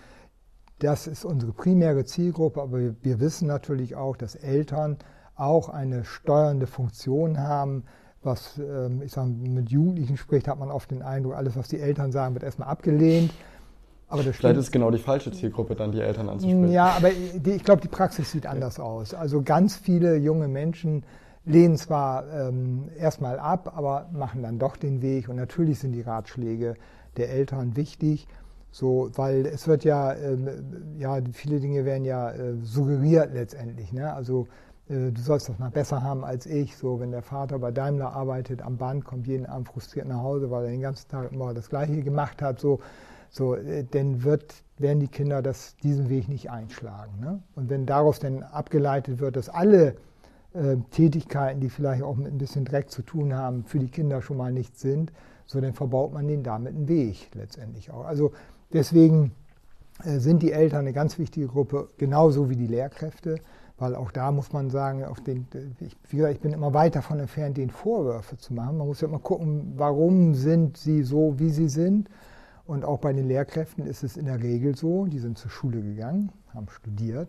Das 0.79 1.07
ist 1.07 1.25
unsere 1.25 1.53
primäre 1.53 2.05
Zielgruppe, 2.05 2.63
aber 2.63 2.79
wir, 2.79 2.97
wir 3.03 3.21
wissen 3.21 3.49
natürlich 3.49 3.97
auch, 3.97 4.17
dass 4.17 4.35
Eltern 4.35 4.99
auch 5.35 5.69
eine 5.69 6.05
steuernde 6.05 6.67
Funktion 6.67 7.39
haben. 7.39 7.85
Was 8.23 8.59
ähm, 8.59 9.03
ich 9.03 9.13
sage, 9.13 9.31
mit 9.31 9.71
Jugendlichen 9.71 10.17
spricht, 10.17 10.47
hat 10.47 10.59
man 10.59 10.71
oft 10.71 10.91
den 10.91 11.03
Eindruck, 11.03 11.35
alles, 11.35 11.57
was 11.57 11.69
die 11.69 11.81
Eltern 11.81 12.13
sagen, 12.13 12.35
wird 12.35 12.45
erstmal 12.45 12.69
abgelehnt. 12.69 13.33
Aber 14.13 14.23
das 14.23 14.37
Vielleicht 14.37 14.59
ist 14.59 14.71
genau 14.71 14.91
die 14.91 14.99
falsche 14.99 15.33
Zielgruppe, 15.33 15.75
dann 15.75 15.91
die 15.91 16.01
Eltern 16.01 16.29
anzusprechen. 16.29 16.71
Ja, 16.71 16.89
aber 16.99 17.09
ich 17.11 17.65
glaube, 17.65 17.81
die 17.81 17.89
Praxis 17.89 18.31
sieht 18.31 18.47
anders 18.47 18.79
aus. 18.79 19.15
Also 19.15 19.41
ganz 19.41 19.75
viele 19.75 20.17
junge 20.17 20.49
Menschen 20.49 21.05
lehnen 21.47 21.79
zwar 21.79 22.31
ähm, 22.31 22.91
erstmal 22.99 23.39
ab, 23.39 23.73
aber 23.75 24.11
machen 24.13 24.43
dann 24.43 24.59
doch 24.59 24.77
den 24.77 25.01
Weg. 25.01 25.31
Und 25.31 25.37
natürlich 25.37 25.79
sind 25.79 25.93
die 25.93 26.03
Ratschläge 26.03 26.75
der 27.17 27.31
Eltern 27.31 27.75
wichtig, 27.75 28.29
so, 28.71 29.11
weil 29.15 29.47
es 29.47 29.67
wird 29.67 29.83
ja, 29.83 30.13
ähm, 30.13 30.47
ja, 30.99 31.19
viele 31.33 31.59
Dinge 31.59 31.87
werden 31.87 32.05
ja 32.05 32.33
äh, 32.33 32.57
suggeriert 32.63 33.33
letztendlich. 33.33 33.95
Ne? 33.95 34.13
Also 34.13 34.47
äh, 34.91 35.11
du 35.11 35.23
sollst 35.23 35.49
das 35.49 35.59
mal 35.59 35.71
besser 35.71 36.03
haben 36.03 36.23
als 36.23 36.45
ich. 36.45 36.77
So, 36.77 37.01
wenn 37.01 37.13
der 37.13 37.23
Vater 37.23 37.59
bei 37.59 37.71
Daimler 37.71 38.13
arbeitet 38.15 38.61
am 38.61 38.77
Band, 38.77 39.07
kommt 39.07 39.27
jeden 39.27 39.47
Abend 39.47 39.69
frustriert 39.69 40.07
nach 40.07 40.23
Hause, 40.23 40.51
weil 40.51 40.67
er 40.67 40.71
den 40.71 40.83
ganzen 40.83 41.09
Tag 41.09 41.33
immer 41.33 41.55
das 41.55 41.71
Gleiche 41.71 42.03
gemacht 42.03 42.43
hat. 42.43 42.61
So, 42.61 42.81
so, 43.33 43.57
äh, 43.57 43.85
dann 43.91 44.23
wird, 44.23 44.63
werden 44.79 45.01
die 45.01 45.09
Kinder 45.09 45.43
das, 45.43 45.75
diesen 45.83 46.09
Weg 46.11 46.29
nicht 46.29 46.51
einschlagen. 46.51 47.19
Ne? 47.19 47.43
Und 47.57 47.71
wenn 47.71 47.87
daraus 47.87 48.21
dann 48.21 48.43
abgeleitet 48.43 49.19
wird, 49.19 49.37
dass 49.37 49.49
alle 49.49 49.97
äh, 50.53 50.77
Tätigkeiten, 50.91 51.61
die 51.61 51.71
vielleicht 51.71 52.03
auch 52.03 52.17
mit 52.17 52.31
ein 52.31 52.39
bisschen 52.39 52.67
Dreck 52.67 52.91
zu 52.91 53.03
tun 53.03 53.35
haben, 53.35 53.65
für 53.65 53.79
die 53.79 53.89
Kinder 53.89 54.21
schon 54.21 54.37
mal 54.37 54.53
nicht 54.53 54.79
sind, 54.79 55.13
so 55.47 55.61
dann 55.61 55.73
verbaut 55.73 56.13
man 56.13 56.29
denen 56.29 56.43
damit 56.43 56.75
einen 56.75 56.89
Weg 56.89 57.31
letztendlich 57.35 57.91
auch. 57.91 58.05
Also 58.05 58.33
deswegen 58.73 59.33
äh, 60.05 60.19
sind 60.19 60.43
die 60.43 60.53
Eltern 60.53 60.81
eine 60.81 60.93
ganz 60.93 61.19
wichtige 61.19 61.47
Gruppe, 61.47 61.89
genauso 61.97 62.51
wie 62.51 62.57
die 62.57 62.67
Lehrkräfte, 62.67 63.37
weil 63.79 63.95
auch 63.95 64.13
da 64.13 64.31
muss 64.31 64.53
man 64.53 64.69
sagen, 64.69 65.05
auf 65.05 65.23
den, 65.23 65.47
ich, 65.81 65.97
wie 66.11 66.19
gesagt, 66.19 66.35
ich 66.35 66.41
bin 66.41 66.53
immer 66.53 66.75
weit 66.75 66.97
davon 66.97 67.19
entfernt, 67.19 67.57
den 67.57 67.71
Vorwürfe 67.71 68.37
zu 68.37 68.53
machen. 68.53 68.77
Man 68.77 68.87
muss 68.87 69.01
ja 69.01 69.09
immer 69.09 69.19
gucken, 69.21 69.73
warum 69.77 70.35
sind 70.35 70.77
sie 70.77 71.03
so, 71.03 71.39
wie 71.39 71.49
sie 71.49 71.71
sind. 71.71 72.11
Und 72.67 72.85
auch 72.85 72.99
bei 72.99 73.13
den 73.13 73.27
Lehrkräften 73.27 73.87
ist 73.87 74.03
es 74.03 74.17
in 74.17 74.27
der 74.27 74.43
Regel 74.43 74.77
so, 74.77 75.07
die 75.07 75.19
sind 75.19 75.37
zur 75.37 75.51
Schule 75.51 75.83
gegangen, 75.83 76.31
haben 76.55 76.69
studiert 76.69 77.29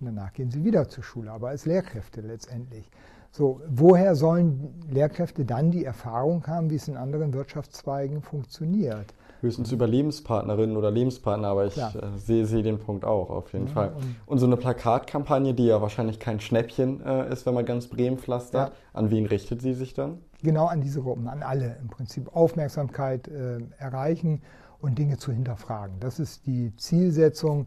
und 0.00 0.06
danach 0.06 0.32
gehen 0.32 0.50
sie 0.50 0.64
wieder 0.64 0.88
zur 0.88 1.04
Schule, 1.04 1.30
aber 1.30 1.48
als 1.48 1.66
Lehrkräfte 1.66 2.22
letztendlich. 2.22 2.90
So, 3.32 3.60
woher 3.68 4.16
sollen 4.16 4.74
Lehrkräfte 4.90 5.44
dann 5.44 5.70
die 5.70 5.84
Erfahrung 5.84 6.46
haben, 6.48 6.68
wie 6.70 6.74
es 6.74 6.88
in 6.88 6.96
anderen 6.96 7.32
Wirtschaftszweigen 7.32 8.22
funktioniert? 8.22 9.14
Höchstens 9.40 9.70
über 9.70 9.86
Lebenspartnerinnen 9.86 10.76
oder 10.76 10.90
Lebenspartner, 10.90 11.48
aber 11.48 11.66
ich 11.66 11.76
ja. 11.76 11.90
äh, 11.90 12.18
sehe, 12.18 12.44
sehe, 12.44 12.62
den 12.62 12.78
Punkt 12.78 13.04
auch 13.04 13.30
auf 13.30 13.52
jeden 13.52 13.68
ja, 13.68 13.72
Fall. 13.72 13.92
Und, 13.94 14.16
und, 14.26 14.38
so 14.38 14.46
eine 14.46 14.56
Plakatkampagne, 14.56 15.54
die 15.54 15.66
ja 15.66 15.80
wahrscheinlich 15.80 16.18
kein 16.18 16.40
Schnäppchen 16.40 17.00
äh, 17.06 17.32
ist, 17.32 17.46
wenn 17.46 17.54
man 17.54 17.64
ganz 17.64 17.86
Bremen 17.86 18.18
pflastert, 18.18 18.70
ja. 18.70 18.74
an 18.92 19.10
wen 19.10 19.26
richtet 19.26 19.62
sie 19.62 19.74
sich 19.74 19.94
dann? 19.94 20.18
Genau 20.42 20.66
an 20.66 20.80
diese 20.80 21.00
Gruppen, 21.00 21.28
an 21.28 21.42
alle 21.42 21.76
im 21.80 21.88
Prinzip. 21.88 22.34
Aufmerksamkeit 22.34 23.28
äh, 23.28 23.60
erreichen 23.78 24.42
und 24.80 24.98
Dinge 24.98 25.18
zu 25.18 25.32
hinterfragen. 25.32 25.96
Das 26.00 26.18
ist 26.18 26.46
die 26.46 26.74
Zielsetzung 26.76 27.66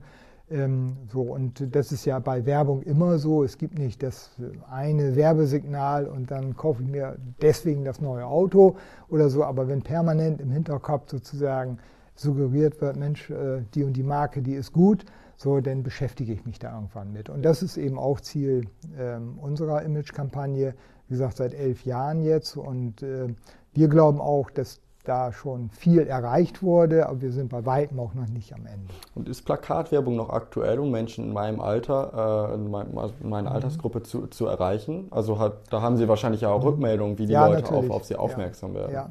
ähm, 0.54 0.98
so, 1.12 1.22
und 1.22 1.76
das 1.76 1.92
ist 1.92 2.06
ja 2.06 2.20
bei 2.20 2.46
Werbung 2.46 2.84
immer 2.84 3.18
so. 3.18 3.44
Es 3.44 3.58
gibt 3.58 3.80
nicht 3.80 4.04
das 4.04 4.32
eine 4.70 5.16
Werbesignal 5.16 6.06
und 6.08 6.32
dann 6.32 6.56
kaufe 6.56 6.84
ich 6.84 6.90
mir 6.90 7.18
deswegen 7.42 7.86
das 7.86 8.02
neue 8.02 8.26
Auto 8.26 8.76
oder 9.10 9.30
so. 9.30 9.44
Aber 9.44 9.68
wenn 9.68 9.82
permanent 9.82 10.42
im 10.42 10.52
Hinterkopf 10.52 11.10
sozusagen 11.10 11.80
suggeriert 12.16 12.82
wird, 12.82 12.98
Mensch, 12.98 13.30
äh, 13.30 13.64
die 13.74 13.84
und 13.84 13.94
die 13.94 14.04
Marke, 14.04 14.42
die 14.42 14.54
ist 14.54 14.74
gut, 14.74 15.06
so, 15.38 15.60
dann 15.60 15.82
beschäftige 15.82 16.34
ich 16.34 16.46
mich 16.46 16.60
da 16.60 16.76
irgendwann 16.76 17.12
mit. 17.12 17.30
Und 17.30 17.44
das 17.44 17.64
ist 17.64 17.78
eben 17.78 17.98
auch 17.98 18.20
Ziel 18.22 18.68
ähm, 18.98 19.40
unserer 19.40 19.82
Image-Kampagne, 19.82 20.76
wie 21.08 21.14
gesagt, 21.14 21.38
seit 21.38 21.54
elf 21.54 21.84
Jahren 21.86 22.22
jetzt. 22.22 22.56
Und 22.58 23.02
äh, 23.02 23.34
wir 23.74 23.88
glauben 23.88 24.22
auch, 24.22 24.52
dass 24.52 24.82
da 25.04 25.34
schon 25.34 25.70
viel 25.70 26.08
erreicht 26.08 26.64
wurde, 26.64 27.08
aber 27.08 27.22
wir 27.22 27.32
sind 27.32 27.50
bei 27.50 27.66
weitem 27.66 28.00
auch 28.00 28.14
noch 28.14 28.28
nicht 28.28 28.54
am 28.54 28.66
Ende. 28.66 28.94
Und 29.16 29.28
ist 29.28 29.44
Plakatwerbung 29.44 30.16
noch 30.16 30.30
aktuell, 30.30 30.80
um 30.80 30.92
Menschen 30.92 31.26
in 31.26 31.34
meinem 31.34 31.60
Alter, 31.60 32.50
äh, 32.52 32.56
in, 32.56 32.72
mein, 32.72 32.98
also 32.98 33.14
in 33.22 33.30
meiner 33.30 33.50
mhm. 33.50 33.56
Altersgruppe 33.56 34.04
zu, 34.04 34.28
zu 34.28 34.46
erreichen? 34.46 35.08
Also 35.12 35.40
hat, 35.40 35.58
da 35.70 35.82
haben 35.82 35.98
Sie 35.98 36.08
wahrscheinlich 36.08 36.42
ja 36.42 36.50
auch 36.50 36.62
mhm. 36.62 36.70
Rückmeldungen, 36.70 37.18
wie 37.18 37.26
die 37.26 37.34
ja, 37.34 37.48
Leute 37.48 37.74
auf, 37.74 37.90
auf 37.90 38.06
Sie 38.06 38.16
aufmerksam 38.16 38.74
ja, 38.74 38.80
werden. 38.80 38.94
Ja. 38.94 39.10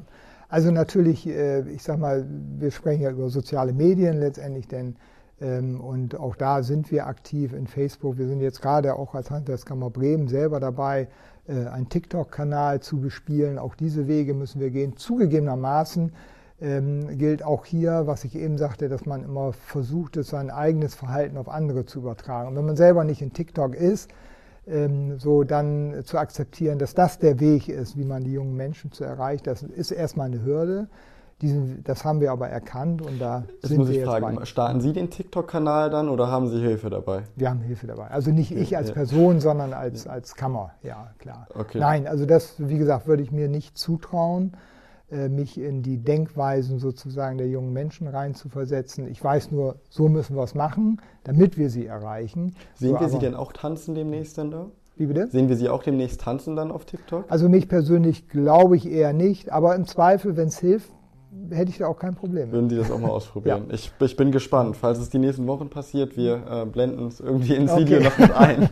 Also 0.49 0.71
natürlich, 0.71 1.27
äh, 1.27 1.61
ich 1.69 1.83
sag 1.83 1.99
mal, 1.99 2.25
wir 2.57 2.71
sprechen 2.71 3.01
ja 3.01 3.11
über 3.11 3.29
soziale 3.29 3.73
Medien 3.73 4.19
letztendlich, 4.19 4.67
denn 4.67 4.95
ähm, 5.41 5.81
und 5.81 6.19
auch 6.19 6.35
da 6.35 6.63
sind 6.63 6.91
wir 6.91 7.07
aktiv 7.07 7.53
in 7.53 7.67
Facebook. 7.67 8.17
Wir 8.17 8.27
sind 8.27 8.39
jetzt 8.39 8.61
gerade 8.61 8.95
auch 8.95 9.13
als 9.13 9.31
Handwerkskammer 9.31 9.89
Bremen 9.89 10.27
selber 10.27 10.59
dabei, 10.59 11.07
äh, 11.47 11.67
einen 11.67 11.89
TikTok-Kanal 11.89 12.81
zu 12.81 12.99
bespielen. 12.99 13.57
Auch 13.57 13.75
diese 13.75 14.07
Wege 14.07 14.33
müssen 14.33 14.59
wir 14.59 14.69
gehen. 14.69 14.95
Zugegebenermaßen 14.97 16.13
ähm, 16.61 17.17
gilt 17.17 17.43
auch 17.43 17.65
hier, 17.65 18.03
was 18.05 18.23
ich 18.23 18.35
eben 18.35 18.57
sagte, 18.57 18.87
dass 18.87 19.05
man 19.05 19.23
immer 19.23 19.53
versucht, 19.53 20.15
sein 20.23 20.49
eigenes 20.49 20.95
Verhalten 20.95 21.37
auf 21.37 21.49
andere 21.49 21.85
zu 21.85 21.99
übertragen. 21.99 22.49
Und 22.49 22.55
wenn 22.55 22.65
man 22.65 22.77
selber 22.77 23.03
nicht 23.03 23.21
in 23.21 23.33
TikTok 23.33 23.75
ist, 23.75 24.09
ähm, 24.65 25.19
so 25.19 25.43
dann 25.43 26.03
zu 26.05 26.17
akzeptieren, 26.17 26.79
dass 26.79 26.93
das 26.93 27.19
der 27.19 27.39
Weg 27.39 27.67
ist, 27.67 27.97
wie 27.97 28.05
man 28.05 28.23
die 28.23 28.31
jungen 28.31 28.55
Menschen 28.55 28.91
zu 28.91 29.03
erreichen, 29.03 29.43
das 29.43 29.63
ist 29.63 29.91
erstmal 29.91 30.27
eine 30.27 30.43
Hürde. 30.43 30.87
Diesen, 31.43 31.83
das 31.83 32.03
haben 32.03 32.21
wir 32.21 32.31
aber 32.31 32.49
erkannt 32.49 33.01
und 33.01 33.19
da 33.19 33.43
Jetzt 33.61 33.67
sind 33.67 33.77
muss 33.77 33.89
wir 33.89 33.99
ich 33.99 34.05
fragen, 34.05 34.37
jetzt 34.37 34.47
starten 34.47 34.81
Sie 34.81 34.93
den 34.93 35.09
TikTok-Kanal 35.09 35.89
dann 35.91 36.09
oder 36.09 36.27
haben 36.27 36.47
Sie 36.47 36.59
Hilfe 36.59 36.89
dabei? 36.89 37.23
Wir 37.35 37.49
haben 37.49 37.61
Hilfe 37.61 37.85
dabei. 37.85 38.07
Also 38.07 38.31
nicht 38.31 38.51
ich 38.55 38.75
als 38.75 38.91
Person, 38.91 39.41
sondern 39.41 39.73
als, 39.73 40.07
als 40.07 40.35
Kammer, 40.35 40.71
ja 40.81 41.11
klar. 41.19 41.47
Okay. 41.53 41.79
Nein, 41.79 42.07
also 42.07 42.25
das, 42.25 42.55
wie 42.57 42.77
gesagt, 42.77 43.07
würde 43.07 43.21
ich 43.21 43.31
mir 43.31 43.49
nicht 43.49 43.77
zutrauen. 43.77 44.55
Äh, 45.13 45.29
mich 45.29 45.59
in 45.59 45.83
die 45.83 45.97
Denkweisen 45.97 46.79
sozusagen 46.79 47.37
der 47.37 47.47
jungen 47.47 47.71
Menschen 47.71 48.07
reinzuversetzen. 48.07 49.07
Ich 49.07 49.23
weiß 49.23 49.51
nur, 49.51 49.75
so 49.89 50.09
müssen 50.09 50.35
wir 50.35 50.43
es 50.43 50.55
machen, 50.55 51.01
damit 51.23 51.57
wir 51.57 51.69
sie 51.69 51.85
erreichen. 51.85 52.55
Sehen 52.73 52.95
so, 52.95 52.99
wir 52.99 53.09
Sie 53.09 53.19
denn 53.19 53.35
auch 53.35 53.53
tanzen 53.53 53.93
demnächst 53.93 54.37
dann 54.37 54.49
da? 54.49 54.67
Wie 54.95 55.05
bitte? 55.05 55.27
Sehen 55.29 55.49
wir 55.49 55.55
Sie 55.55 55.69
auch 55.69 55.83
demnächst 55.83 56.21
tanzen 56.21 56.55
dann 56.55 56.71
auf 56.71 56.85
TikTok? 56.85 57.25
Also 57.27 57.49
mich 57.49 57.67
persönlich 57.67 58.27
glaube 58.27 58.75
ich 58.75 58.89
eher 58.89 59.13
nicht, 59.13 59.51
aber 59.51 59.75
im 59.75 59.85
Zweifel, 59.85 60.35
wenn 60.35 60.47
es 60.47 60.59
hilft, 60.59 60.91
hätte 61.49 61.71
ich 61.71 61.77
da 61.77 61.87
auch 61.87 61.97
kein 61.97 62.15
Problem. 62.15 62.51
Würden 62.51 62.69
Sie 62.69 62.75
das 62.75 62.91
auch 62.91 62.99
mal 62.99 63.09
ausprobieren? 63.11 63.65
ja. 63.67 63.73
ich, 63.73 63.91
ich, 63.99 64.15
bin 64.15 64.31
gespannt. 64.31 64.77
Falls 64.77 64.99
es 64.99 65.09
die 65.09 65.19
nächsten 65.19 65.47
Wochen 65.47 65.69
passiert, 65.69 66.17
wir 66.17 66.43
äh, 66.49 66.65
blenden 66.65 67.07
es 67.07 67.19
irgendwie 67.19 67.55
ins 67.55 67.71
okay. 67.71 67.85
Video 67.85 67.99
noch 68.01 68.17
mit 68.17 68.31
ein. 68.31 68.69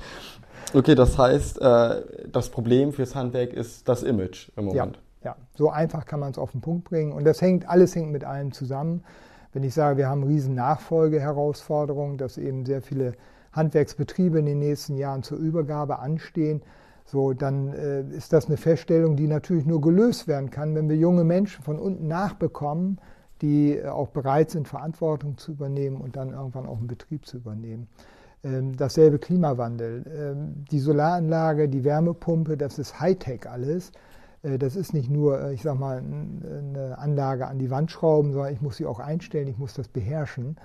okay, 0.74 0.94
das 0.94 1.18
heißt, 1.18 1.60
äh, 1.60 2.02
das 2.30 2.50
Problem 2.50 2.92
fürs 2.92 3.14
Handwerk 3.14 3.52
ist 3.52 3.88
das 3.88 4.02
Image 4.02 4.50
im 4.56 4.66
Moment. 4.66 4.96
Ja. 4.96 5.02
Ja, 5.22 5.36
so 5.54 5.68
einfach 5.68 6.06
kann 6.06 6.20
man 6.20 6.30
es 6.30 6.38
auf 6.38 6.52
den 6.52 6.62
Punkt 6.62 6.84
bringen. 6.84 7.12
Und 7.12 7.24
das 7.24 7.42
hängt, 7.42 7.68
alles 7.68 7.94
hängt 7.94 8.10
mit 8.10 8.24
allem 8.24 8.52
zusammen. 8.52 9.04
Wenn 9.52 9.64
ich 9.64 9.74
sage, 9.74 9.98
wir 9.98 10.08
haben 10.08 10.22
riesen 10.22 10.54
Nachfolgeherausforderungen, 10.54 12.16
dass 12.16 12.38
eben 12.38 12.64
sehr 12.64 12.80
viele 12.80 13.14
Handwerksbetriebe 13.52 14.38
in 14.38 14.46
den 14.46 14.60
nächsten 14.60 14.96
Jahren 14.96 15.22
zur 15.22 15.38
Übergabe 15.38 15.98
anstehen, 15.98 16.62
so, 17.10 17.32
dann 17.32 17.72
äh, 17.72 18.02
ist 18.16 18.32
das 18.32 18.46
eine 18.46 18.56
Feststellung, 18.56 19.16
die 19.16 19.26
natürlich 19.26 19.66
nur 19.66 19.80
gelöst 19.80 20.28
werden 20.28 20.50
kann, 20.50 20.76
wenn 20.76 20.88
wir 20.88 20.96
junge 20.96 21.24
Menschen 21.24 21.64
von 21.64 21.78
unten 21.78 22.06
nachbekommen, 22.06 23.00
die 23.42 23.76
äh, 23.76 23.88
auch 23.88 24.08
bereit 24.08 24.50
sind, 24.50 24.68
Verantwortung 24.68 25.36
zu 25.36 25.50
übernehmen 25.50 26.00
und 26.00 26.14
dann 26.14 26.32
irgendwann 26.32 26.66
auch 26.66 26.78
einen 26.78 26.86
Betrieb 26.86 27.26
zu 27.26 27.38
übernehmen. 27.38 27.88
Ähm, 28.44 28.76
dasselbe 28.76 29.18
Klimawandel. 29.18 30.04
Ähm, 30.06 30.64
die 30.70 30.78
Solaranlage, 30.78 31.68
die 31.68 31.82
Wärmepumpe, 31.82 32.56
das 32.56 32.78
ist 32.78 33.00
Hightech 33.00 33.50
alles. 33.50 33.90
Äh, 34.44 34.58
das 34.58 34.76
ist 34.76 34.94
nicht 34.94 35.10
nur, 35.10 35.40
äh, 35.40 35.52
ich 35.52 35.62
sag 35.62 35.80
mal, 35.80 35.98
eine 35.98 36.96
Anlage 36.96 37.48
an 37.48 37.58
die 37.58 37.70
Wand 37.70 37.90
schrauben, 37.90 38.32
sondern 38.32 38.52
ich 38.52 38.60
muss 38.60 38.76
sie 38.76 38.86
auch 38.86 39.00
einstellen, 39.00 39.48
ich 39.48 39.58
muss 39.58 39.74
das 39.74 39.88
beherrschen. 39.88 40.56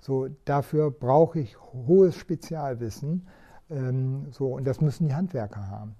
So, 0.00 0.26
dafür 0.46 0.90
brauche 0.90 1.38
ich 1.38 1.56
hohes 1.60 2.16
Spezialwissen. 2.16 3.28
Ähm, 3.70 4.26
so, 4.30 4.48
und 4.54 4.66
das 4.66 4.80
müssen 4.80 5.06
die 5.06 5.14
Handwerker 5.14 5.68
haben. 5.68 5.94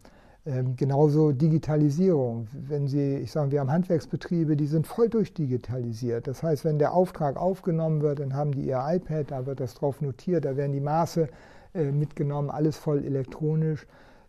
Ähm, 0.44 0.74
genauso 0.74 1.30
Digitalisierung. 1.30 2.48
Wenn 2.52 2.88
Sie, 2.88 3.16
ich 3.16 3.30
sage, 3.30 3.52
wir 3.52 3.60
haben 3.60 3.70
Handwerksbetriebe, 3.70 4.56
die 4.56 4.66
sind 4.66 4.88
voll 4.88 5.08
durchdigitalisiert. 5.08 6.26
Das 6.26 6.42
heißt, 6.42 6.64
wenn 6.64 6.78
der 6.78 6.94
Auftrag 6.94 7.36
aufgenommen 7.36 8.02
wird, 8.02 8.18
dann 8.18 8.34
haben 8.34 8.52
die 8.52 8.62
ihr 8.62 8.82
iPad, 8.84 9.30
da 9.30 9.46
wird 9.46 9.60
das 9.60 9.74
drauf 9.74 10.00
notiert, 10.00 10.44
da 10.44 10.56
werden 10.56 10.72
die 10.72 10.80
Maße 10.80 11.28
äh, 11.74 11.92
mitgenommen, 11.92 12.50
alles 12.50 12.76
voll 12.76 13.04
elektronisch. 13.04 13.86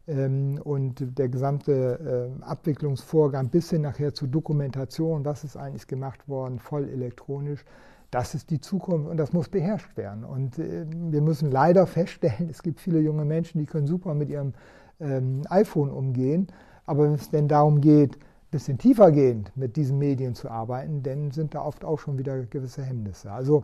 Ähm, 0.08 0.60
und 0.64 1.18
der 1.18 1.30
gesamte 1.30 2.30
äh, 2.40 2.44
Abwicklungsvorgang 2.44 3.50
bis 3.50 3.72
hin 3.72 3.82
nachher 3.82 4.14
zur 4.14 4.28
Dokumentation, 4.28 5.26
was 5.26 5.44
ist 5.44 5.58
eigentlich 5.58 5.88
gemacht 5.88 6.28
worden, 6.28 6.60
voll 6.60 6.90
elektronisch. 6.90 7.66
Das 8.14 8.36
ist 8.36 8.52
die 8.52 8.62
Zukunft 8.62 9.10
und 9.10 9.18
das 9.18 9.34
muss 9.34 9.50
beherrscht 9.50 9.98
werden. 9.98 10.24
Und 10.24 10.60
äh, 10.60 10.86
wir 10.88 11.22
müssen 11.22 11.50
leider 11.50 11.88
feststellen, 11.88 12.48
es 12.48 12.62
gibt 12.62 12.80
viele 12.80 13.00
junge 13.00 13.26
Menschen, 13.26 13.58
die 13.58 13.66
können 13.66 13.88
super 13.88 14.14
mit 14.14 14.30
ihrem 14.30 14.54
ähm, 15.00 15.42
iPhone 15.50 15.90
umgehen. 15.90 16.46
Aber 16.86 17.06
wenn 17.06 17.16
es 17.16 17.32
denn 17.32 17.48
darum 17.48 17.82
geht, 17.82 18.18
ein 18.18 18.52
bisschen 18.52 18.78
tiefergehend 18.78 19.52
mit 19.58 19.78
diesen 19.78 19.98
Medien 19.98 20.36
zu 20.36 20.52
arbeiten, 20.52 21.02
dann 21.02 21.32
sind 21.32 21.56
da 21.56 21.64
oft 21.64 21.84
auch 21.84 21.98
schon 21.98 22.20
wieder 22.20 22.40
gewisse 22.46 22.84
Hemmnisse. 22.84 23.32
Also 23.32 23.64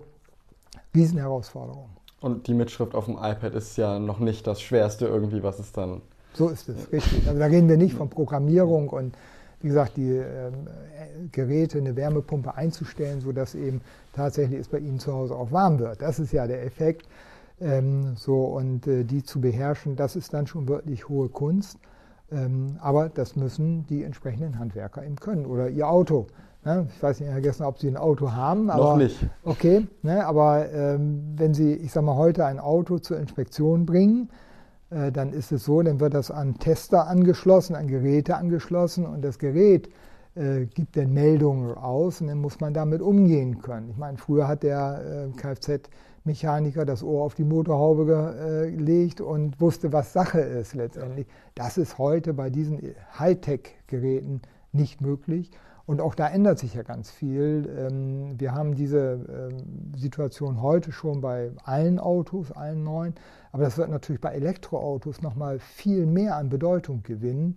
Riesenherausforderung. 0.95 1.89
Und 2.19 2.47
die 2.47 2.55
Mitschrift 2.55 2.95
auf 2.95 3.05
dem 3.05 3.17
iPad 3.17 3.53
ist 3.53 3.77
ja 3.77 3.99
noch 3.99 4.17
nicht 4.17 4.47
das 4.47 4.61
Schwerste 4.61 5.05
irgendwie, 5.05 5.43
was 5.43 5.59
es 5.59 5.71
dann 5.71 6.01
so 6.33 6.49
ist 6.49 6.69
es, 6.69 6.91
richtig. 6.91 7.27
Also 7.27 7.39
da 7.39 7.45
reden 7.45 7.69
wir 7.69 7.77
nicht 7.77 7.93
von 7.93 8.09
Programmierung 8.09 8.89
und 8.89 9.15
wie 9.61 9.67
gesagt, 9.67 9.97
die 9.97 10.15
äh, 10.15 10.51
Geräte, 11.31 11.77
eine 11.77 11.95
Wärmepumpe 11.95 12.55
einzustellen, 12.55 13.21
sodass 13.21 13.55
eben 13.55 13.81
tatsächlich 14.13 14.59
es 14.59 14.67
bei 14.67 14.79
Ihnen 14.79 14.99
zu 14.99 15.13
Hause 15.13 15.35
auch 15.35 15.51
warm 15.51 15.79
wird. 15.79 16.01
Das 16.01 16.19
ist 16.19 16.31
ja 16.31 16.47
der 16.47 16.65
Effekt. 16.65 17.07
Ähm, 17.61 18.15
so, 18.15 18.45
und 18.45 18.87
äh, 18.87 19.03
die 19.03 19.23
zu 19.23 19.41
beherrschen, 19.41 19.95
das 19.95 20.15
ist 20.15 20.33
dann 20.33 20.47
schon 20.47 20.67
wirklich 20.67 21.09
hohe 21.09 21.27
Kunst. 21.29 21.77
Ähm, 22.31 22.77
aber 22.79 23.09
das 23.09 23.35
müssen 23.35 23.85
die 23.87 24.03
entsprechenden 24.03 24.59
Handwerker 24.59 25.03
eben 25.03 25.17
können. 25.17 25.45
Oder 25.45 25.69
ihr 25.69 25.89
Auto. 25.89 26.27
Ne? 26.63 26.87
Ich 26.93 27.01
weiß 27.01 27.19
nicht, 27.19 27.29
Herr 27.29 27.41
Gessner, 27.41 27.67
ob 27.67 27.79
Sie 27.79 27.87
ein 27.87 27.97
Auto 27.97 28.31
haben. 28.31 28.67
Noch 28.67 28.97
nicht. 28.97 29.17
Okay, 29.43 29.87
ne? 30.03 30.25
aber 30.25 30.71
ähm, 30.71 31.33
wenn 31.35 31.53
Sie, 31.53 31.73
ich 31.73 31.91
sage 31.91 32.05
mal, 32.05 32.15
heute 32.15 32.45
ein 32.45 32.59
Auto 32.59 32.99
zur 32.99 33.19
Inspektion 33.19 33.85
bringen, 33.85 34.29
dann 34.89 35.33
ist 35.33 35.51
es 35.51 35.65
so, 35.65 35.81
dann 35.81 35.99
wird 35.99 36.13
das 36.13 36.31
an 36.31 36.55
Tester 36.55 37.07
angeschlossen, 37.07 37.75
an 37.75 37.87
Geräte 37.87 38.37
angeschlossen 38.37 39.05
und 39.05 39.21
das 39.23 39.37
Gerät 39.37 39.89
äh, 40.35 40.65
gibt 40.65 40.97
dann 40.97 41.13
Meldungen 41.13 41.75
aus 41.75 42.21
und 42.21 42.27
dann 42.27 42.39
muss 42.39 42.59
man 42.59 42.73
damit 42.73 43.01
umgehen 43.01 43.61
können. 43.61 43.89
Ich 43.91 43.97
meine, 43.97 44.17
früher 44.17 44.47
hat 44.47 44.63
der 44.63 45.29
äh, 45.29 45.37
Kfz-Mechaniker 45.37 46.85
das 46.85 47.03
Ohr 47.03 47.23
auf 47.23 47.35
die 47.35 47.43
Motorhaube 47.43 48.71
gelegt 48.75 49.21
und 49.21 49.59
wusste, 49.61 49.93
was 49.93 50.13
Sache 50.13 50.39
ist 50.39 50.73
letztendlich. 50.73 51.27
Das 51.55 51.77
ist 51.77 51.97
heute 51.97 52.33
bei 52.33 52.49
diesen 52.49 52.81
Hightech-Geräten 53.17 54.41
nicht 54.71 55.01
möglich. 55.01 55.51
Und 55.89 56.01
auch 56.01 56.13
da 56.13 56.27
ändert 56.27 56.59
sich 56.59 56.75
ja 56.75 56.83
ganz 56.83 57.09
viel. 57.09 57.67
Ähm, 57.75 58.39
wir 58.39 58.53
haben 58.53 58.75
diese 58.75 59.49
ähm, 59.49 59.91
Situation 59.97 60.61
heute 60.61 60.91
schon 60.91 61.19
bei 61.19 61.49
allen 61.63 61.97
Autos, 61.97 62.51
allen 62.51 62.83
neuen, 62.83 63.15
aber 63.51 63.63
das 63.63 63.75
wird 63.79 63.89
natürlich 63.89 64.21
bei 64.21 64.33
Elektroautos 64.33 65.23
nochmal 65.23 65.57
viel 65.57 66.05
mehr 66.05 66.35
an 66.35 66.49
Bedeutung 66.49 67.01
gewinnen, 67.01 67.55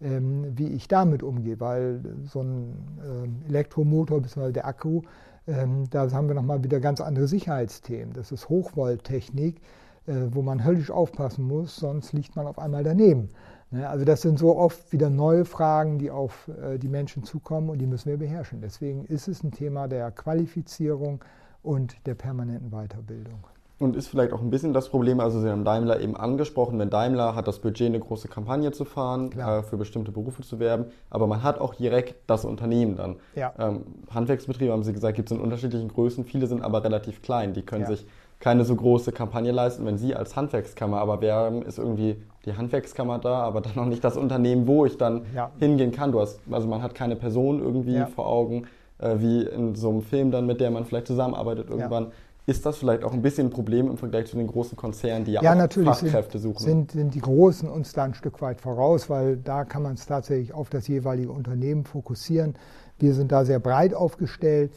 ähm, 0.00 0.56
wie 0.56 0.68
ich 0.68 0.86
damit 0.86 1.24
umgehe, 1.24 1.58
weil 1.58 2.02
so 2.22 2.42
ein 2.42 3.42
Elektromotor 3.48 4.20
bzw. 4.20 4.52
der 4.52 4.68
Akku, 4.68 5.02
da 5.44 6.08
haben 6.12 6.28
wir 6.28 6.36
nochmal 6.36 6.62
wieder 6.62 6.78
ganz 6.78 7.00
andere 7.00 7.26
Sicherheitsthemen. 7.26 8.12
Das 8.12 8.30
ist 8.30 8.48
Hochvolttechnik, 8.48 9.60
äh, 10.06 10.14
wo 10.30 10.42
man 10.42 10.64
höllisch 10.64 10.92
aufpassen 10.92 11.48
muss, 11.48 11.76
sonst 11.76 12.12
liegt 12.12 12.36
man 12.36 12.46
auf 12.46 12.60
einmal 12.60 12.84
daneben. 12.84 13.30
Ne, 13.72 13.88
also 13.88 14.04
das 14.04 14.20
sind 14.20 14.38
so 14.38 14.56
oft 14.56 14.92
wieder 14.92 15.08
neue 15.08 15.46
Fragen, 15.46 15.98
die 15.98 16.10
auf 16.10 16.48
äh, 16.62 16.78
die 16.78 16.88
Menschen 16.88 17.24
zukommen 17.24 17.70
und 17.70 17.78
die 17.78 17.86
müssen 17.86 18.10
wir 18.10 18.18
beherrschen. 18.18 18.60
Deswegen 18.60 19.06
ist 19.06 19.28
es 19.28 19.42
ein 19.42 19.50
Thema 19.50 19.88
der 19.88 20.10
Qualifizierung 20.10 21.24
und 21.62 21.96
der 22.06 22.14
permanenten 22.14 22.70
Weiterbildung. 22.70 23.44
Und 23.78 23.96
ist 23.96 24.08
vielleicht 24.08 24.32
auch 24.32 24.42
ein 24.42 24.50
bisschen 24.50 24.74
das 24.74 24.90
Problem, 24.90 25.18
also 25.20 25.40
Sie 25.40 25.48
haben 25.48 25.64
Daimler 25.64 26.00
eben 26.00 26.16
angesprochen, 26.16 26.78
wenn 26.78 26.90
Daimler 26.90 27.34
hat 27.34 27.48
das 27.48 27.58
Budget, 27.60 27.88
eine 27.88 27.98
große 27.98 28.28
Kampagne 28.28 28.70
zu 28.72 28.84
fahren, 28.84 29.32
äh, 29.32 29.62
für 29.62 29.78
bestimmte 29.78 30.12
Berufe 30.12 30.42
zu 30.42 30.60
werben, 30.60 30.84
aber 31.08 31.26
man 31.26 31.42
hat 31.42 31.58
auch 31.58 31.74
direkt 31.74 32.14
das 32.28 32.44
Unternehmen 32.44 32.94
dann. 32.96 33.16
Ja. 33.34 33.54
Ähm, 33.58 33.86
Handwerksbetriebe, 34.10 34.70
haben 34.70 34.84
Sie 34.84 34.92
gesagt, 34.92 35.16
gibt 35.16 35.32
es 35.32 35.36
in 35.36 35.42
unterschiedlichen 35.42 35.88
Größen, 35.88 36.24
viele 36.24 36.46
sind 36.46 36.62
aber 36.62 36.84
relativ 36.84 37.22
klein, 37.22 37.54
die 37.54 37.62
können 37.62 37.82
ja. 37.82 37.88
sich 37.88 38.06
keine 38.42 38.64
so 38.64 38.74
große 38.74 39.12
Kampagne 39.12 39.52
leisten, 39.52 39.86
wenn 39.86 39.98
Sie 39.98 40.16
als 40.16 40.34
Handwerkskammer 40.34 40.98
aber 40.98 41.20
werben, 41.20 41.62
ist 41.62 41.78
irgendwie 41.78 42.16
die 42.44 42.56
Handwerkskammer 42.56 43.20
da, 43.20 43.40
aber 43.40 43.60
dann 43.60 43.74
noch 43.76 43.86
nicht 43.86 44.02
das 44.02 44.16
Unternehmen, 44.16 44.66
wo 44.66 44.84
ich 44.84 44.98
dann 44.98 45.22
ja. 45.32 45.52
hingehen 45.60 45.92
kann. 45.92 46.10
Du 46.10 46.20
hast, 46.20 46.40
also 46.50 46.66
man 46.66 46.82
hat 46.82 46.96
keine 46.96 47.14
Person 47.14 47.60
irgendwie 47.60 47.94
ja. 47.94 48.06
vor 48.06 48.26
Augen, 48.26 48.66
äh, 48.98 49.14
wie 49.18 49.42
in 49.42 49.76
so 49.76 49.90
einem 49.90 50.02
Film 50.02 50.32
dann, 50.32 50.46
mit 50.46 50.60
der 50.60 50.72
man 50.72 50.84
vielleicht 50.84 51.06
zusammenarbeitet 51.06 51.70
irgendwann. 51.70 52.06
Ja. 52.06 52.10
Ist 52.46 52.66
das 52.66 52.78
vielleicht 52.78 53.04
auch 53.04 53.12
ein 53.12 53.22
bisschen 53.22 53.46
ein 53.46 53.50
Problem 53.50 53.88
im 53.88 53.96
Vergleich 53.96 54.26
zu 54.26 54.36
den 54.36 54.48
großen 54.48 54.76
Konzernen, 54.76 55.24
die 55.24 55.30
ja, 55.30 55.42
ja 55.42 55.52
auch 55.52 55.56
natürlich 55.56 55.90
Fachkräfte 55.90 56.40
sind, 56.40 56.58
suchen? 56.58 56.64
Sind, 56.64 56.90
sind 56.90 57.14
die 57.14 57.20
Großen 57.20 57.68
uns 57.68 57.92
da 57.92 58.02
ein 58.02 58.14
Stück 58.14 58.42
weit 58.42 58.60
voraus, 58.60 59.08
weil 59.08 59.36
da 59.36 59.64
kann 59.64 59.84
man 59.84 59.94
es 59.94 60.04
tatsächlich 60.06 60.52
auf 60.52 60.68
das 60.68 60.88
jeweilige 60.88 61.30
Unternehmen 61.30 61.84
fokussieren. 61.84 62.56
Wir 62.98 63.14
sind 63.14 63.30
da 63.30 63.44
sehr 63.44 63.60
breit 63.60 63.94
aufgestellt 63.94 64.72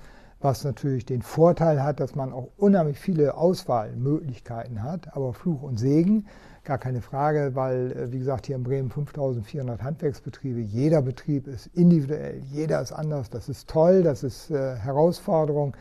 was 0.46 0.64
natürlich 0.64 1.06
den 1.06 1.24
Vorteil 1.24 1.82
hat, 1.82 2.00
dass 2.00 2.14
man 2.14 2.32
auch 2.32 2.50
unheimlich 2.58 3.00
viele 3.00 3.36
Auswahlmöglichkeiten 3.36 4.84
hat, 4.84 5.16
aber 5.16 5.34
Fluch 5.34 5.64
und 5.64 5.80
Segen, 5.80 6.28
gar 6.64 6.78
keine 6.78 7.02
Frage, 7.02 7.56
weil, 7.56 7.92
äh, 7.92 8.12
wie 8.12 8.20
gesagt, 8.20 8.46
hier 8.46 8.56
in 8.56 8.62
Bremen 8.62 8.92
5400 8.92 9.82
Handwerksbetriebe, 9.82 10.60
jeder 10.60 11.02
Betrieb 11.02 11.48
ist 11.48 11.66
individuell, 11.74 12.44
jeder 12.52 12.80
ist 12.80 12.92
anders, 12.92 13.32
das 13.32 13.50
ist 13.50 13.68
toll, 13.68 14.04
das 14.04 14.22
ist 14.24 14.52
äh, 14.52 14.76
Herausforderung, 14.76 15.76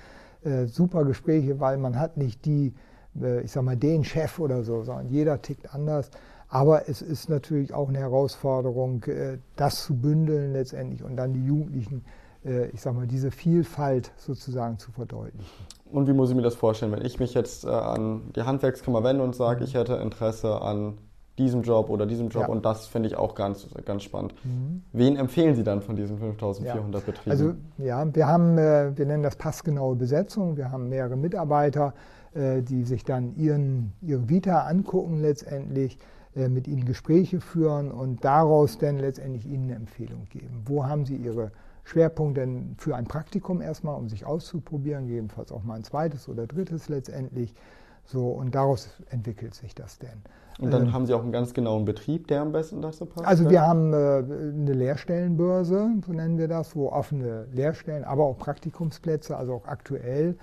äh, 0.45 0.65
super 0.65 1.05
Gespräche, 1.05 1.61
weil 1.61 1.77
man 1.77 2.01
hat 2.01 2.17
nicht 2.17 2.47
die, 2.47 2.73
äh, 3.21 3.43
ich 3.43 3.53
sag 3.53 3.65
mal, 3.65 3.77
den 3.77 4.03
Chef 4.03 4.39
oder 4.39 4.63
so, 4.63 4.83
sondern 4.83 5.09
jeder 5.09 5.43
tickt 5.43 5.75
anders. 5.75 6.11
Aber 6.49 6.89
es 6.89 7.03
ist 7.03 7.29
natürlich 7.29 7.75
auch 7.75 7.91
eine 7.91 7.99
Herausforderung, 7.99 9.05
äh, 9.05 9.37
das 9.57 9.85
zu 9.85 9.95
bündeln 9.95 10.55
letztendlich 10.55 11.05
und 11.05 11.17
dann 11.17 11.35
die 11.35 11.45
Jugendlichen 11.45 11.99
äh, 11.99 12.24
ich 12.45 12.81
sag 12.83 12.95
mal, 12.95 13.07
diese 13.07 13.31
Vielfalt 13.31 14.13
sozusagen 14.17 14.79
zu 14.79 14.93
verdeutlichen. 14.93 15.47
Und 15.91 16.09
wie 16.09 16.13
muss 16.13 16.31
ich 16.31 16.37
mir 16.37 16.43
das 16.43 16.57
vorstellen, 16.57 16.93
wenn 16.93 17.05
ich 17.05 17.21
mich 17.21 17.35
jetzt 17.35 17.65
äh, 17.65 17.69
an 17.69 18.33
die 18.35 18.43
Handwerkskammer 18.43 19.05
wende 19.05 19.23
und 19.23 19.35
sage, 19.35 19.65
ich 19.65 19.75
hätte 19.75 19.95
Interesse 19.95 20.61
an 20.61 20.99
diesem 21.39 21.63
Job 21.63 21.91
oder 21.91 22.07
diesem 22.07 22.29
Job 22.29 22.43
ja. 22.43 22.49
und 22.49 22.65
das 22.65 22.87
finde 22.87 23.09
ich 23.09 23.17
auch 23.17 23.35
ganz, 23.35 23.67
ganz 23.85 24.03
spannend. 24.05 24.35
Mhm. 24.45 24.83
Wen 24.93 25.17
empfehlen 25.17 25.55
Sie 25.55 25.65
dann 25.65 25.83
von 25.83 25.97
diesen 25.97 26.19
5400 26.19 27.01
ja. 27.01 27.07
Betrieben? 27.07 27.31
Also 27.31 27.55
ja, 27.79 28.15
wir 28.15 28.27
haben, 28.27 28.57
äh, 28.59 28.97
wir 28.97 29.07
nennen 29.07 29.23
das 29.23 29.37
passgenaue 29.37 29.97
Besetzung. 29.97 30.57
Wir 30.57 30.71
haben 30.71 30.89
mehrere 30.89 31.17
Mitarbeiter, 31.17 31.95
äh, 32.35 32.63
die 32.63 32.85
sich 32.85 33.05
dann 33.05 33.35
ihren, 33.37 33.93
ihre 34.01 34.29
Vita 34.29 34.63
angucken 34.67 35.21
letztendlich, 35.21 35.99
äh, 36.37 36.49
mit 36.49 36.69
ihnen 36.69 36.85
Gespräche 36.85 37.41
führen 37.41 37.91
und 37.91 38.25
daraus 38.25 38.79
dann 38.79 38.99
letztendlich 38.99 39.47
ihnen 39.47 39.65
eine 39.65 39.75
Empfehlung 39.75 40.27
geben. 40.31 40.63
Wo 40.67 40.87
haben 40.87 41.05
sie 41.05 41.17
ihre 41.17 41.51
Schwerpunkte 41.85 42.47
für 42.79 42.97
ein 42.97 43.05
Praktikum 43.05 43.61
erstmal, 43.61 43.97
um 43.97 44.09
sich 44.09 44.25
auszuprobieren, 44.27 45.07
gegebenenfalls 45.07 45.53
auch 45.53 45.63
mal 45.63 45.75
ein 45.75 45.85
zweites 45.85 46.29
oder 46.29 46.47
drittes 46.47 46.89
letztendlich. 46.89 47.55
So, 48.07 48.29
und 48.29 48.55
daraus 48.55 48.91
entwickelt 49.11 49.55
sich 49.55 49.75
das 49.75 49.99
denn. 49.99 50.23
Und 50.59 50.73
dann 50.73 50.87
ähm, 50.87 50.93
haben 50.93 51.07
Sie 51.07 51.15
auch 51.15 51.23
einen 51.23 51.33
ganz 51.33 51.55
genauen 51.55 51.85
Betrieb, 51.85 52.29
der 52.29 52.43
am 52.43 52.53
besten 52.53 52.81
dazu 52.81 53.07
passt? 53.07 53.27
Also 53.27 53.51
wir 53.51 53.63
haben 53.63 53.93
äh, 53.93 53.97
eine 53.97 54.73
Lehrstellenbörse, 54.73 55.91
so 56.07 56.13
nennen 56.13 56.39
wir 56.39 56.49
das, 56.49 56.77
wo 56.77 56.91
offene 56.91 57.47
Lehrstellen, 57.53 58.05
aber 58.05 58.25
auch 58.25 58.39
Praktikumsplätze, 58.39 59.37
also 59.37 59.55
auch 59.55 59.67
aktuell 59.67 60.37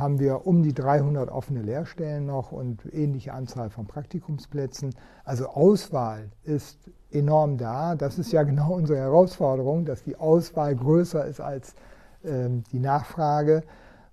haben 0.00 0.18
wir 0.18 0.46
um 0.46 0.62
die 0.62 0.74
300 0.74 1.30
offene 1.30 1.62
Lehrstellen 1.62 2.26
noch 2.26 2.50
und 2.50 2.82
ähnliche 2.92 3.32
Anzahl 3.32 3.70
von 3.70 3.86
Praktikumsplätzen. 3.86 4.94
Also 5.24 5.46
Auswahl 5.48 6.30
ist 6.42 6.90
enorm 7.10 7.58
da. 7.58 7.94
Das 7.94 8.18
ist 8.18 8.32
ja 8.32 8.42
genau 8.42 8.72
unsere 8.72 8.98
Herausforderung, 8.98 9.84
dass 9.84 10.02
die 10.02 10.16
Auswahl 10.16 10.74
größer 10.74 11.24
ist 11.26 11.40
als 11.40 11.74
ähm, 12.24 12.64
die 12.72 12.80
Nachfrage. 12.80 13.62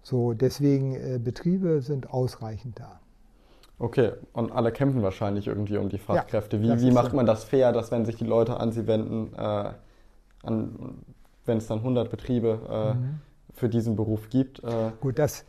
So, 0.02 0.34
deswegen 0.34 0.94
äh, 0.96 1.20
Betriebe 1.22 1.82
sind 1.82 2.12
ausreichend 2.12 2.80
da. 2.80 3.00
Okay, 3.80 4.14
und 4.34 4.52
alle 4.52 4.72
kämpfen 4.72 5.04
wahrscheinlich 5.04 5.48
irgendwie 5.48 5.78
um 5.78 5.90
die 5.90 6.00
Fachkräfte. 6.00 6.58
Ja, 6.58 6.78
wie, 6.78 6.88
wie 6.88 6.92
macht 6.92 7.14
man 7.14 7.26
das 7.26 7.44
fair, 7.44 7.72
dass 7.72 7.92
wenn 7.92 8.06
sich 8.06 8.16
die 8.16 8.26
Leute 8.26 8.60
an 8.60 8.72
sie 8.72 8.88
wenden, 8.88 9.34
äh, 9.36 9.72
wenn 10.44 11.58
es 11.58 11.68
dann 11.68 11.80
100 11.80 12.10
Betriebe 12.10 12.60
äh, 12.70 12.94
mhm. 12.96 13.20
für 13.54 13.70
diesen 13.70 13.96
Beruf 13.96 14.30
gibt? 14.30 14.64
Äh 14.64 14.92
Gut, 15.00 15.20
das, 15.20 15.46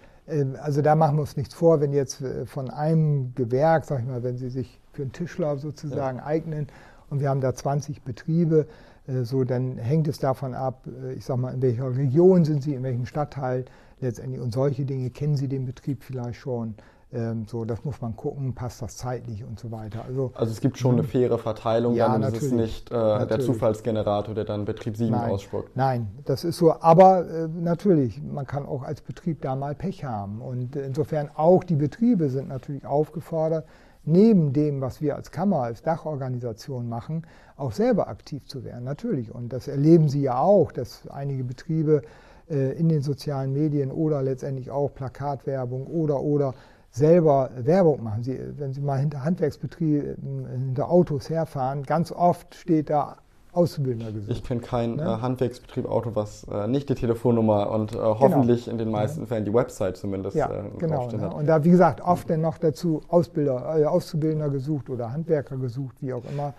also 0.61 0.83
da 0.83 0.95
machen 0.95 1.17
wir 1.17 1.23
uns 1.23 1.37
nichts 1.37 1.55
vor, 1.55 1.81
wenn 1.81 1.93
jetzt 1.93 2.21
äh, 2.21 2.47
von 2.47 2.71
einem 2.71 3.35
Gewerk, 3.35 3.85
sag 3.85 4.01
ich 4.01 4.07
mal, 4.07 4.23
wenn 4.23 4.37
Sie 4.37 4.51
sich 4.51 4.81
für 4.93 5.03
einen 5.03 5.12
Tischler 5.12 5.57
sozusagen 5.59 6.19
ja. 6.19 6.27
eignen 6.27 6.67
und 7.11 7.21
wir 7.21 7.29
haben 7.31 7.41
da 7.41 7.55
20 7.55 8.03
Betriebe, 8.03 8.67
äh, 9.07 9.23
so 9.23 9.45
dann 9.45 9.79
hängt 9.79 10.09
es 10.09 10.19
davon 10.19 10.55
ab, 10.55 10.87
ich 11.17 11.25
sag 11.25 11.38
mal, 11.38 11.55
in 11.55 11.62
welcher 11.62 11.97
Region 11.97 12.45
sind 12.45 12.62
Sie, 12.62 12.75
in 12.75 12.83
welchem 12.83 13.07
Stadtteil 13.07 13.64
letztendlich 14.01 14.41
und 14.41 14.53
solche 14.53 14.85
Dinge 14.85 15.11
kennen 15.11 15.37
Sie 15.37 15.49
den 15.49 15.64
Betrieb 15.64 16.03
vielleicht 16.03 16.41
schon. 16.41 16.75
Ähm, 17.11 17.47
so, 17.47 17.64
das 17.64 17.85
muss 17.85 18.03
man 18.03 18.14
gucken, 18.16 18.55
passt 18.55 18.83
das 18.83 18.99
zeitlich 18.99 19.42
und 19.42 19.59
so 19.59 19.71
weiter. 19.71 20.05
Also, 20.07 20.31
also 20.35 20.53
es 20.53 20.61
gibt 20.61 20.77
schon 20.77 20.92
eine 20.92 21.05
faire 21.05 21.38
Verteilung, 21.38 21.94
ja, 21.94 22.09
dann 22.09 22.23
ist 22.23 22.42
es 22.42 22.53
nicht 22.53 22.90
äh, 22.90 23.27
der 23.27 23.40
Zufallsgenerator, 23.40 24.35
der 24.35 24.44
dann 24.44 24.66
Betrieb 24.66 24.97
7 24.97 25.11
Nein. 25.11 25.31
ausspuckt. 25.31 25.75
Nein, 25.75 26.09
das 26.27 26.44
ist 26.44 26.59
so. 26.59 26.75
Aber 26.81 27.27
äh, 27.27 27.49
natürlich, 27.49 28.23
man 28.23 28.47
kann 28.47 28.66
auch 28.66 28.83
als 28.83 29.01
Betrieb 29.01 29.40
da 29.40 29.57
mal 29.57 29.75
Pech 29.75 30.05
haben. 30.05 30.42
Und 30.42 30.77
insofern 30.77 31.31
auch 31.35 31.64
die 31.64 31.77
Betriebe 31.77 32.29
sind 32.29 32.49
natürlich 32.49 32.85
aufgefordert, 32.85 33.64
neben 34.05 34.53
dem, 34.53 34.83
was 34.83 35.01
wir 35.01 35.16
als 35.16 35.31
Kammer, 35.31 35.62
als 35.62 35.83
Dachorganisation 35.83 36.90
machen, 36.90 37.27
auch 37.57 37.73
selber 37.73 38.09
aktiv 38.09 38.47
zu 38.47 38.64
werden. 38.64 38.85
Natürlich. 38.85 39.35
Und 39.35 39.55
das 39.55 39.66
erleben 39.66 40.11
Sie 40.11 40.23
ja 40.23 40.38
auch, 40.38 40.73
dass 40.73 41.09
einige 41.09 41.44
Betriebe 41.44 42.03
äh, 42.51 42.79
in 42.79 42.90
den 42.90 43.01
sozialen 43.01 43.55
Medien 43.55 43.90
oder 43.90 44.23
letztendlich 44.23 44.71
auch 44.71 44.92
Plakatwerbung 44.94 45.87
oder 45.87 46.21
oder 46.21 46.55
selber 46.99 47.51
Werbung 47.57 48.03
machen. 48.03 48.23
Sie, 48.23 48.39
wenn 48.59 48.73
Sie 48.73 48.81
mal 48.81 48.99
hinter 48.99 49.25
Handwerksbetrieben, 49.25 50.47
hinter 50.51 50.91
Autos 50.91 51.31
herfahren, 51.31 51.85
ganz 51.85 52.13
oft 52.13 52.55
steht 52.55 52.91
da 52.91 53.17
Auszubildender 53.53 54.13
gesucht. 54.13 54.31
Ich 54.31 54.45
kenne 54.45 54.61
keinen 54.61 54.97
ne? 54.97 55.03
äh, 55.03 55.23
Handwerksbetrieb 55.23 55.87
Auto, 55.87 56.11
was 56.15 56.45
äh, 56.45 56.69
nicht 56.69 56.89
die 56.89 56.95
Telefonnummer 56.95 57.71
und 57.71 57.93
äh, 57.93 57.97
genau. 57.97 58.21
hoffentlich 58.21 58.65
genau. 58.65 58.73
in 58.73 58.79
den 58.79 58.91
meisten 58.91 59.27
Fällen 59.27 59.45
die 59.45 59.55
Website 59.55 59.97
zumindest 59.97 60.37
ja, 60.37 60.51
äh, 60.51 60.65
genau, 60.79 61.11
ne? 61.11 61.33
Und 61.33 61.47
da, 61.47 61.65
wie 61.65 61.71
gesagt, 61.71 62.01
oft 62.01 62.29
dann 62.29 62.43
noch 62.43 62.59
dazu 62.59 63.03
Ausbilder, 63.09 63.79
äh, 63.79 63.85
Auszubildender 63.85 64.51
gesucht 64.51 64.91
oder 64.91 65.13
Handwerker 65.13 65.57
gesucht, 65.57 65.97
wie 66.01 66.13
auch 66.13 66.25
immer. 66.31 66.55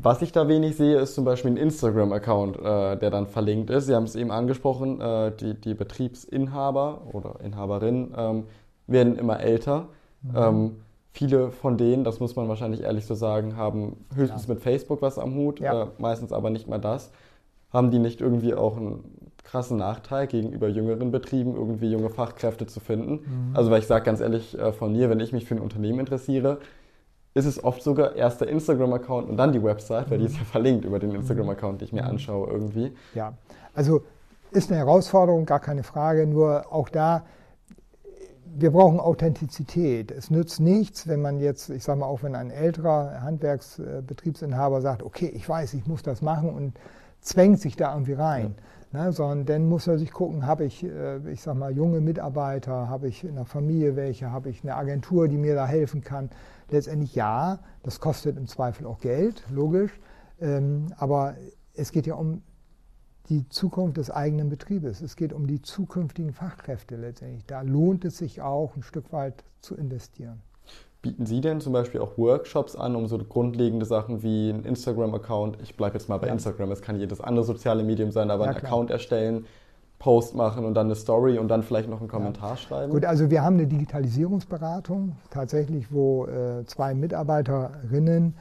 Was 0.00 0.22
ich 0.22 0.30
da 0.30 0.46
wenig 0.46 0.76
sehe, 0.76 0.98
ist 0.98 1.16
zum 1.16 1.24
Beispiel 1.24 1.50
ein 1.50 1.56
Instagram-Account, 1.56 2.58
äh, 2.58 2.96
der 2.96 3.10
dann 3.10 3.26
verlinkt 3.26 3.70
ist. 3.70 3.86
Sie 3.86 3.94
haben 3.96 4.04
es 4.04 4.14
eben 4.14 4.30
angesprochen, 4.30 5.00
die, 5.40 5.60
die 5.60 5.74
Betriebsinhaber 5.74 7.02
oder 7.12 7.40
Inhaberin 7.42 8.14
ähm, 8.16 8.44
werden 8.86 9.16
immer 9.18 9.40
älter. 9.40 9.88
Mhm. 10.22 10.36
Ähm, 10.36 10.76
viele 11.12 11.50
von 11.50 11.78
denen, 11.78 12.04
das 12.04 12.20
muss 12.20 12.36
man 12.36 12.48
wahrscheinlich 12.48 12.82
ehrlich 12.82 13.06
so 13.06 13.14
sagen, 13.14 13.56
haben 13.56 14.04
höchstens 14.14 14.46
ja. 14.46 14.54
mit 14.54 14.62
Facebook 14.62 15.00
was 15.00 15.18
am 15.18 15.34
Hut, 15.34 15.60
ja. 15.60 15.84
äh, 15.84 15.86
meistens 15.98 16.32
aber 16.32 16.50
nicht 16.50 16.68
mal 16.68 16.78
das. 16.78 17.10
Haben 17.72 17.90
die 17.90 17.98
nicht 17.98 18.20
irgendwie 18.20 18.54
auch 18.54 18.76
einen 18.76 19.04
krassen 19.42 19.76
Nachteil 19.76 20.26
gegenüber 20.26 20.68
jüngeren 20.68 21.10
Betrieben, 21.10 21.54
irgendwie 21.54 21.90
junge 21.90 22.10
Fachkräfte 22.10 22.66
zu 22.66 22.80
finden? 22.80 23.12
Mhm. 23.50 23.56
Also, 23.56 23.70
weil 23.70 23.80
ich 23.80 23.86
sage 23.86 24.04
ganz 24.04 24.20
ehrlich 24.20 24.58
äh, 24.58 24.72
von 24.72 24.92
mir, 24.92 25.10
wenn 25.10 25.20
ich 25.20 25.32
mich 25.32 25.44
für 25.44 25.54
ein 25.54 25.60
Unternehmen 25.60 26.00
interessiere, 26.00 26.58
ist 27.34 27.46
es 27.46 27.62
oft 27.62 27.82
sogar 27.82 28.14
erst 28.14 28.40
der 28.40 28.48
Instagram-Account 28.48 29.28
und 29.28 29.36
dann 29.36 29.52
die 29.52 29.62
Website, 29.62 30.10
weil 30.10 30.18
die 30.18 30.26
ist 30.26 30.34
ja 30.34 30.42
mhm. 30.42 30.46
verlinkt 30.46 30.84
über 30.84 30.98
den 30.98 31.10
mhm. 31.10 31.16
Instagram-Account, 31.16 31.80
den 31.80 31.86
ich 31.86 31.92
mir 31.92 32.02
mhm. 32.02 32.10
anschaue 32.10 32.48
irgendwie. 32.48 32.92
Ja, 33.14 33.34
also 33.74 34.02
ist 34.52 34.70
eine 34.70 34.78
Herausforderung, 34.78 35.46
gar 35.46 35.60
keine 35.60 35.82
Frage, 35.82 36.26
nur 36.26 36.72
auch 36.72 36.88
da 36.88 37.24
wir 38.56 38.70
brauchen 38.70 39.00
Authentizität. 39.00 40.10
Es 40.10 40.30
nützt 40.30 40.60
nichts, 40.60 41.08
wenn 41.08 41.20
man 41.20 41.40
jetzt, 41.40 41.70
ich 41.70 41.82
sage 41.82 42.00
mal, 42.00 42.06
auch 42.06 42.22
wenn 42.22 42.34
ein 42.34 42.50
älterer 42.50 43.22
Handwerksbetriebsinhaber 43.22 44.80
sagt, 44.80 45.02
okay, 45.02 45.30
ich 45.34 45.48
weiß, 45.48 45.74
ich 45.74 45.86
muss 45.86 46.02
das 46.02 46.22
machen 46.22 46.50
und 46.50 46.74
zwängt 47.20 47.60
sich 47.60 47.76
da 47.76 47.92
irgendwie 47.92 48.14
rein. 48.14 48.54
Ja. 48.92 49.06
Ne, 49.06 49.12
sondern 49.12 49.44
dann 49.44 49.68
muss 49.68 49.88
er 49.88 49.98
sich 49.98 50.12
gucken, 50.12 50.46
habe 50.46 50.64
ich, 50.64 50.84
äh, 50.84 51.18
ich 51.28 51.42
sag 51.42 51.56
mal, 51.56 51.72
junge 51.72 52.00
Mitarbeiter, 52.00 52.88
habe 52.88 53.08
ich 53.08 53.24
in 53.24 53.34
der 53.34 53.44
Familie 53.44 53.96
welche, 53.96 54.30
habe 54.30 54.50
ich 54.50 54.62
eine 54.62 54.76
Agentur, 54.76 55.26
die 55.26 55.36
mir 55.36 55.56
da 55.56 55.66
helfen 55.66 56.00
kann. 56.00 56.30
Letztendlich 56.70 57.16
ja, 57.16 57.58
das 57.82 57.98
kostet 57.98 58.36
im 58.36 58.46
Zweifel 58.46 58.86
auch 58.86 59.00
Geld, 59.00 59.42
logisch. 59.50 59.98
Ähm, 60.40 60.92
aber 60.96 61.34
es 61.74 61.90
geht 61.90 62.06
ja 62.06 62.14
um 62.14 62.42
die 63.28 63.48
Zukunft 63.48 63.96
des 63.96 64.10
eigenen 64.10 64.48
Betriebes. 64.48 65.00
Es 65.00 65.16
geht 65.16 65.32
um 65.32 65.46
die 65.46 65.62
zukünftigen 65.62 66.32
Fachkräfte 66.32 66.96
letztendlich. 66.96 67.44
Da 67.46 67.62
lohnt 67.62 68.04
es 68.04 68.18
sich 68.18 68.42
auch, 68.42 68.76
ein 68.76 68.82
Stück 68.82 69.12
weit 69.12 69.44
zu 69.60 69.74
investieren. 69.76 70.42
Bieten 71.00 71.26
Sie 71.26 71.40
denn 71.40 71.60
zum 71.60 71.72
Beispiel 71.72 72.00
auch 72.00 72.16
Workshops 72.16 72.76
an, 72.76 72.96
um 72.96 73.06
so 73.06 73.18
grundlegende 73.18 73.84
Sachen 73.84 74.22
wie 74.22 74.48
ein 74.48 74.64
Instagram-Account, 74.64 75.58
ich 75.62 75.76
bleibe 75.76 75.98
jetzt 75.98 76.08
mal 76.08 76.16
bei 76.16 76.28
ja. 76.28 76.32
Instagram, 76.32 76.70
es 76.72 76.80
kann 76.80 76.98
jedes 76.98 77.20
andere 77.20 77.44
soziale 77.44 77.82
Medium 77.82 78.10
sein, 78.10 78.30
aber 78.30 78.44
ja, 78.44 78.52
einen 78.52 78.64
Account 78.64 78.90
erstellen, 78.90 79.44
Post 79.98 80.34
machen 80.34 80.64
und 80.64 80.74
dann 80.74 80.86
eine 80.86 80.94
Story 80.94 81.38
und 81.38 81.48
dann 81.48 81.62
vielleicht 81.62 81.88
noch 81.88 82.00
einen 82.00 82.08
Kommentar 82.08 82.50
ja. 82.50 82.56
schreiben? 82.56 82.92
Gut, 82.92 83.04
also 83.04 83.30
wir 83.30 83.42
haben 83.42 83.54
eine 83.54 83.66
Digitalisierungsberatung 83.66 85.16
tatsächlich, 85.30 85.92
wo 85.92 86.26
äh, 86.26 86.64
zwei 86.66 86.94
Mitarbeiterinnen 86.94 88.34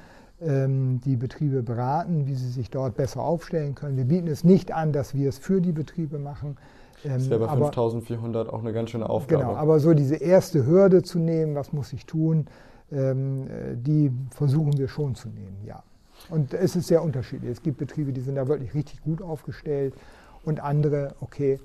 die 0.46 1.16
Betriebe 1.16 1.64
beraten, 1.64 2.28
wie 2.28 2.36
sie 2.36 2.50
sich 2.50 2.70
dort 2.70 2.96
besser 2.96 3.22
aufstellen 3.22 3.76
können. 3.76 3.96
Wir 3.96 4.04
bieten 4.04 4.28
es 4.28 4.44
nicht 4.44 4.74
an, 4.74 4.92
dass 4.92 5.14
wir 5.14 5.30
es 5.30 5.38
für 5.38 5.62
die 5.62 5.72
Betriebe 5.72 6.20
machen. 6.20 6.58
Das 7.04 7.30
wäre 7.30 7.48
bei 7.48 7.48
5400 7.48 8.50
auch 8.50 8.60
eine 8.60 8.74
ganz 8.74 8.89
schöne 8.89 9.10
Aufgabe. 9.10 9.44
Genau, 9.44 9.56
aber 9.56 9.80
so 9.80 9.94
diese 9.94 10.16
erste 10.16 10.66
Hürde 10.66 11.04
zu 11.04 11.20
nehmen, 11.20 11.56
was 11.56 11.74
muss 11.74 11.94
ich 11.94 12.06
tun, 12.06 12.48
ähm, 12.91 13.48
die 13.76 14.12
versuchen 14.32 14.78
wir 14.78 14.88
schon 14.88 15.16
zu 15.16 15.30
nehmen, 15.30 15.58
ja. 15.66 15.84
Und 16.30 16.54
es 16.54 16.76
ist 16.76 16.88
sehr 16.88 17.04
unterschiedlich. 17.04 17.52
Es 17.52 17.62
gibt 17.62 17.78
Betriebe, 17.78 18.14
die 18.14 18.22
sind 18.22 18.36
da 18.36 18.48
wirklich 18.48 18.74
richtig 18.74 19.02
gut 19.02 19.22
aufgestellt 19.22 19.94
und 20.46 20.62
andere, 20.62 21.16
okay, 21.20 21.60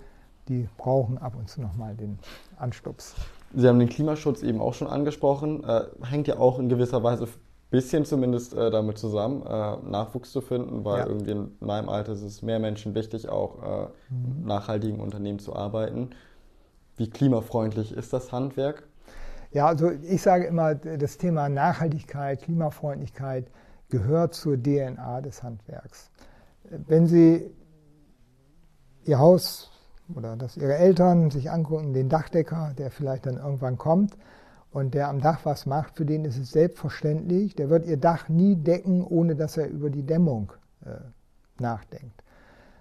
die 0.49 0.69
brauchen 0.79 1.19
ab 1.19 1.35
und 1.39 1.49
zu 1.49 1.61
nochmal 1.61 1.95
den 1.95 2.19
Anstups. 2.57 3.15
Sie 3.55 3.67
haben 3.67 3.79
den 3.79 3.89
Klimaschutz 3.89 4.43
eben 4.43 4.61
auch 4.61 4.75
schon 4.75 4.89
angesprochen. 4.89 5.65
Äh, 5.65 5.83
hängt 6.03 6.27
ja 6.27 6.39
auch 6.39 6.59
in 6.59 6.69
gewisser 6.69 7.03
Weise 7.03 7.29
bisschen 7.71 8.05
zumindest 8.05 8.55
äh, 8.55 8.71
damit 8.71 8.99
zusammen, 8.99 9.43
äh, 9.43 9.77
Nachwuchs 9.89 10.33
zu 10.33 10.41
finden, 10.41 10.85
weil 10.85 11.01
ja. 11.01 11.07
irgendwie 11.07 11.33
in 11.33 11.57
meinem 11.61 11.89
Alter 11.89 12.13
ist 12.13 12.23
es 12.23 12.43
mehr 12.43 12.59
Menschen 12.59 12.95
wichtig, 12.95 13.29
auch 13.29 13.63
äh, 13.63 13.87
mhm. 14.11 14.47
nachhaltigen 14.47 15.01
Unternehmen 15.01 15.39
zu 15.39 15.55
arbeiten. 15.55 16.11
Wie 16.97 17.11
klimafreundlich 17.11 17.93
ist 17.93 18.13
das 18.13 18.33
Handwerk? 18.33 18.85
Ja, 19.51 19.67
also 19.67 19.91
ich 19.91 20.23
sage 20.23 20.47
immer, 20.47 20.75
das 20.75 21.17
Thema 21.17 21.49
Nachhaltigkeit, 21.49 22.43
Klimafreundlichkeit 22.43 23.47
gehört 23.89 24.35
zur 24.35 24.63
DNA 24.63 25.23
des 25.23 25.43
Handwerks. 25.43 26.11
Wenn 26.65 27.07
Sie 27.07 27.51
Ihr 29.05 29.19
Haus 29.19 29.71
oder 30.15 30.37
dass 30.37 30.57
Ihre 30.57 30.77
Eltern 30.77 31.31
sich 31.31 31.51
angucken, 31.51 31.95
den 31.95 32.11
Dachdecker, 32.11 32.75
der 32.77 32.91
vielleicht 32.91 33.25
dann 33.25 33.39
irgendwann 33.39 33.79
kommt, 33.79 34.17
und 34.71 34.95
der 34.95 35.09
am 35.09 35.21
Dach 35.21 35.41
was 35.45 35.67
macht, 35.67 35.97
für 35.97 36.05
den 36.05 36.25
ist 36.25 36.39
es 36.39 36.51
selbstverständlich, 36.51 37.55
der 37.55 37.71
wird 37.71 37.87
ihr 37.87 37.97
Dach 37.97 38.29
nie 38.29 38.57
decken, 38.57 39.03
ohne 39.03 39.35
dass 39.35 39.57
er 39.57 39.69
über 39.69 39.91
die 39.91 40.03
Dämmung 40.03 40.53
äh, 40.85 40.91
nachdenkt. 41.61 42.23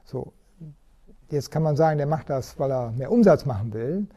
So. 0.03 0.33
Jetzt 1.29 1.51
kann 1.51 1.63
man 1.63 1.75
sagen, 1.75 1.97
der 1.97 2.07
macht 2.07 2.29
das, 2.29 2.57
weil 2.57 2.71
er 2.71 2.91
mehr 2.91 3.11
Umsatz 3.11 3.45
machen 3.45 3.73
will. 3.73 4.07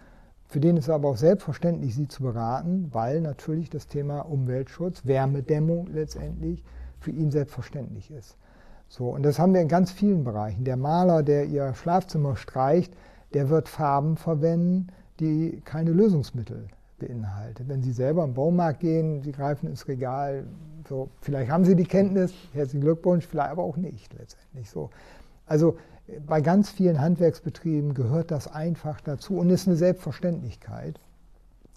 Für 0.47 0.61
den 0.61 0.77
ist 0.77 0.85
es 0.85 0.91
aber 0.91 1.09
auch 1.09 1.17
selbstverständlich, 1.17 1.95
sie 1.95 2.07
zu 2.07 2.23
beraten, 2.23 2.89
weil 2.93 3.21
natürlich 3.21 3.69
das 3.69 3.89
Thema 3.89 4.21
Umweltschutz, 4.21 5.07
Wärmedämmung 5.07 5.89
letztendlich 5.89 6.65
für 7.01 7.11
ihn 7.11 7.31
selbstverständlich 7.31 8.11
ist. 8.13 8.37
So, 8.89 9.11
und 9.11 9.25
das 9.25 9.39
haben 9.39 9.55
wir 9.55 9.61
in 9.61 9.69
ganz 9.69 9.91
vielen 9.91 10.23
Bereichen. 10.23 10.65
Der 10.65 10.77
Maler, 10.77 11.23
der 11.23 11.47
ihr 11.47 11.75
Schlafzimmer 11.75 12.37
streicht, 12.37 12.93
der 13.33 13.49
wird 13.49 13.69
Farben 13.69 14.17
verwenden, 14.17 14.89
die 15.19 15.61
keine 15.65 15.93
Lösungsmittel 15.93 16.69
beinhaltet. 17.01 17.69
Wenn 17.69 17.83
Sie 17.83 17.93
selber 17.93 18.23
im 18.25 18.35
Baumarkt 18.35 18.81
gehen, 18.81 19.23
Sie 19.23 19.33
greifen 19.33 19.67
ins 19.69 19.89
Regal, 19.89 20.45
so, 20.89 21.09
vielleicht 21.21 21.51
haben 21.51 21.65
Sie 21.65 21.75
die 21.75 21.85
Kenntnis, 21.85 22.33
herzlichen 22.53 22.83
Glückwunsch, 22.83 23.27
vielleicht 23.27 23.51
aber 23.51 23.65
auch 23.65 23.77
nicht 23.77 24.15
letztendlich. 24.19 24.71
So. 24.71 24.91
Also 25.47 25.77
bei 26.27 26.41
ganz 26.41 26.71
vielen 26.71 27.01
Handwerksbetrieben 27.01 27.95
gehört 27.95 28.31
das 28.31 28.53
einfach 28.53 29.01
dazu 29.01 29.37
und 29.39 29.51
ist 29.51 29.67
eine 29.67 29.77
Selbstverständlichkeit. 29.77 31.01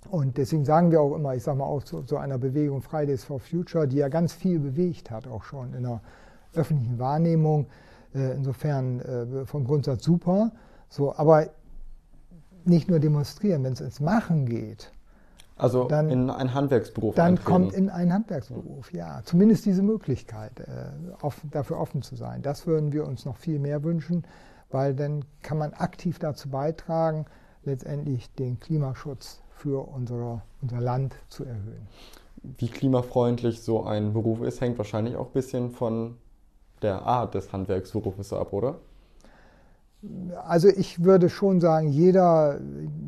Und 0.09 0.37
deswegen 0.37 0.65
sagen 0.65 0.91
wir 0.91 1.01
auch 1.01 1.15
immer, 1.15 1.33
ich 1.35 1.43
sage 1.43 1.57
mal 1.57 1.65
auch 1.65 1.83
zu 1.83 2.01
so 2.01 2.17
einer 2.17 2.37
Bewegung 2.37 2.81
Fridays 2.81 3.23
for 3.23 3.39
Future, 3.39 3.87
die 3.87 3.97
ja 3.97 4.09
ganz 4.09 4.33
viel 4.33 4.59
bewegt 4.59 5.09
hat, 5.11 5.27
auch 5.27 5.43
schon 5.43 5.73
in 5.73 5.83
der 5.83 6.01
öffentlichen 6.53 6.99
Wahrnehmung. 6.99 7.67
Äh, 8.13 8.33
insofern 8.33 8.99
äh, 8.99 9.45
vom 9.45 9.65
Grundsatz 9.65 10.03
super. 10.03 10.51
So, 10.89 11.15
aber 11.15 11.47
nicht 12.65 12.89
nur 12.89 12.99
demonstrieren, 12.99 13.63
wenn 13.63 13.73
es 13.73 13.81
ins 13.81 13.99
Machen 13.99 14.45
geht. 14.45 14.91
Also 15.55 15.85
dann, 15.87 16.09
in 16.09 16.29
einen 16.29 16.53
Handwerksberuf. 16.53 17.15
Dann 17.15 17.33
eintreten. 17.33 17.45
kommt 17.45 17.73
in 17.73 17.89
einen 17.89 18.13
Handwerksberuf, 18.13 18.91
ja. 18.91 19.21
Zumindest 19.23 19.65
diese 19.65 19.83
Möglichkeit, 19.83 20.59
äh, 20.59 20.65
offen, 21.21 21.51
dafür 21.51 21.79
offen 21.79 22.01
zu 22.01 22.15
sein. 22.15 22.41
Das 22.41 22.65
würden 22.65 22.91
wir 22.91 23.05
uns 23.05 23.25
noch 23.25 23.37
viel 23.37 23.59
mehr 23.59 23.83
wünschen, 23.83 24.25
weil 24.71 24.95
dann 24.95 25.25
kann 25.41 25.57
man 25.57 25.73
aktiv 25.73 26.17
dazu 26.17 26.49
beitragen, 26.49 27.25
letztendlich 27.63 28.33
den 28.33 28.59
Klimaschutz 28.59 29.41
für 29.51 29.87
unsere, 29.87 30.41
unser 30.61 30.81
Land 30.81 31.15
zu 31.29 31.45
erhöhen. 31.45 31.87
Wie 32.57 32.67
klimafreundlich 32.67 33.61
so 33.61 33.83
ein 33.83 34.11
Beruf 34.11 34.41
ist, 34.41 34.59
hängt 34.59 34.77
wahrscheinlich 34.77 35.15
auch 35.15 35.27
ein 35.27 35.33
bisschen 35.33 35.71
von 35.71 36.17
der 36.81 37.03
Art 37.03 37.35
des 37.35 37.53
Handwerksberufes 37.53 38.33
ab, 38.33 38.51
oder? 38.51 38.79
Also 40.45 40.67
ich 40.67 41.03
würde 41.03 41.29
schon 41.29 41.61
sagen, 41.61 41.87
jeder, 41.87 42.59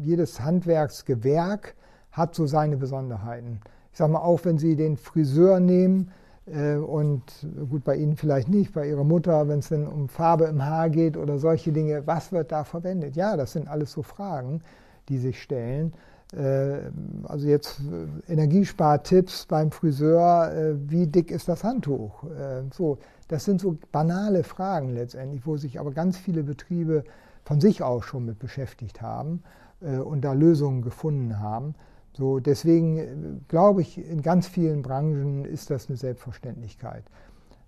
jedes 0.01 0.39
Handwerksgewerk 0.39 1.75
hat 2.15 2.33
so 2.33 2.47
seine 2.47 2.77
Besonderheiten. 2.77 3.59
Ich 3.91 3.97
sage 3.97 4.11
mal, 4.11 4.19
auch 4.19 4.43
wenn 4.43 4.57
Sie 4.57 4.75
den 4.75 4.97
Friseur 4.97 5.59
nehmen 5.59 6.11
äh, 6.45 6.75
und 6.75 7.23
gut, 7.69 7.83
bei 7.83 7.95
Ihnen 7.95 8.15
vielleicht 8.15 8.47
nicht, 8.47 8.73
bei 8.73 8.87
Ihrer 8.87 9.03
Mutter, 9.03 9.47
wenn 9.47 9.59
es 9.59 9.69
denn 9.69 9.85
um 9.85 10.07
Farbe 10.07 10.45
im 10.45 10.63
Haar 10.63 10.89
geht 10.89 11.17
oder 11.17 11.39
solche 11.39 11.71
Dinge, 11.71 12.07
was 12.07 12.31
wird 12.31 12.51
da 12.51 12.63
verwendet? 12.63 13.15
Ja, 13.15 13.35
das 13.35 13.51
sind 13.51 13.67
alles 13.67 13.91
so 13.91 14.01
Fragen, 14.01 14.61
die 15.09 15.17
sich 15.17 15.41
stellen. 15.41 15.93
Äh, 16.33 16.77
also 17.23 17.47
jetzt 17.47 17.81
äh, 17.81 18.31
Energiespartipps 18.31 19.45
beim 19.47 19.71
Friseur, 19.71 20.75
wie 20.87 21.07
dick 21.07 21.31
ist 21.31 21.49
das 21.49 21.63
Handtuch? 21.63 22.23
So, 22.73 22.97
das 23.27 23.43
sind 23.43 23.59
so 23.59 23.77
banale 23.91 24.43
Fragen 24.43 24.93
letztendlich, 24.93 25.45
wo 25.45 25.57
sich 25.57 25.79
aber 25.79 25.91
ganz 25.91 26.17
viele 26.17 26.43
Betriebe 26.43 27.03
von 27.43 27.59
sich 27.59 27.83
aus 27.83 28.05
schon 28.05 28.25
mit 28.25 28.39
beschäftigt 28.39 29.01
haben 29.01 29.43
und 29.81 30.21
da 30.21 30.33
Lösungen 30.33 30.81
gefunden 30.81 31.39
haben. 31.39 31.75
So, 32.17 32.39
deswegen 32.39 33.43
glaube 33.47 33.81
ich, 33.81 33.97
in 33.97 34.21
ganz 34.21 34.47
vielen 34.47 34.81
Branchen 34.81 35.45
ist 35.45 35.69
das 35.69 35.89
eine 35.89 35.97
Selbstverständlichkeit. 35.97 37.03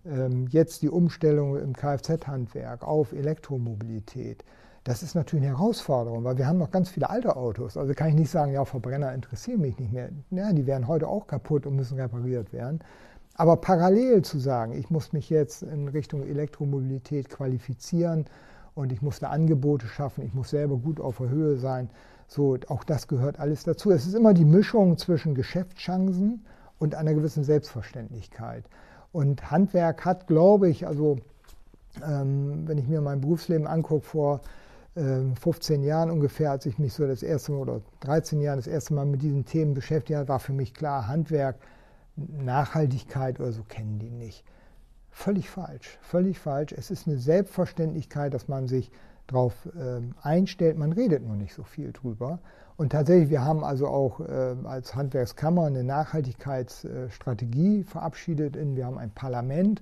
Ähm, 0.05 0.47
jetzt 0.49 0.81
die 0.81 0.89
Umstellung 0.89 1.57
im 1.57 1.73
Kfz-Handwerk 1.73 2.83
auf 2.83 3.11
Elektromobilität 3.13 4.43
das 4.87 5.03
ist 5.03 5.15
natürlich 5.15 5.45
eine 5.45 5.57
Herausforderung, 5.57 6.23
weil 6.23 6.37
wir 6.37 6.47
haben 6.47 6.59
noch 6.59 6.71
ganz 6.71 6.87
viele 6.87 7.09
alte 7.09 7.35
Autos. 7.35 7.75
Also 7.75 7.93
kann 7.93 8.07
ich 8.07 8.15
nicht 8.15 8.31
sagen, 8.31 8.53
ja, 8.53 8.63
Verbrenner 8.63 9.13
interessieren 9.13 9.59
mich 9.59 9.77
nicht 9.77 9.91
mehr. 9.91 10.07
Ja, 10.31 10.53
die 10.53 10.65
werden 10.65 10.87
heute 10.87 11.09
auch 11.09 11.27
kaputt 11.27 11.65
und 11.65 11.75
müssen 11.75 11.99
repariert 11.99 12.53
werden. 12.53 12.79
Aber 13.33 13.57
parallel 13.57 14.21
zu 14.21 14.39
sagen, 14.39 14.71
ich 14.71 14.89
muss 14.89 15.11
mich 15.11 15.29
jetzt 15.29 15.61
in 15.61 15.89
Richtung 15.89 16.23
Elektromobilität 16.25 17.29
qualifizieren 17.29 18.27
und 18.75 18.93
ich 18.93 19.01
muss 19.01 19.19
da 19.19 19.29
Angebote 19.29 19.87
schaffen, 19.87 20.23
ich 20.23 20.33
muss 20.33 20.51
selber 20.51 20.77
gut 20.77 21.01
auf 21.01 21.17
der 21.17 21.29
Höhe 21.29 21.57
sein, 21.57 21.89
so, 22.27 22.57
auch 22.67 22.83
das 22.83 23.07
gehört 23.07 23.39
alles 23.39 23.63
dazu. 23.63 23.91
Es 23.91 24.05
ist 24.05 24.13
immer 24.13 24.33
die 24.33 24.45
Mischung 24.45 24.97
zwischen 24.97 25.33
Geschäftschancen 25.33 26.45
und 26.77 26.95
einer 26.95 27.13
gewissen 27.13 27.43
Selbstverständlichkeit. 27.43 28.65
Und 29.11 29.49
Handwerk 29.49 30.05
hat, 30.05 30.27
glaube 30.27 30.69
ich, 30.69 30.85
also 30.85 31.17
ähm, 32.05 32.67
wenn 32.67 32.77
ich 32.77 32.87
mir 32.87 33.01
mein 33.01 33.21
Berufsleben 33.21 33.65
angucke, 33.65 34.05
vor 34.05 34.41
15 34.95 35.81
ähm, 35.81 35.87
Jahren 35.87 36.11
ungefähr, 36.11 36.51
als 36.51 36.65
ich 36.65 36.79
mich 36.79 36.93
so 36.93 37.05
das 37.05 37.21
erste 37.21 37.51
Mal 37.51 37.59
oder 37.59 37.81
13 37.99 38.41
Jahren 38.41 38.57
das 38.57 38.67
erste 38.67 38.95
Mal 38.95 39.05
mit 39.05 39.21
diesen 39.21 39.45
Themen 39.45 39.73
beschäftigt 39.73 40.17
habe, 40.17 40.27
war 40.27 40.39
für 40.39 40.53
mich 40.53 40.73
klar, 40.73 41.07
Handwerk, 41.07 41.55
Nachhaltigkeit 42.15 43.39
oder 43.39 43.51
so 43.51 43.63
kennen 43.63 43.99
die 43.99 44.09
nicht. 44.09 44.43
Völlig 45.11 45.49
falsch, 45.49 45.99
völlig 46.01 46.39
falsch. 46.39 46.73
Es 46.73 46.89
ist 46.89 47.07
eine 47.07 47.17
Selbstverständlichkeit, 47.17 48.33
dass 48.33 48.47
man 48.47 48.67
sich 48.67 48.91
darauf 49.27 49.67
äh, 49.67 50.01
einstellt. 50.21 50.77
Man 50.77 50.91
redet 50.91 51.25
nur 51.25 51.35
nicht 51.35 51.53
so 51.53 51.63
viel 51.63 51.91
drüber. 51.91 52.39
Und 52.77 52.91
tatsächlich, 52.91 53.29
wir 53.29 53.43
haben 53.43 53.63
also 53.63 53.87
auch 53.87 54.19
äh, 54.19 54.55
als 54.63 54.95
Handwerkskammer 54.95 55.65
eine 55.65 55.83
Nachhaltigkeitsstrategie 55.83 57.83
verabschiedet. 57.83 58.55
In, 58.55 58.75
wir 58.75 58.85
haben 58.85 58.97
ein 58.97 59.11
Parlament, 59.11 59.81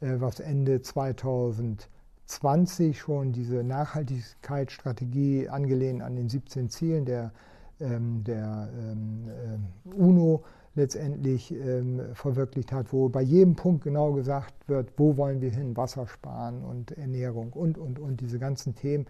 äh, 0.00 0.16
was 0.18 0.40
Ende 0.40 0.82
2000 0.82 1.88
20 2.30 2.98
schon 2.98 3.32
diese 3.32 3.64
Nachhaltigkeitsstrategie 3.64 5.48
angelehnt 5.48 6.00
an 6.00 6.14
den 6.14 6.28
17 6.28 6.68
Zielen 6.68 7.04
der, 7.04 7.32
ähm, 7.80 8.22
der 8.22 8.68
ähm, 8.72 9.28
äh, 9.28 9.94
UNO 9.94 10.44
letztendlich 10.74 11.52
ähm, 11.52 12.00
verwirklicht 12.14 12.72
hat, 12.72 12.92
wo 12.92 13.08
bei 13.08 13.22
jedem 13.22 13.56
Punkt 13.56 13.82
genau 13.82 14.12
gesagt 14.12 14.54
wird, 14.68 14.92
wo 14.96 15.16
wollen 15.16 15.40
wir 15.40 15.50
hin, 15.50 15.76
Wasser 15.76 16.06
sparen 16.06 16.62
und 16.62 16.96
Ernährung 16.96 17.52
und, 17.52 17.76
und, 17.76 17.98
und 17.98 18.20
diese 18.20 18.38
ganzen 18.38 18.74
Themen. 18.74 19.06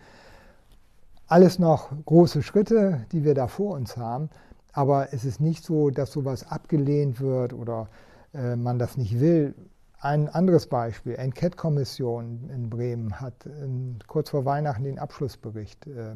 Alles 1.26 1.58
noch 1.58 1.92
große 2.06 2.42
Schritte, 2.42 3.06
die 3.12 3.24
wir 3.24 3.34
da 3.34 3.46
vor 3.46 3.76
uns 3.76 3.96
haben, 3.96 4.30
aber 4.72 5.12
es 5.12 5.24
ist 5.24 5.40
nicht 5.40 5.64
so, 5.64 5.90
dass 5.90 6.12
sowas 6.12 6.50
abgelehnt 6.50 7.20
wird 7.20 7.52
oder 7.52 7.88
äh, 8.32 8.56
man 8.56 8.78
das 8.78 8.96
nicht 8.96 9.20
will. 9.20 9.54
Ein 10.00 10.30
anderes 10.30 10.66
Beispiel, 10.66 11.14
Enquete-Kommission 11.16 12.48
in 12.54 12.70
Bremen 12.70 13.20
hat 13.20 13.44
in, 13.44 13.98
kurz 14.06 14.30
vor 14.30 14.46
Weihnachten 14.46 14.84
den 14.84 14.98
Abschlussbericht 14.98 15.86
äh, 15.86 16.14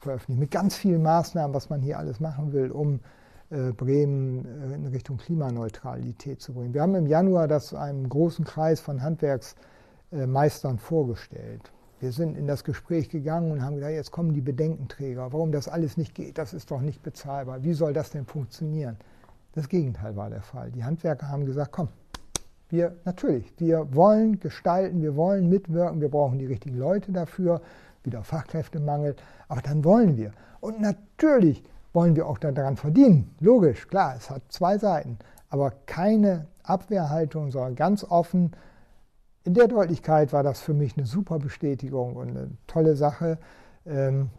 veröffentlicht 0.00 0.40
mit 0.40 0.50
ganz 0.50 0.74
vielen 0.74 1.02
Maßnahmen, 1.02 1.54
was 1.54 1.70
man 1.70 1.80
hier 1.80 1.98
alles 1.98 2.18
machen 2.18 2.52
will, 2.52 2.72
um 2.72 2.96
äh, 2.96 3.00
Bremen 3.72 4.44
äh, 4.44 4.74
in 4.74 4.86
Richtung 4.86 5.18
Klimaneutralität 5.18 6.40
zu 6.40 6.54
bringen. 6.54 6.74
Wir 6.74 6.82
haben 6.82 6.94
im 6.94 7.06
Januar 7.06 7.48
das 7.48 7.74
einem 7.74 8.08
großen 8.08 8.44
Kreis 8.44 8.80
von 8.80 9.02
Handwerksmeistern 9.02 10.78
vorgestellt. 10.78 11.72
Wir 12.00 12.12
sind 12.12 12.36
in 12.36 12.46
das 12.46 12.64
Gespräch 12.64 13.10
gegangen 13.10 13.52
und 13.52 13.62
haben 13.62 13.76
gesagt, 13.76 13.94
jetzt 13.94 14.10
kommen 14.10 14.32
die 14.34 14.40
Bedenkenträger, 14.40 15.32
warum 15.32 15.52
das 15.52 15.68
alles 15.68 15.96
nicht 15.96 16.14
geht, 16.14 16.36
das 16.36 16.52
ist 16.52 16.70
doch 16.70 16.80
nicht 16.80 17.02
bezahlbar, 17.02 17.62
wie 17.62 17.74
soll 17.74 17.92
das 17.92 18.10
denn 18.10 18.24
funktionieren? 18.24 18.96
Das 19.52 19.68
Gegenteil 19.68 20.16
war 20.16 20.30
der 20.30 20.42
Fall. 20.42 20.72
Die 20.72 20.82
Handwerker 20.82 21.28
haben 21.28 21.46
gesagt, 21.46 21.70
komm, 21.72 21.88
wir, 22.70 22.96
natürlich, 23.04 23.52
wir 23.58 23.94
wollen 23.94 24.40
gestalten, 24.40 25.02
wir 25.02 25.14
wollen 25.14 25.48
mitwirken, 25.48 26.00
wir 26.00 26.08
brauchen 26.08 26.38
die 26.38 26.46
richtigen 26.46 26.78
Leute 26.78 27.12
dafür, 27.12 27.60
wieder 28.02 28.24
Fachkräftemangel, 28.24 29.14
aber 29.46 29.60
dann 29.60 29.84
wollen 29.84 30.16
wir. 30.16 30.32
Und 30.60 30.80
natürlich 30.80 31.62
wollen 31.92 32.16
wir 32.16 32.26
auch 32.26 32.38
daran 32.38 32.76
verdienen. 32.76 33.34
Logisch, 33.40 33.88
klar, 33.88 34.14
es 34.16 34.30
hat 34.30 34.42
zwei 34.48 34.78
Seiten, 34.78 35.18
aber 35.50 35.72
keine 35.86 36.46
Abwehrhaltung, 36.62 37.50
sondern 37.50 37.74
ganz 37.74 38.04
offen. 38.04 38.52
In 39.44 39.54
der 39.54 39.68
Deutlichkeit 39.68 40.32
war 40.32 40.42
das 40.42 40.60
für 40.60 40.74
mich 40.74 40.96
eine 40.96 41.06
super 41.06 41.38
Bestätigung 41.38 42.16
und 42.16 42.30
eine 42.30 42.50
tolle 42.66 42.96
Sache, 42.96 43.38
ähm, 43.86 44.30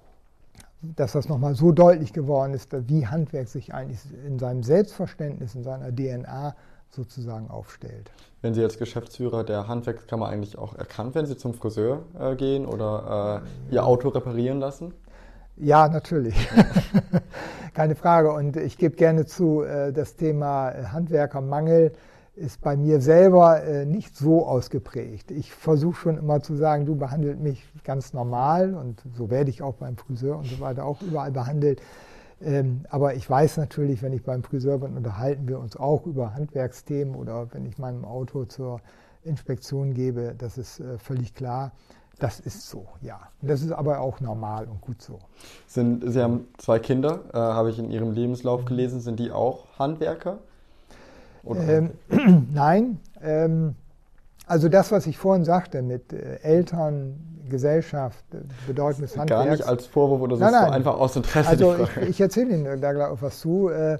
dass 0.82 1.14
das 1.14 1.30
nochmal 1.30 1.56
so 1.56 1.72
deutlich 1.72 2.14
geworden 2.14 2.54
ist, 2.54 2.74
wie 2.90 3.08
Handwerk 3.08 3.48
sich 3.48 3.74
eigentlich 3.74 4.00
in 4.26 4.38
seinem 4.40 4.64
Selbstverständnis, 4.64 5.56
in 5.56 5.64
seiner 5.64 5.94
DNA 5.94 6.56
sozusagen 6.90 7.50
aufstellt. 7.50 8.12
Wenn 8.42 8.54
Sie 8.54 8.62
als 8.62 8.78
Geschäftsführer 8.78 9.44
der 9.44 9.68
Handwerkskammer 9.68 10.28
eigentlich 10.28 10.58
auch 10.58 10.76
erkannt, 10.76 11.16
wenn 11.16 11.26
Sie 11.26 11.38
zum 11.38 11.54
Friseur 11.54 12.04
äh, 12.20 12.36
gehen 12.36 12.66
oder 12.66 13.42
äh, 13.70 13.74
Ihr 13.74 13.86
Auto 13.86 14.10
reparieren 14.10 14.60
lassen? 14.60 14.94
Ja, 15.56 15.88
natürlich. 15.88 16.36
Keine 17.74 17.96
Frage. 17.96 18.32
Und 18.32 18.58
ich 18.58 18.78
gebe 18.78 18.96
gerne 18.96 19.26
zu, 19.26 19.64
äh, 19.64 19.92
das 19.94 20.16
Thema 20.16 20.74
Handwerkermangel 20.92 21.94
ist 22.36 22.62
bei 22.62 22.76
mir 22.76 23.00
selber 23.00 23.64
äh, 23.64 23.86
nicht 23.86 24.18
so 24.18 24.48
ausgeprägt. 24.48 25.30
Ich 25.30 25.54
versuche 25.54 25.96
schon 25.96 26.18
immer 26.18 26.42
zu 26.42 26.56
sagen, 26.56 26.86
du 26.86 26.96
behandelt 26.96 27.40
mich 27.40 27.64
ganz 27.84 28.14
normal 28.14 28.74
und 28.74 29.04
so 29.16 29.30
werde 29.30 29.52
ich 29.52 29.62
auch 29.62 29.76
beim 29.76 29.98
Friseur 29.98 30.38
und 30.38 30.48
so 30.48 30.60
weiter 30.60 30.86
auch 30.86 31.02
überall 31.04 31.32
behandelt. 31.32 31.80
Ähm, 32.42 32.86
aber 32.90 33.14
ich 33.14 33.30
weiß 33.30 33.58
natürlich, 33.58 34.02
wenn 34.02 34.14
ich 34.14 34.24
beim 34.24 34.42
Friseur 34.42 34.80
bin, 34.80 34.98
unterhalten 34.98 35.48
wir 35.48 35.60
uns 35.60 35.78
auch 35.78 36.08
über 36.08 36.34
Handwerksthemen 36.34 37.14
oder 37.14 37.54
wenn 37.54 37.66
ich 37.68 37.78
meinem 37.78 38.04
Auto 38.04 38.46
zur 38.46 38.82
Inspektion 39.24 39.94
gebe, 39.94 40.34
das 40.36 40.58
ist 40.58 40.80
äh, 40.80 40.98
völlig 40.98 41.36
klar. 41.36 41.72
Das 42.20 42.40
ist 42.40 42.70
so, 42.70 42.86
ja. 43.02 43.20
Das 43.42 43.62
ist 43.62 43.72
aber 43.72 44.00
auch 44.00 44.20
normal 44.20 44.68
und 44.68 44.82
gut 44.82 45.02
so. 45.02 45.20
Sind, 45.68 46.04
Sie 46.06 46.22
haben 46.22 46.48
zwei 46.58 46.80
Kinder, 46.80 47.22
äh, 47.34 47.38
habe 47.38 47.70
ich 47.70 47.80
in 47.80 47.92
Ihrem 47.92 48.12
Lebenslauf 48.12 48.66
gelesen. 48.66 49.02
Sind 49.02 49.20
die 49.20 49.32
auch 49.32 49.68
Handwerker? 49.80 50.38
Ähm, 51.46 51.92
nein. 52.54 53.00
Ähm, 53.22 53.76
also 54.46 54.70
das, 54.70 54.92
was 54.92 55.08
ich 55.08 55.18
vorhin 55.18 55.44
sagte 55.46 55.82
mit 55.82 56.14
äh, 56.14 56.40
Eltern, 56.42 57.44
Gesellschaft, 57.50 58.24
äh, 58.34 58.38
Bedeutung 58.68 59.02
des 59.02 59.18
Handwerks. 59.18 59.46
Gar 59.46 59.52
nicht 59.52 59.66
als 59.66 59.86
Vorwurf 59.86 60.22
oder 60.22 60.36
so, 60.36 60.44
nein, 60.44 60.54
nein. 60.54 60.72
einfach 60.72 60.98
aus 60.98 61.16
Interesse. 61.16 61.50
Also 61.50 61.76
ich, 62.02 62.10
ich 62.10 62.22
erzähle 62.22 62.56
Ihnen 62.56 62.82
da 62.82 62.92
gleich 62.92 63.10
was 63.22 63.40
zu. 63.40 63.70
Äh, 63.70 63.98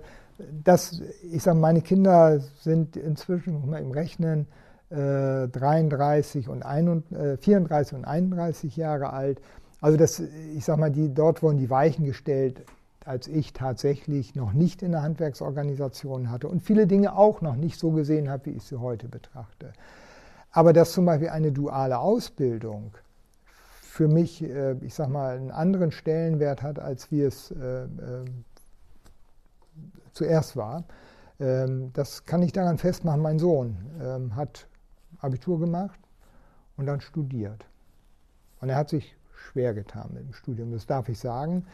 das, 0.64 1.02
ich 1.32 1.44
sage, 1.44 1.58
meine 1.58 1.82
Kinder 1.82 2.40
sind 2.60 2.96
inzwischen, 2.96 3.54
muss 3.54 3.66
man 3.66 3.84
im 3.84 3.92
Rechnen, 3.92 4.48
33 4.94 6.50
und 6.50 6.64
31, 6.64 7.40
34 7.44 7.98
und 7.98 8.06
31 8.06 8.76
Jahre 8.78 9.12
alt. 9.12 9.42
Also 9.82 9.98
das, 9.98 10.20
ich 10.20 10.64
sage 10.64 10.80
mal, 10.80 10.92
die, 10.92 11.14
dort 11.14 11.42
wurden 11.42 11.58
die 11.58 11.70
Weichen 11.70 12.06
gestellt, 12.06 12.64
als 13.06 13.28
ich 13.28 13.54
tatsächlich 13.54 14.36
noch 14.36 14.54
nicht 14.54 14.82
in 14.82 14.92
der 14.92 15.02
Handwerksorganisation 15.02 16.30
hatte 16.30 16.48
und 16.48 16.62
viele 16.62 16.88
Dinge 16.88 17.18
auch 17.18 17.42
noch 17.42 17.56
nicht 17.56 17.80
so 17.80 17.92
gesehen 17.92 18.30
habe, 18.30 18.46
wie 18.46 18.52
ich 18.52 18.64
sie 18.64 18.80
heute 18.80 19.10
betrachte. 19.10 19.74
Aber 20.52 20.72
dass 20.72 20.94
zum 20.94 21.06
Beispiel 21.06 21.30
eine 21.30 21.52
duale 21.52 22.00
Ausbildung 22.00 22.94
für 23.82 24.08
mich, 24.08 24.44
äh, 24.44 24.74
ich 24.82 24.94
sage 24.94 25.12
mal, 25.12 25.36
einen 25.36 25.52
anderen 25.52 25.92
Stellenwert 25.92 26.62
hat, 26.62 26.80
als 26.80 27.12
wie 27.12 27.22
es 27.22 27.52
äh, 27.52 27.84
äh, 27.84 27.88
zuerst 30.14 30.56
war, 30.56 30.86
ähm, 31.40 31.92
das 31.94 32.26
kann 32.26 32.42
ich 32.42 32.54
daran 32.54 32.78
festmachen. 32.78 33.22
Mein 33.22 33.40
Sohn 33.40 33.78
ähm, 34.02 34.36
hat 34.36 34.68
Abitur 35.24 35.60
gemacht 35.60 36.00
und 36.78 36.86
dann 36.86 37.02
studiert. 37.02 37.66
Und 38.62 38.70
er 38.70 38.76
hat 38.76 38.90
sich 38.90 39.16
schwer 39.36 39.74
getan 39.74 40.12
mit 40.14 40.24
dem 40.24 40.34
Studium, 40.34 40.72
das 40.72 40.86
darf 40.86 41.10
ich 41.10 41.20
sagen, 41.20 41.66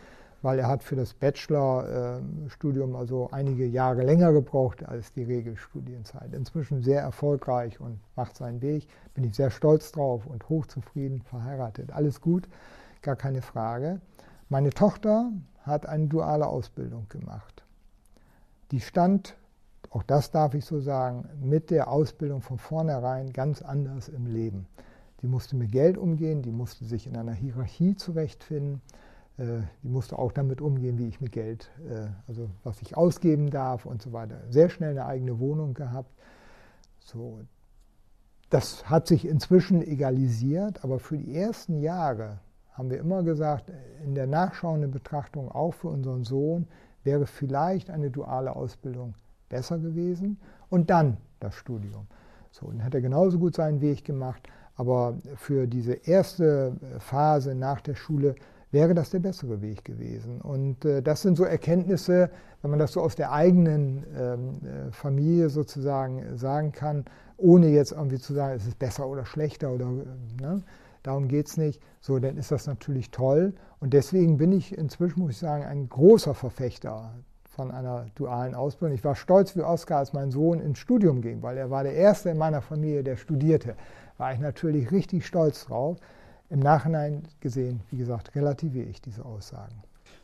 weil 0.42 0.58
er 0.60 0.68
hat 0.68 0.84
für 0.84 0.96
das 0.96 1.14
Bachelorstudium 1.14 2.96
also 2.96 3.30
einige 3.32 3.66
Jahre 3.66 4.04
länger 4.04 4.32
gebraucht 4.32 4.88
als 4.88 5.12
die 5.12 5.24
Regelstudienzeit. 5.24 6.34
Inzwischen 6.34 6.82
sehr 6.82 7.02
erfolgreich 7.02 7.80
und 7.82 8.00
macht 8.16 8.38
seinen 8.38 8.62
Weg. 8.62 8.88
Bin 9.14 9.26
ich 9.26 9.36
sehr 9.36 9.52
stolz 9.52 9.92
drauf 9.92 10.26
und 10.26 10.48
hochzufrieden, 10.48 11.22
verheiratet. 11.24 11.92
Alles 11.92 12.22
gut, 12.22 12.48
gar 13.02 13.18
keine 13.18 13.42
Frage. 13.42 14.00
Meine 14.48 14.70
Tochter 14.70 15.32
hat 15.64 15.86
eine 15.86 16.08
duale 16.08 16.48
Ausbildung 16.48 17.08
gemacht. 17.10 17.64
Die 18.72 18.80
stand 18.80 19.36
auch 19.90 20.04
das 20.04 20.32
darf 20.32 20.54
ich 20.54 20.66
so 20.66 20.80
sagen, 20.80 21.28
mit 21.42 21.72
der 21.72 21.90
Ausbildung 21.90 22.42
von 22.42 22.58
vornherein 22.58 23.34
ganz 23.34 23.62
anders 23.62 24.08
im 24.08 24.28
Leben. 24.28 24.68
Die 25.22 25.28
musste 25.28 25.56
mit 25.56 25.72
Geld 25.72 25.98
umgehen, 25.98 26.42
die 26.42 26.52
musste 26.52 26.86
sich 26.86 27.08
in 27.08 27.18
einer 27.18 27.34
Hierarchie 27.34 27.96
zurechtfinden, 27.96 28.82
äh, 29.38 29.62
die 29.84 29.90
musste 29.90 30.20
auch 30.20 30.32
damit 30.32 30.62
umgehen, 30.62 30.98
wie 30.98 31.08
ich 31.08 31.22
mit 31.22 31.32
Geld, 31.32 31.72
äh, 31.90 32.08
also 32.28 32.50
was 32.64 32.82
ich 32.82 32.96
ausgeben 32.96 33.50
darf 33.50 33.86
und 33.86 34.02
so 34.02 34.14
weiter. 34.14 34.42
Sehr 34.50 34.70
schnell 34.70 34.92
eine 34.92 35.06
eigene 35.06 35.40
Wohnung 35.40 35.74
gehabt. 35.74 36.12
So, 37.00 37.40
das 38.50 38.90
hat 38.90 39.08
sich 39.08 39.26
inzwischen 39.26 39.82
egalisiert, 39.82 40.84
aber 40.84 41.00
für 41.00 41.18
die 41.18 41.36
ersten 41.36 41.80
Jahre 41.80 42.40
haben 42.74 42.92
wir 42.92 43.00
immer 43.00 43.24
gesagt, 43.24 43.74
in 44.06 44.16
der 44.16 44.28
nachschauenden 44.28 44.92
Betrachtung 44.92 45.52
auch 45.52 45.74
für 45.74 45.90
unseren 45.90 46.24
Sohn 46.24 46.68
wäre 47.04 47.26
vielleicht 47.26 47.90
eine 47.90 48.12
duale 48.12 48.56
Ausbildung 48.56 49.16
besser 49.50 49.78
gewesen 49.78 50.38
und 50.70 50.90
dann 50.90 51.18
das 51.40 51.56
Studium. 51.56 52.08
So, 52.52 52.68
dann 52.68 52.84
hat 52.84 52.96
er 52.96 53.02
genauso 53.02 53.40
gut 53.40 53.56
seinen 53.56 53.82
Weg 53.82 54.06
gemacht, 54.06 54.48
aber 54.76 55.18
für 55.36 55.68
diese 55.68 55.94
erste 55.94 56.74
Phase 57.00 57.54
nach 57.54 57.82
der 57.82 57.96
Schule 57.96 58.36
wäre 58.72 58.94
das 58.94 59.10
der 59.10 59.20
bessere 59.20 59.62
Weg 59.62 59.84
gewesen. 59.84 60.42
Und 60.42 60.86
äh, 60.86 61.02
das 61.02 61.22
sind 61.22 61.38
so 61.38 61.44
Erkenntnisse, 61.44 62.30
wenn 62.62 62.72
man 62.72 62.80
das 62.80 62.94
so 62.94 63.02
aus 63.02 63.16
der 63.16 63.32
eigenen 63.32 64.06
ähm, 64.16 64.60
äh, 64.64 64.92
Familie 64.92 65.50
sozusagen 65.50 66.38
sagen 66.38 66.72
kann, 66.72 67.06
ohne 67.38 67.70
jetzt 67.70 67.94
irgendwie 67.94 68.20
zu 68.20 68.34
sagen, 68.34 68.56
es 68.56 68.68
ist 68.68 68.78
besser 68.78 69.08
oder 69.08 69.26
schlechter 69.26 69.72
oder 69.72 69.86
ne, 69.86 70.62
darum 71.04 71.28
geht 71.28 71.48
es 71.48 71.58
nicht, 71.58 71.82
so, 72.02 72.20
dann 72.20 72.38
ist 72.38 72.52
das 72.52 72.68
natürlich 72.68 73.12
toll. 73.12 73.54
Und 73.80 73.94
deswegen 73.94 74.38
bin 74.38 74.52
ich 74.52 74.78
inzwischen, 74.78 75.22
muss 75.22 75.32
ich 75.32 75.38
sagen, 75.38 75.64
ein 75.64 75.90
großer 75.90 76.34
Verfechter 76.34 77.14
von 77.60 77.72
einer 77.72 78.06
dualen 78.16 78.56
Ausbildung. 78.56 78.96
Ich 78.96 79.04
war 79.04 79.16
stolz 79.16 79.54
wie 79.58 79.64
Oskar, 79.64 80.00
als 80.00 80.14
mein 80.14 80.32
Sohn 80.32 80.62
ins 80.62 80.80
Studium 80.80 81.22
ging, 81.22 81.42
weil 81.42 81.58
er 81.58 81.70
war 81.70 81.84
der 81.84 81.94
Erste 81.94 82.30
in 82.30 82.38
meiner 82.38 82.62
Familie, 82.62 83.04
der 83.04 83.18
studierte. 83.18 83.76
War 84.18 84.32
ich 84.34 84.40
natürlich 84.40 84.94
richtig 84.94 85.26
stolz 85.26 85.66
drauf. 85.66 85.98
Im 86.50 86.60
Nachhinein 86.60 87.24
gesehen, 87.42 87.82
wie 87.92 87.98
gesagt, 87.98 88.34
relativiere 88.34 88.88
ich 88.88 89.02
diese 89.02 89.26
Aussagen. 89.26 89.76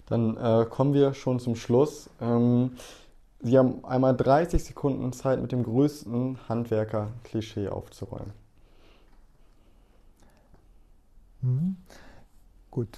Dann 0.05 0.37
äh, 0.37 0.65
kommen 0.69 0.93
wir 0.93 1.13
schon 1.13 1.41
zum 1.41 1.57
Schluss. 1.57 2.09
Ähm, 2.21 2.77
Sie 3.41 3.57
haben 3.57 3.83
einmal 3.83 4.15
30 4.15 4.63
Sekunden 4.63 5.11
Zeit, 5.11 5.41
mit 5.41 5.51
dem 5.51 5.63
größten 5.63 6.37
Handwerker-Klischee 6.47 7.67
aufzuräumen. 7.67 8.31
Mhm. 11.41 11.75
Gut, 12.71 12.97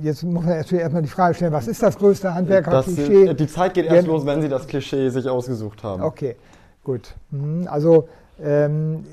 Jetzt 0.00 0.22
muss 0.22 0.44
man 0.44 0.56
natürlich 0.56 0.82
erstmal 0.82 1.02
die 1.02 1.08
Frage 1.08 1.34
stellen, 1.34 1.52
was 1.52 1.66
ist 1.66 1.82
das 1.82 1.98
größte 1.98 2.32
Handwerker-Klischee? 2.34 3.34
Die 3.34 3.46
Zeit 3.46 3.74
geht 3.74 3.86
erst 3.86 4.06
los, 4.06 4.24
wenn 4.24 4.40
Sie 4.40 4.48
das 4.48 4.66
Klischee 4.66 5.08
sich 5.10 5.28
ausgesucht 5.28 5.82
haben. 5.82 6.02
Okay, 6.02 6.36
gut. 6.84 7.14
Mhm, 7.30 7.66
also 7.68 8.08
ähm, 8.40 9.04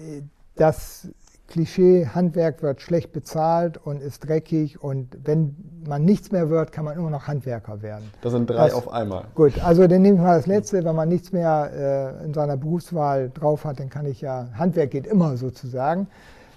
das 0.55 1.07
Klischee, 1.49 2.05
Handwerk 2.05 2.61
wird 2.61 2.81
schlecht 2.81 3.11
bezahlt 3.11 3.77
und 3.83 4.01
ist 4.01 4.27
dreckig 4.27 4.81
und 4.81 5.17
wenn 5.23 5.55
man 5.87 6.05
nichts 6.05 6.31
mehr 6.31 6.49
wird, 6.51 6.71
kann 6.71 6.85
man 6.85 6.95
immer 6.95 7.09
noch 7.09 7.27
Handwerker 7.27 7.81
werden. 7.81 8.11
Das 8.21 8.33
sind 8.33 8.47
drei 8.47 8.67
das, 8.67 8.73
auf 8.73 8.91
einmal. 8.91 9.25
Gut, 9.33 9.59
also 9.63 9.87
dann 9.87 10.03
nehme 10.03 10.17
ich 10.17 10.21
mal 10.21 10.37
das 10.37 10.45
letzte, 10.45 10.83
wenn 10.83 10.95
man 10.95 11.09
nichts 11.09 11.31
mehr 11.31 12.19
äh, 12.21 12.25
in 12.25 12.33
seiner 12.35 12.55
Berufswahl 12.55 13.31
drauf 13.33 13.65
hat, 13.65 13.79
dann 13.79 13.89
kann 13.89 14.05
ich 14.05 14.21
ja, 14.21 14.49
Handwerk 14.53 14.91
geht 14.91 15.07
immer 15.07 15.37
sozusagen. 15.37 16.07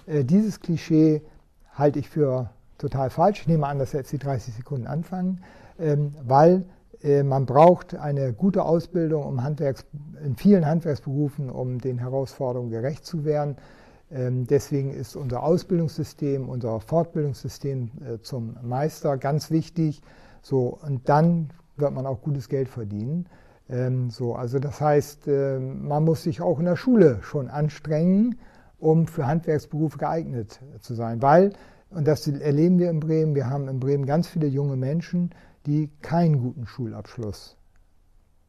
Äh, 0.05 0.23
dieses 0.23 0.59
Klischee 0.59 1.23
halte 1.73 1.97
ich 1.97 2.07
für 2.07 2.51
total 2.83 3.09
falsch. 3.09 3.41
Ich 3.41 3.47
nehme 3.47 3.65
an, 3.65 3.79
dass 3.79 3.93
jetzt 3.93 4.11
die 4.11 4.17
30 4.17 4.55
Sekunden 4.55 4.87
anfangen, 4.87 5.41
ähm, 5.79 6.13
weil 6.21 6.65
äh, 7.01 7.23
man 7.23 7.45
braucht 7.45 7.95
eine 7.95 8.33
gute 8.33 8.63
Ausbildung 8.63 9.23
um 9.23 9.41
Handwerks, 9.41 9.85
in 10.23 10.35
vielen 10.35 10.65
Handwerksberufen, 10.65 11.49
um 11.49 11.79
den 11.79 11.97
Herausforderungen 11.97 12.71
gerecht 12.71 13.05
zu 13.05 13.23
werden. 13.23 13.55
Ähm, 14.11 14.45
deswegen 14.47 14.93
ist 14.93 15.15
unser 15.15 15.43
Ausbildungssystem, 15.43 16.49
unser 16.49 16.81
Fortbildungssystem 16.81 17.91
äh, 18.01 18.21
zum 18.21 18.57
Meister 18.61 19.17
ganz 19.17 19.49
wichtig. 19.49 20.01
So, 20.41 20.77
und 20.85 21.07
dann 21.07 21.51
wird 21.77 21.93
man 21.93 22.05
auch 22.05 22.21
gutes 22.21 22.49
Geld 22.49 22.67
verdienen. 22.67 23.27
Ähm, 23.69 24.09
so, 24.09 24.35
also 24.35 24.59
das 24.59 24.81
heißt, 24.81 25.29
äh, 25.29 25.57
man 25.57 26.03
muss 26.03 26.23
sich 26.23 26.41
auch 26.41 26.59
in 26.59 26.65
der 26.65 26.75
Schule 26.75 27.19
schon 27.21 27.47
anstrengen, 27.47 28.35
um 28.77 29.07
für 29.07 29.25
Handwerksberufe 29.25 29.97
geeignet 29.97 30.59
zu 30.81 30.93
sein, 30.93 31.21
weil 31.21 31.53
und 31.93 32.07
das 32.07 32.27
erleben 32.27 32.79
wir 32.79 32.89
in 32.89 32.99
Bremen. 32.99 33.35
Wir 33.35 33.49
haben 33.49 33.67
in 33.67 33.79
Bremen 33.79 34.05
ganz 34.05 34.27
viele 34.27 34.47
junge 34.47 34.75
Menschen, 34.75 35.31
die 35.65 35.89
keinen 36.01 36.39
guten 36.39 36.65
Schulabschluss 36.65 37.57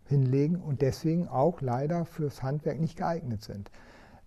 hinlegen 0.07 0.57
und 0.57 0.83
deswegen 0.83 1.29
auch 1.29 1.61
leider 1.61 2.05
fürs 2.05 2.43
Handwerk 2.43 2.81
nicht 2.81 2.97
geeignet 2.97 3.43
sind. 3.43 3.71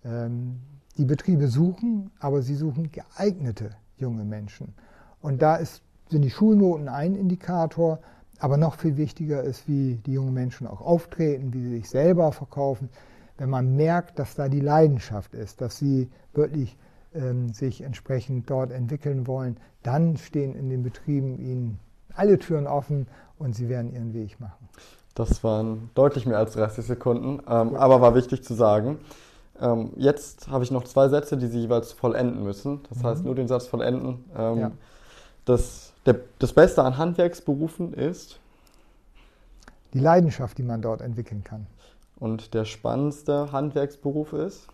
Ähm, 0.04 0.60
die 0.96 1.04
Betriebe 1.04 1.48
suchen, 1.48 2.10
aber 2.18 2.42
sie 2.42 2.54
suchen 2.54 2.90
geeignete 2.90 3.70
junge 3.96 4.24
Menschen. 4.24 4.74
Und 5.20 5.42
da 5.42 5.56
ist, 5.56 5.82
sind 6.10 6.22
die 6.22 6.30
Schulnoten 6.30 6.88
ein 6.88 7.14
Indikator, 7.14 8.00
aber 8.40 8.56
noch 8.56 8.76
viel 8.76 8.96
wichtiger 8.96 9.42
ist, 9.42 9.68
wie 9.68 9.96
die 10.06 10.12
jungen 10.12 10.34
Menschen 10.34 10.66
auch 10.66 10.80
auftreten, 10.80 11.52
wie 11.52 11.62
sie 11.62 11.70
sich 11.70 11.88
selber 11.88 12.32
verkaufen. 12.32 12.88
Wenn 13.36 13.50
man 13.50 13.76
merkt, 13.76 14.18
dass 14.18 14.34
da 14.34 14.48
die 14.48 14.60
Leidenschaft 14.60 15.34
ist, 15.34 15.60
dass 15.60 15.78
sie 15.78 16.08
wirklich 16.34 16.76
ähm, 17.14 17.52
sich 17.52 17.82
entsprechend 17.82 18.50
dort 18.50 18.70
entwickeln 18.70 19.26
wollen, 19.26 19.56
dann 19.82 20.16
stehen 20.16 20.54
in 20.54 20.68
den 20.68 20.82
Betrieben 20.82 21.38
ihnen 21.38 21.78
alle 22.14 22.38
Türen 22.38 22.66
offen 22.66 23.06
und 23.38 23.54
sie 23.54 23.68
werden 23.68 23.92
ihren 23.92 24.12
Weg 24.12 24.40
machen. 24.40 24.68
Das 25.14 25.42
waren 25.42 25.90
deutlich 25.94 26.26
mehr 26.26 26.38
als 26.38 26.52
30 26.52 26.84
Sekunden, 26.84 27.40
ähm, 27.48 27.74
aber 27.74 28.00
war 28.00 28.14
wichtig 28.14 28.44
zu 28.44 28.54
sagen. 28.54 28.98
Ähm, 29.60 29.92
jetzt 29.96 30.48
habe 30.48 30.62
ich 30.62 30.70
noch 30.70 30.84
zwei 30.84 31.08
Sätze, 31.08 31.36
die 31.36 31.48
Sie 31.48 31.58
jeweils 31.58 31.92
vollenden 31.92 32.44
müssen. 32.44 32.80
Das 32.88 32.98
mhm. 32.98 33.02
heißt, 33.04 33.24
nur 33.24 33.34
den 33.34 33.48
Satz 33.48 33.66
vollenden. 33.66 34.24
Ähm, 34.36 34.58
ja. 34.58 34.70
das, 35.44 35.92
der, 36.06 36.20
das 36.38 36.52
Beste 36.52 36.82
an 36.84 36.96
Handwerksberufen 36.96 37.92
ist? 37.92 38.38
Die 39.94 40.00
Leidenschaft, 40.00 40.58
die 40.58 40.62
man 40.62 40.82
dort 40.82 41.00
entwickeln 41.00 41.42
kann. 41.42 41.66
Und 42.20 42.54
der 42.54 42.64
spannendste 42.64 43.52
Handwerksberuf 43.52 44.32
ist? 44.32 44.68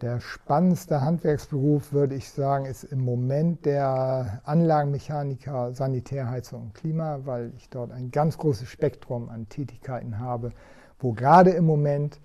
Der 0.00 0.20
spannendste 0.20 1.00
Handwerksberuf, 1.00 1.92
würde 1.92 2.16
ich 2.16 2.28
sagen, 2.28 2.66
ist 2.66 2.84
im 2.84 3.04
Moment 3.04 3.64
der 3.64 4.42
Anlagenmechaniker 4.44 5.72
Sanitärheizung 5.72 6.62
und 6.62 6.74
Klima, 6.74 7.20
weil 7.24 7.52
ich 7.56 7.70
dort 7.70 7.92
ein 7.92 8.10
ganz 8.10 8.36
großes 8.36 8.68
Spektrum 8.68 9.28
an 9.28 9.48
Tätigkeiten 9.48 10.18
habe, 10.18 10.50
wo 10.98 11.12
gerade 11.12 11.50
im 11.50 11.64
Moment 11.64 12.20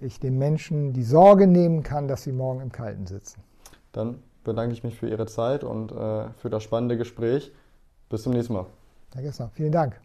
ich 0.00 0.20
den 0.20 0.38
Menschen 0.38 0.92
die 0.92 1.02
Sorge 1.02 1.46
nehmen 1.46 1.82
kann, 1.82 2.08
dass 2.08 2.24
sie 2.24 2.32
morgen 2.32 2.60
im 2.60 2.72
Kalten 2.72 3.06
sitzen. 3.06 3.42
Dann 3.92 4.22
bedanke 4.44 4.74
ich 4.74 4.84
mich 4.84 4.98
für 4.98 5.08
Ihre 5.08 5.26
Zeit 5.26 5.64
und 5.64 5.90
äh, 5.92 6.30
für 6.34 6.50
das 6.50 6.62
spannende 6.62 6.96
Gespräch. 6.96 7.52
Bis 8.08 8.22
zum 8.22 8.32
nächsten 8.32 8.52
Mal. 8.52 8.66
Herr 9.14 9.22
Gessner, 9.22 9.50
vielen 9.54 9.72
Dank. 9.72 10.00